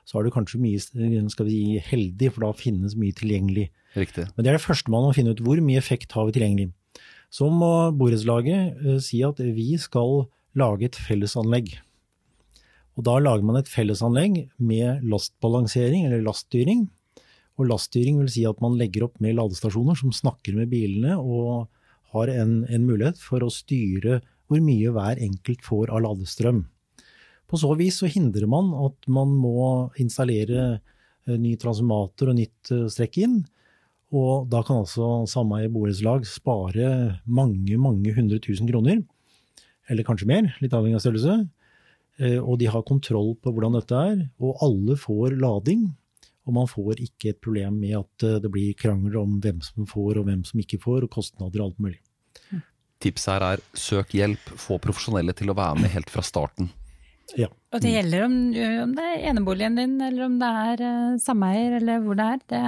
så 0.05 0.19
er 0.19 0.25
du 0.27 0.35
kanskje 0.35 0.61
mye 0.61 0.81
skal 1.33 1.49
vi 1.49 1.57
si, 1.57 1.83
heldig, 1.85 2.31
for 2.33 2.47
da 2.47 2.53
finnes 2.57 2.97
mye 3.01 3.17
tilgjengelig. 3.17 3.71
Riktig. 3.97 4.27
Men 4.35 4.45
det 4.45 4.53
er 4.53 4.59
det 4.59 4.67
første 4.67 4.93
man 4.93 5.07
må 5.07 5.14
finne 5.17 5.33
ut. 5.33 5.40
Hvor 5.45 5.61
mye 5.64 5.81
effekt 5.81 6.12
har 6.12 6.27
vi 6.29 6.35
tilgjengelig? 6.37 6.73
Så 7.33 7.49
må 7.51 7.71
borettslaget 7.97 9.01
si 9.03 9.23
at 9.27 9.40
vi 9.40 9.79
skal 9.81 10.27
lage 10.59 10.90
et 10.90 10.99
fellesanlegg. 10.99 11.73
Og 12.95 13.07
da 13.09 13.17
lager 13.19 13.47
man 13.47 13.59
et 13.59 13.71
fellesanlegg 13.71 14.45
med 14.62 15.07
lastbalansering, 15.11 16.07
eller 16.07 16.23
laststyring, 16.27 16.87
Og 17.59 17.69
laststyring 17.71 18.19
vil 18.23 18.31
si 18.33 18.45
at 18.49 18.61
man 18.62 18.77
legger 18.79 19.07
opp 19.07 19.21
med 19.23 19.37
ladestasjoner 19.38 19.99
som 19.99 20.14
snakker 20.14 20.57
med 20.59 20.73
bilene 20.73 21.17
og 21.21 21.69
har 22.14 22.31
en, 22.33 22.62
en 22.67 22.87
mulighet 22.87 23.21
for 23.23 23.45
å 23.45 23.53
styre 23.53 24.21
hvor 24.51 24.62
mye 24.62 24.93
hver 24.95 25.21
enkelt 25.23 25.62
får 25.64 25.93
av 25.95 26.05
ladestrøm. 26.05 26.64
På 27.51 27.61
så 27.61 27.71
vis 27.79 28.01
så 28.01 28.11
hindrer 28.11 28.49
man 28.51 28.73
at 28.87 29.09
man 29.11 29.33
må 29.38 29.90
installere 30.01 30.62
eh, 30.75 31.37
ny 31.38 31.55
transformator 31.61 32.33
og 32.33 32.38
nytt 32.38 32.73
eh, 32.75 32.87
strekk 32.93 33.19
inn. 33.25 33.40
Og 34.14 34.47
da 34.51 34.62
kan 34.67 34.83
altså 34.83 35.25
sameie 35.31 35.71
borettslag 35.73 36.27
spare 36.29 37.21
mange, 37.27 37.77
mange 37.81 38.14
hundre 38.17 38.40
tusen 38.43 38.69
kroner. 38.71 39.03
Eller 39.90 40.07
kanskje 40.07 40.29
mer, 40.31 40.49
litt 40.62 40.75
avhengig 40.77 41.01
av 41.01 41.05
størrelse. 41.05 41.37
Eh, 42.23 42.38
og 42.38 42.59
de 42.61 42.71
har 42.71 42.87
kontroll 42.87 43.35
på 43.43 43.53
hvordan 43.53 43.77
dette 43.79 44.01
er. 44.12 44.25
Og 44.40 44.62
alle 44.64 44.97
får 45.01 45.37
lading. 45.40 45.88
Og 46.44 46.57
man 46.57 46.68
får 46.68 47.00
ikke 47.00 47.33
et 47.33 47.40
problem 47.44 47.78
med 47.80 47.96
at 48.02 48.26
det 48.44 48.50
blir 48.52 48.76
krangler 48.76 49.16
om 49.22 49.38
hvem 49.40 49.62
som 49.64 49.88
får 49.88 50.20
og 50.20 50.28
hvem 50.28 50.42
som 50.44 50.61
ikke 50.61 50.80
får, 50.83 51.07
og 51.07 51.12
kostnader 51.14 51.62
og 51.62 51.70
alt 51.70 51.85
mulig. 51.87 52.00
Tipset 53.04 53.33
her 53.33 53.44
er 53.54 53.62
søk 53.76 54.12
hjelp, 54.16 54.54
få 54.61 54.78
profesjonelle 54.83 55.35
til 55.37 55.52
å 55.52 55.57
være 55.57 55.80
med 55.83 55.92
helt 55.92 56.12
fra 56.12 56.24
starten. 56.24 56.68
Ja. 57.38 57.48
Og 57.74 57.80
det 57.83 57.90
gjelder 57.90 58.26
om, 58.26 58.35
om 58.85 58.92
det 58.94 59.04
er 59.09 59.22
eneboligen 59.30 59.78
din, 59.78 59.94
eller 60.04 60.26
om 60.28 60.35
det 60.38 60.50
er 60.68 60.83
uh, 60.85 61.14
sameier, 61.18 61.78
eller 61.80 62.02
hvor 62.04 62.18
det 62.18 62.26
er. 62.35 62.42
Det, 62.52 62.61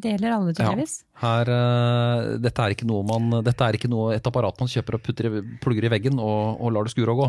det 0.00 0.12
gjelder 0.14 0.36
alle, 0.36 0.54
tydeligvis. 0.54 0.94
Ja. 1.02 1.16
Her, 1.24 1.50
uh, 1.50 2.28
dette, 2.40 2.64
er 2.64 2.76
ikke 2.76 2.88
noe 2.88 3.04
man, 3.08 3.40
dette 3.44 3.66
er 3.66 3.76
ikke 3.76 3.90
noe, 3.92 4.14
et 4.16 4.30
apparat 4.30 4.62
man 4.62 4.70
kjøper 4.70 4.98
og 4.98 5.04
putter, 5.04 5.40
plugger 5.64 5.88
i 5.88 5.92
veggen 5.96 6.22
og, 6.22 6.62
og 6.62 6.72
lar 6.72 6.86
det 6.86 6.94
skure 6.94 7.12
og 7.12 7.24
gå. 7.24 7.28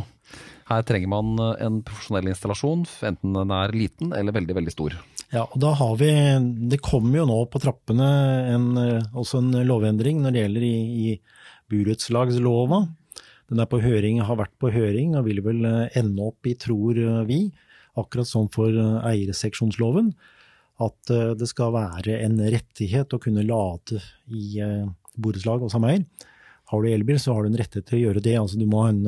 Her 0.65 0.81
trenger 0.81 1.11
man 1.11 1.37
en 1.61 1.81
profesjonell 1.85 2.31
installasjon, 2.31 2.87
enten 3.05 3.35
den 3.37 3.51
er 3.53 3.73
liten 3.75 4.15
eller 4.17 4.33
veldig, 4.33 4.55
veldig 4.57 4.73
stor. 4.73 4.95
Ja, 5.33 5.43
og 5.45 5.59
da 5.61 5.73
har 5.77 5.93
vi, 5.99 6.09
Det 6.71 6.79
kommer 6.81 7.19
jo 7.19 7.27
nå 7.29 7.37
på 7.53 7.61
trappene 7.61 8.07
en, 8.55 8.67
også 9.13 9.43
en 9.43 9.51
lovendring 9.67 10.23
når 10.23 10.33
det 10.33 10.43
gjelder 10.45 10.65
i, 10.65 10.75
i 11.05 11.07
burettslagslova. 11.69 12.81
Den 13.51 13.61
er 13.61 13.69
på 13.69 13.81
høring, 13.83 14.23
har 14.25 14.41
vært 14.41 14.55
på 14.61 14.73
høring 14.73 15.13
og 15.19 15.27
vil 15.29 15.43
vel 15.45 15.65
ende 15.69 16.29
opp 16.31 16.49
i, 16.49 16.55
tror 16.57 16.97
vi, 17.29 17.43
akkurat 17.93 18.29
som 18.29 18.49
for 18.53 18.73
eierseksjonsloven, 19.05 20.15
at 20.81 21.13
det 21.37 21.47
skal 21.47 21.75
være 21.77 22.17
en 22.25 22.41
rettighet 22.41 23.13
å 23.13 23.21
kunne 23.21 23.45
lade 23.45 24.01
i 24.33 24.57
borettslag 25.15 25.61
og 25.61 25.71
sameier. 25.71 26.03
Har 26.71 26.81
du 26.81 26.89
elbil, 26.89 27.19
så 27.21 27.35
har 27.35 27.45
du 27.45 27.51
en 27.51 27.59
rettighet 27.59 27.85
til 27.89 27.99
å 27.99 28.03
gjøre 28.07 28.23
det. 28.25 28.33
Altså, 28.39 28.57
du, 28.57 28.65
må 28.69 28.81
en, 28.89 29.03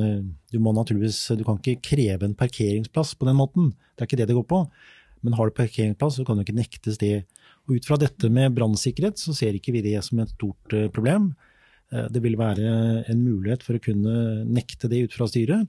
du, 0.54 0.60
må 0.62 0.74
naturligvis, 0.78 1.24
du 1.39 1.41
kan 1.48 1.58
ikke 1.58 1.82
kreve 1.89 2.28
en 2.28 2.38
parkeringsplass 2.38 3.15
på 3.17 3.26
den 3.30 3.39
måten, 3.39 3.72
det 3.96 4.06
er 4.06 4.10
ikke 4.12 4.20
det 4.22 4.28
det 4.30 4.38
går 4.38 4.46
på. 4.52 4.62
Men 5.26 5.34
har 5.34 5.50
du 5.50 5.56
parkeringsplass, 5.58 6.20
så 6.20 6.26
kan 6.28 6.38
du 6.38 6.46
ikke 6.46 6.58
nektes 6.58 7.00
det. 7.02 7.24
Og 7.65 7.80
ut 7.80 7.88
fra 7.89 7.98
dette 8.00 8.30
med 8.32 8.54
brannsikkerhet, 8.56 9.17
så 9.17 9.34
ser 9.36 9.58
ikke 9.58 9.74
vi 9.74 9.82
det 9.86 9.98
som 10.06 10.22
et 10.22 10.34
stort 10.36 10.76
problem. 10.93 11.32
Det 11.89 12.22
vil 12.22 12.38
være 12.38 12.70
en 13.10 13.24
mulighet 13.24 13.65
for 13.65 13.78
å 13.78 13.82
kunne 13.82 14.43
nekte 14.46 14.89
det 14.91 15.08
ut 15.08 15.17
fra 15.17 15.26
styret. 15.32 15.65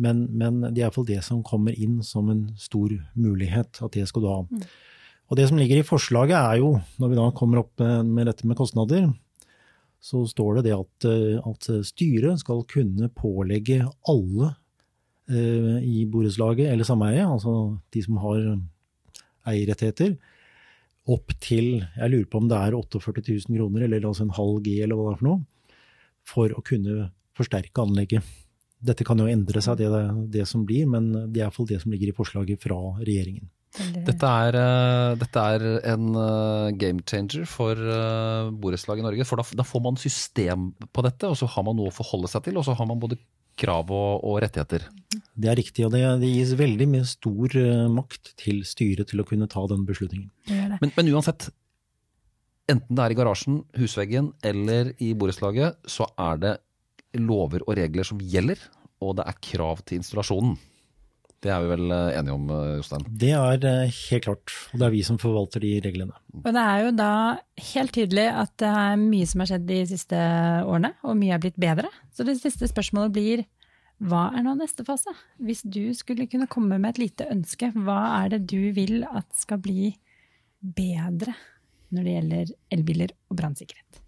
Men, 0.00 0.24
men 0.32 0.62
det 0.70 0.78
er 0.78 0.86
iallfall 0.86 1.04
det 1.10 1.20
som 1.26 1.42
kommer 1.44 1.76
inn 1.76 2.00
som 2.06 2.30
en 2.32 2.46
stor 2.56 2.94
mulighet, 3.12 3.82
at 3.84 3.92
det 3.92 4.06
skal 4.08 4.24
du 4.24 4.30
ha. 4.30 4.38
Mm. 4.48 4.62
Og 5.28 5.38
det 5.38 5.46
som 5.50 5.60
ligger 5.60 5.82
i 5.82 5.84
forslaget 5.86 6.38
er 6.38 6.62
jo, 6.62 6.72
når 7.00 7.12
vi 7.12 7.18
da 7.18 7.26
kommer 7.36 7.60
opp 7.62 7.84
med 8.08 8.28
dette 8.28 8.48
med 8.48 8.56
kostnader, 8.56 9.10
så 10.02 10.24
står 10.26 10.58
det 10.58 10.64
det 10.66 10.74
at, 10.74 11.06
at 11.46 11.68
styret 11.86 12.40
skal 12.42 12.64
kunne 12.70 13.06
pålegge 13.14 13.84
alle 14.10 14.48
eh, 15.30 15.78
i 15.86 16.02
borettslaget 16.10 16.72
eller 16.72 16.86
sameiet, 16.88 17.22
altså 17.22 17.78
de 17.94 18.02
som 18.02 18.18
har 18.24 18.40
eierrettigheter, 19.52 20.16
opp 21.10 21.34
til 21.42 21.80
jeg 21.82 22.10
lurer 22.12 22.28
på 22.30 22.42
om 22.42 22.50
det 22.50 22.58
er 22.58 22.76
48 22.78 23.24
000 23.26 23.58
kroner, 23.58 23.86
eller 23.86 24.06
altså 24.06 24.26
en 24.26 24.36
halv 24.36 24.60
G 24.66 24.76
eller 24.82 24.98
hva 24.98 25.08
det 25.08 25.14
er 25.14 25.22
for 25.22 25.28
noe, 25.30 25.40
for 26.22 26.54
å 26.54 26.66
kunne 26.66 27.08
forsterke 27.38 27.82
anlegget. 27.82 28.26
Dette 28.82 29.06
kan 29.06 29.18
jo 29.22 29.30
endre 29.30 29.62
seg, 29.62 29.78
det, 29.78 29.88
det 30.34 30.46
som 30.50 30.66
blir, 30.66 30.86
men 30.90 31.10
det 31.30 31.40
er 31.40 31.46
iallfall 31.46 31.70
det 31.70 31.80
som 31.82 31.94
ligger 31.94 32.10
i 32.10 32.16
forslaget 32.16 32.62
fra 32.62 32.78
regjeringen. 33.00 33.46
Dette 33.72 34.28
er, 34.28 34.56
dette 35.16 35.42
er, 35.54 35.62
en 35.94 36.08
game 36.76 37.00
changer 37.08 37.46
for 37.48 37.78
borettslag 38.60 39.00
i 39.00 39.04
Norge. 39.06 39.24
For 39.24 39.40
da, 39.40 39.46
da, 39.62 39.64
får 39.64 39.84
man 39.86 40.00
system 40.00 40.66
på 40.92 41.04
dette, 41.06 41.30
og 41.30 41.38
så 41.40 41.48
har 41.54 41.64
man 41.64 41.78
noe 41.78 41.88
å 41.88 41.94
forholde 41.94 42.28
seg 42.28 42.44
til. 42.44 42.58
Og 42.60 42.66
så 42.68 42.76
har 42.76 42.88
man 42.90 43.00
både 43.00 43.16
krav 43.58 43.90
og, 43.92 44.24
og 44.28 44.38
rettigheter. 44.44 44.84
Det 45.12 45.48
er 45.48 45.58
riktig, 45.58 45.86
og 45.86 45.94
det, 45.94 46.02
det, 46.20 46.30
gis 46.34 46.54
veldig 46.58 46.88
mye 46.92 47.08
stor 47.08 47.56
makt 47.92 48.34
til 48.40 48.62
styret 48.68 49.10
til 49.12 49.22
å 49.22 49.26
kunne 49.28 49.48
ta 49.50 49.64
den 49.70 49.86
beslutningen. 49.88 50.28
Men, 50.80 50.92
men 50.96 51.12
uansett, 51.12 51.48
enten 52.72 52.96
det 52.96 53.04
er 53.04 53.14
i 53.14 53.18
garasjen, 53.18 53.62
husveggen 53.78 54.32
eller 54.46 54.92
i 55.02 55.12
borettslaget, 55.18 55.80
så 55.88 56.08
er 56.20 56.44
det 56.44 56.54
lover 57.20 57.64
og 57.66 57.76
regler 57.76 58.08
som 58.08 58.20
gjelder, 58.20 58.60
og 59.02 59.18
det 59.18 59.26
er 59.28 59.40
krav 59.44 59.82
til 59.84 60.00
installasjonen. 60.00 60.56
Det 61.42 61.50
er 61.50 61.64
vi 61.64 61.70
vel 61.72 61.90
enige 61.90 62.34
om, 62.36 62.50
Jostein? 62.78 63.06
Det 63.18 63.32
er 63.34 63.64
helt 63.90 64.26
klart, 64.28 64.52
og 64.70 64.78
det 64.78 64.86
er 64.86 64.92
vi 64.94 65.00
som 65.06 65.18
forvalter 65.18 65.64
de 65.64 65.72
reglene. 65.82 66.14
Og 66.38 66.52
det 66.54 66.62
er 66.62 66.84
jo 66.84 66.92
da 66.94 67.08
helt 67.72 67.94
tydelig 67.96 68.28
at 68.30 68.52
det 68.62 68.68
er 68.82 69.00
mye 69.00 69.26
som 69.26 69.42
har 69.42 69.50
skjedd 69.50 69.66
de 69.66 69.80
siste 69.90 70.20
årene, 70.62 70.92
og 71.02 71.18
mye 71.18 71.34
er 71.34 71.42
blitt 71.42 71.58
bedre. 71.60 71.90
Så 72.14 72.26
det 72.28 72.36
siste 72.38 72.70
spørsmålet 72.70 73.16
blir 73.16 73.44
hva 74.02 74.28
er 74.34 74.42
nå 74.42 74.56
neste 74.58 74.82
fase? 74.86 75.12
Hvis 75.42 75.62
du 75.62 75.92
skulle 75.94 76.26
kunne 76.30 76.50
komme 76.50 76.78
med 76.78 76.94
et 76.94 77.02
lite 77.04 77.28
ønske, 77.30 77.70
hva 77.74 78.00
er 78.22 78.32
det 78.34 78.40
du 78.50 78.72
vil 78.74 79.04
at 79.06 79.28
skal 79.38 79.60
bli 79.62 79.92
bedre 80.62 81.36
når 81.92 82.06
det 82.06 82.16
gjelder 82.16 82.54
elbiler 82.74 83.14
og 83.30 83.38
brannsikkerhet? 83.38 84.01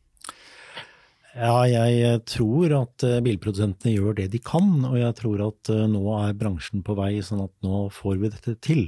Ja, 1.35 1.65
jeg 1.67 2.21
tror 2.31 2.71
at 2.77 3.03
bilprodusentene 3.27 3.97
gjør 3.97 4.15
det 4.21 4.29
de 4.31 4.39
kan, 4.39 4.85
og 4.87 4.95
jeg 5.01 5.17
tror 5.19 5.41
at 5.49 5.71
nå 5.91 6.03
er 6.21 6.37
bransjen 6.39 6.85
på 6.87 6.95
vei, 6.95 7.17
sånn 7.27 7.43
at 7.43 7.55
nå 7.67 7.89
får 7.91 8.21
vi 8.21 8.31
dette 8.31 8.55
til. 8.63 8.85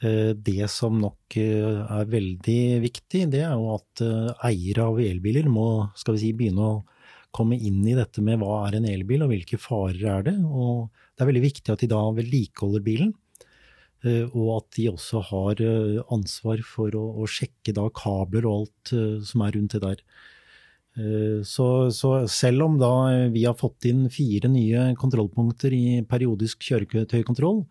Det 0.00 0.68
som 0.72 0.96
nok 1.02 1.36
er 1.36 2.08
veldig 2.08 2.62
viktig, 2.86 3.26
det 3.34 3.44
er 3.44 3.52
jo 3.52 3.68
at 3.76 4.04
eiere 4.48 4.88
av 4.88 5.02
elbiler 5.04 5.50
må 5.52 5.66
skal 5.92 6.16
vi 6.16 6.24
si, 6.24 6.32
begynne 6.40 6.70
å 6.70 6.80
komme 7.36 7.60
inn 7.60 7.84
i 7.84 7.98
dette 8.00 8.24
med 8.24 8.40
hva 8.40 8.62
er 8.70 8.80
en 8.80 8.88
elbil, 8.88 9.26
og 9.26 9.34
hvilke 9.36 9.60
farer 9.60 10.08
er 10.16 10.26
det. 10.32 10.36
Og 10.40 10.88
det 10.88 11.20
er 11.26 11.32
veldig 11.34 11.46
viktig 11.50 11.76
at 11.76 11.84
de 11.84 11.92
da 11.92 12.02
vedlikeholder 12.16 12.88
bilen, 12.88 13.12
og 14.32 14.48
at 14.56 14.72
de 14.80 14.88
også 14.96 15.20
har 15.28 15.60
ansvar 16.16 16.64
for 16.64 16.96
å, 16.96 17.08
å 17.20 17.28
sjekke 17.28 17.76
kabler 17.92 18.48
og 18.48 18.62
alt 18.64 18.98
som 19.28 19.44
er 19.44 19.60
rundt 19.60 19.76
det 19.76 19.84
der. 19.84 20.06
Så, 20.92 21.66
så, 21.96 22.08
selv 22.28 22.66
om 22.66 22.74
da 22.76 22.90
vi 23.32 23.46
har 23.46 23.54
fått 23.56 23.86
inn 23.88 24.02
fire 24.12 24.50
nye 24.52 24.90
kontrollpunkter 25.00 25.72
i 25.72 25.84
periodisk 26.04 26.66
kjøretøykontroll, 26.66 27.62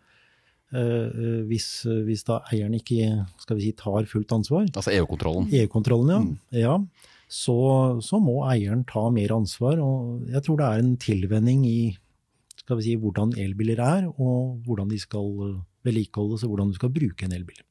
hvis, 1.45 1.67
hvis, 2.07 2.23
da 2.25 2.39
eieren 2.49 2.79
ikke 2.79 3.11
skal 3.43 3.59
vi 3.59 3.67
si, 3.67 3.75
tar 3.77 4.09
fullt 4.09 4.33
ansvar 4.33 4.65
Altså 4.71 4.95
EU-kontrollen? 4.95 5.51
EU-kontrollen, 5.53 6.09
ja. 6.09 6.21
Mm. 6.23 6.33
ja 6.63 7.11
så, 7.31 7.55
så, 8.03 8.19
må 8.19 8.41
eieren 8.51 8.83
ta 8.87 9.05
mer 9.13 9.31
ansvar. 9.37 9.79
Og 9.79 10.27
jeg 10.33 10.43
tror 10.45 10.59
det 10.59 10.67
er 10.67 10.83
en 10.83 10.95
tilvenning 10.99 11.65
i 11.67 11.81
skal 12.59 12.77
vi 12.77 12.89
si, 12.89 12.95
hvordan 12.99 13.33
elbiler 13.39 13.79
er, 13.81 14.07
og 14.11 14.61
hvordan 14.67 14.91
de 14.91 14.99
skal 15.01 15.31
vedlikeholdes, 15.87 16.43
og 16.45 16.53
hvordan 16.53 16.73
du 16.73 16.77
skal 16.77 16.91
bruke 16.93 17.25
en 17.25 17.35
elbil. 17.35 17.61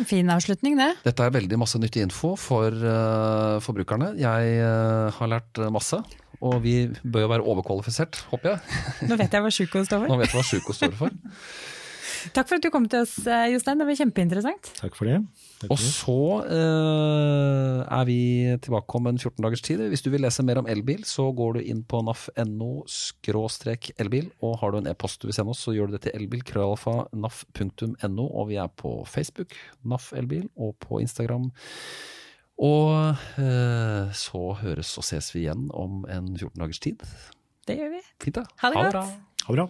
En 0.00 0.08
fin 0.08 0.32
avslutning, 0.32 0.78
det. 0.80 0.88
Dette 1.04 1.26
er 1.26 1.34
veldig 1.34 1.58
masse 1.60 1.78
nyttig 1.80 2.06
info 2.06 2.32
for 2.40 2.72
uh, 2.72 3.58
forbrukerne. 3.60 4.14
Jeg 4.20 4.54
uh, 4.64 5.10
har 5.12 5.30
lært 5.34 5.60
masse, 5.74 5.98
og 6.40 6.56
vi 6.64 6.74
bør 7.04 7.26
jo 7.26 7.32
være 7.34 7.46
overkvalifisert, 7.52 8.22
håper 8.30 8.54
jeg. 8.54 8.80
Nå 9.10 9.20
vet 9.20 9.36
jeg 9.36 9.44
hva 9.44 9.52
sjukost 9.52 9.90
står 9.90 10.06
for. 10.06 10.12
Nå 10.14 10.18
vet 10.22 10.30
jeg 10.30 10.40
hva 10.40 10.46
Sjuko 10.48 10.78
står 10.78 10.96
for. 10.96 11.20
Takk 12.36 12.48
for 12.48 12.56
at 12.56 12.64
du 12.64 12.72
kom 12.72 12.88
til 12.88 13.04
oss, 13.04 13.18
Jostein. 13.52 13.80
Det 13.80 13.88
var 13.88 14.00
kjempeinteressant. 14.00 14.72
Takk 14.80 14.96
for 14.96 15.08
det. 15.08 15.20
Og 15.68 15.76
så 15.76 16.16
uh, 16.46 17.80
er 17.84 18.04
vi 18.08 18.20
tilbake 18.64 18.96
om 18.96 19.10
en 19.10 19.18
14 19.20 19.44
dagers 19.44 19.60
tid. 19.64 19.82
Hvis 19.92 20.04
du 20.04 20.08
vil 20.12 20.22
lese 20.24 20.44
mer 20.46 20.58
om 20.62 20.68
elbil, 20.70 21.02
så 21.04 21.26
går 21.36 21.50
du 21.58 21.60
inn 21.60 21.82
på 21.84 22.00
naf.no 22.06 22.86
skråstrek 22.88 23.90
elbil. 24.00 24.30
Og 24.40 24.56
har 24.62 24.72
du 24.72 24.76
en 24.80 24.88
e-post 24.88 25.20
du 25.20 25.26
vil 25.28 25.36
sende 25.36 25.52
oss, 25.52 25.60
så 25.66 25.74
gjør 25.76 25.86
du 25.90 25.94
det 25.98 26.04
til 26.06 26.16
elbil.naf.no 26.16 28.24
Og 28.24 28.44
vi 28.48 28.56
er 28.62 28.70
på 28.72 28.90
Facebook, 29.04 29.52
NAF 29.84 30.14
elbil, 30.16 30.48
og 30.56 30.78
på 30.80 31.02
Instagram. 31.04 31.50
Og 32.60 33.16
uh, 33.36 34.04
så 34.16 34.42
høres 34.64 34.96
og 35.00 35.04
ses 35.08 35.32
vi 35.34 35.40
igjen 35.44 35.68
om 35.76 36.04
en 36.08 36.36
14 36.38 36.56
dagers 36.60 36.80
tid. 36.80 36.96
Det 37.68 37.76
gjør 37.76 37.90
vi. 37.98 38.02
Fint, 38.20 38.36
da. 38.40 38.44
Ha 38.64 38.68
det, 38.72 38.76
ha 38.76 38.82
det 38.84 38.92
bra. 38.96 39.04
Ha 39.44 39.48
det 39.52 39.58
bra. 39.60 39.68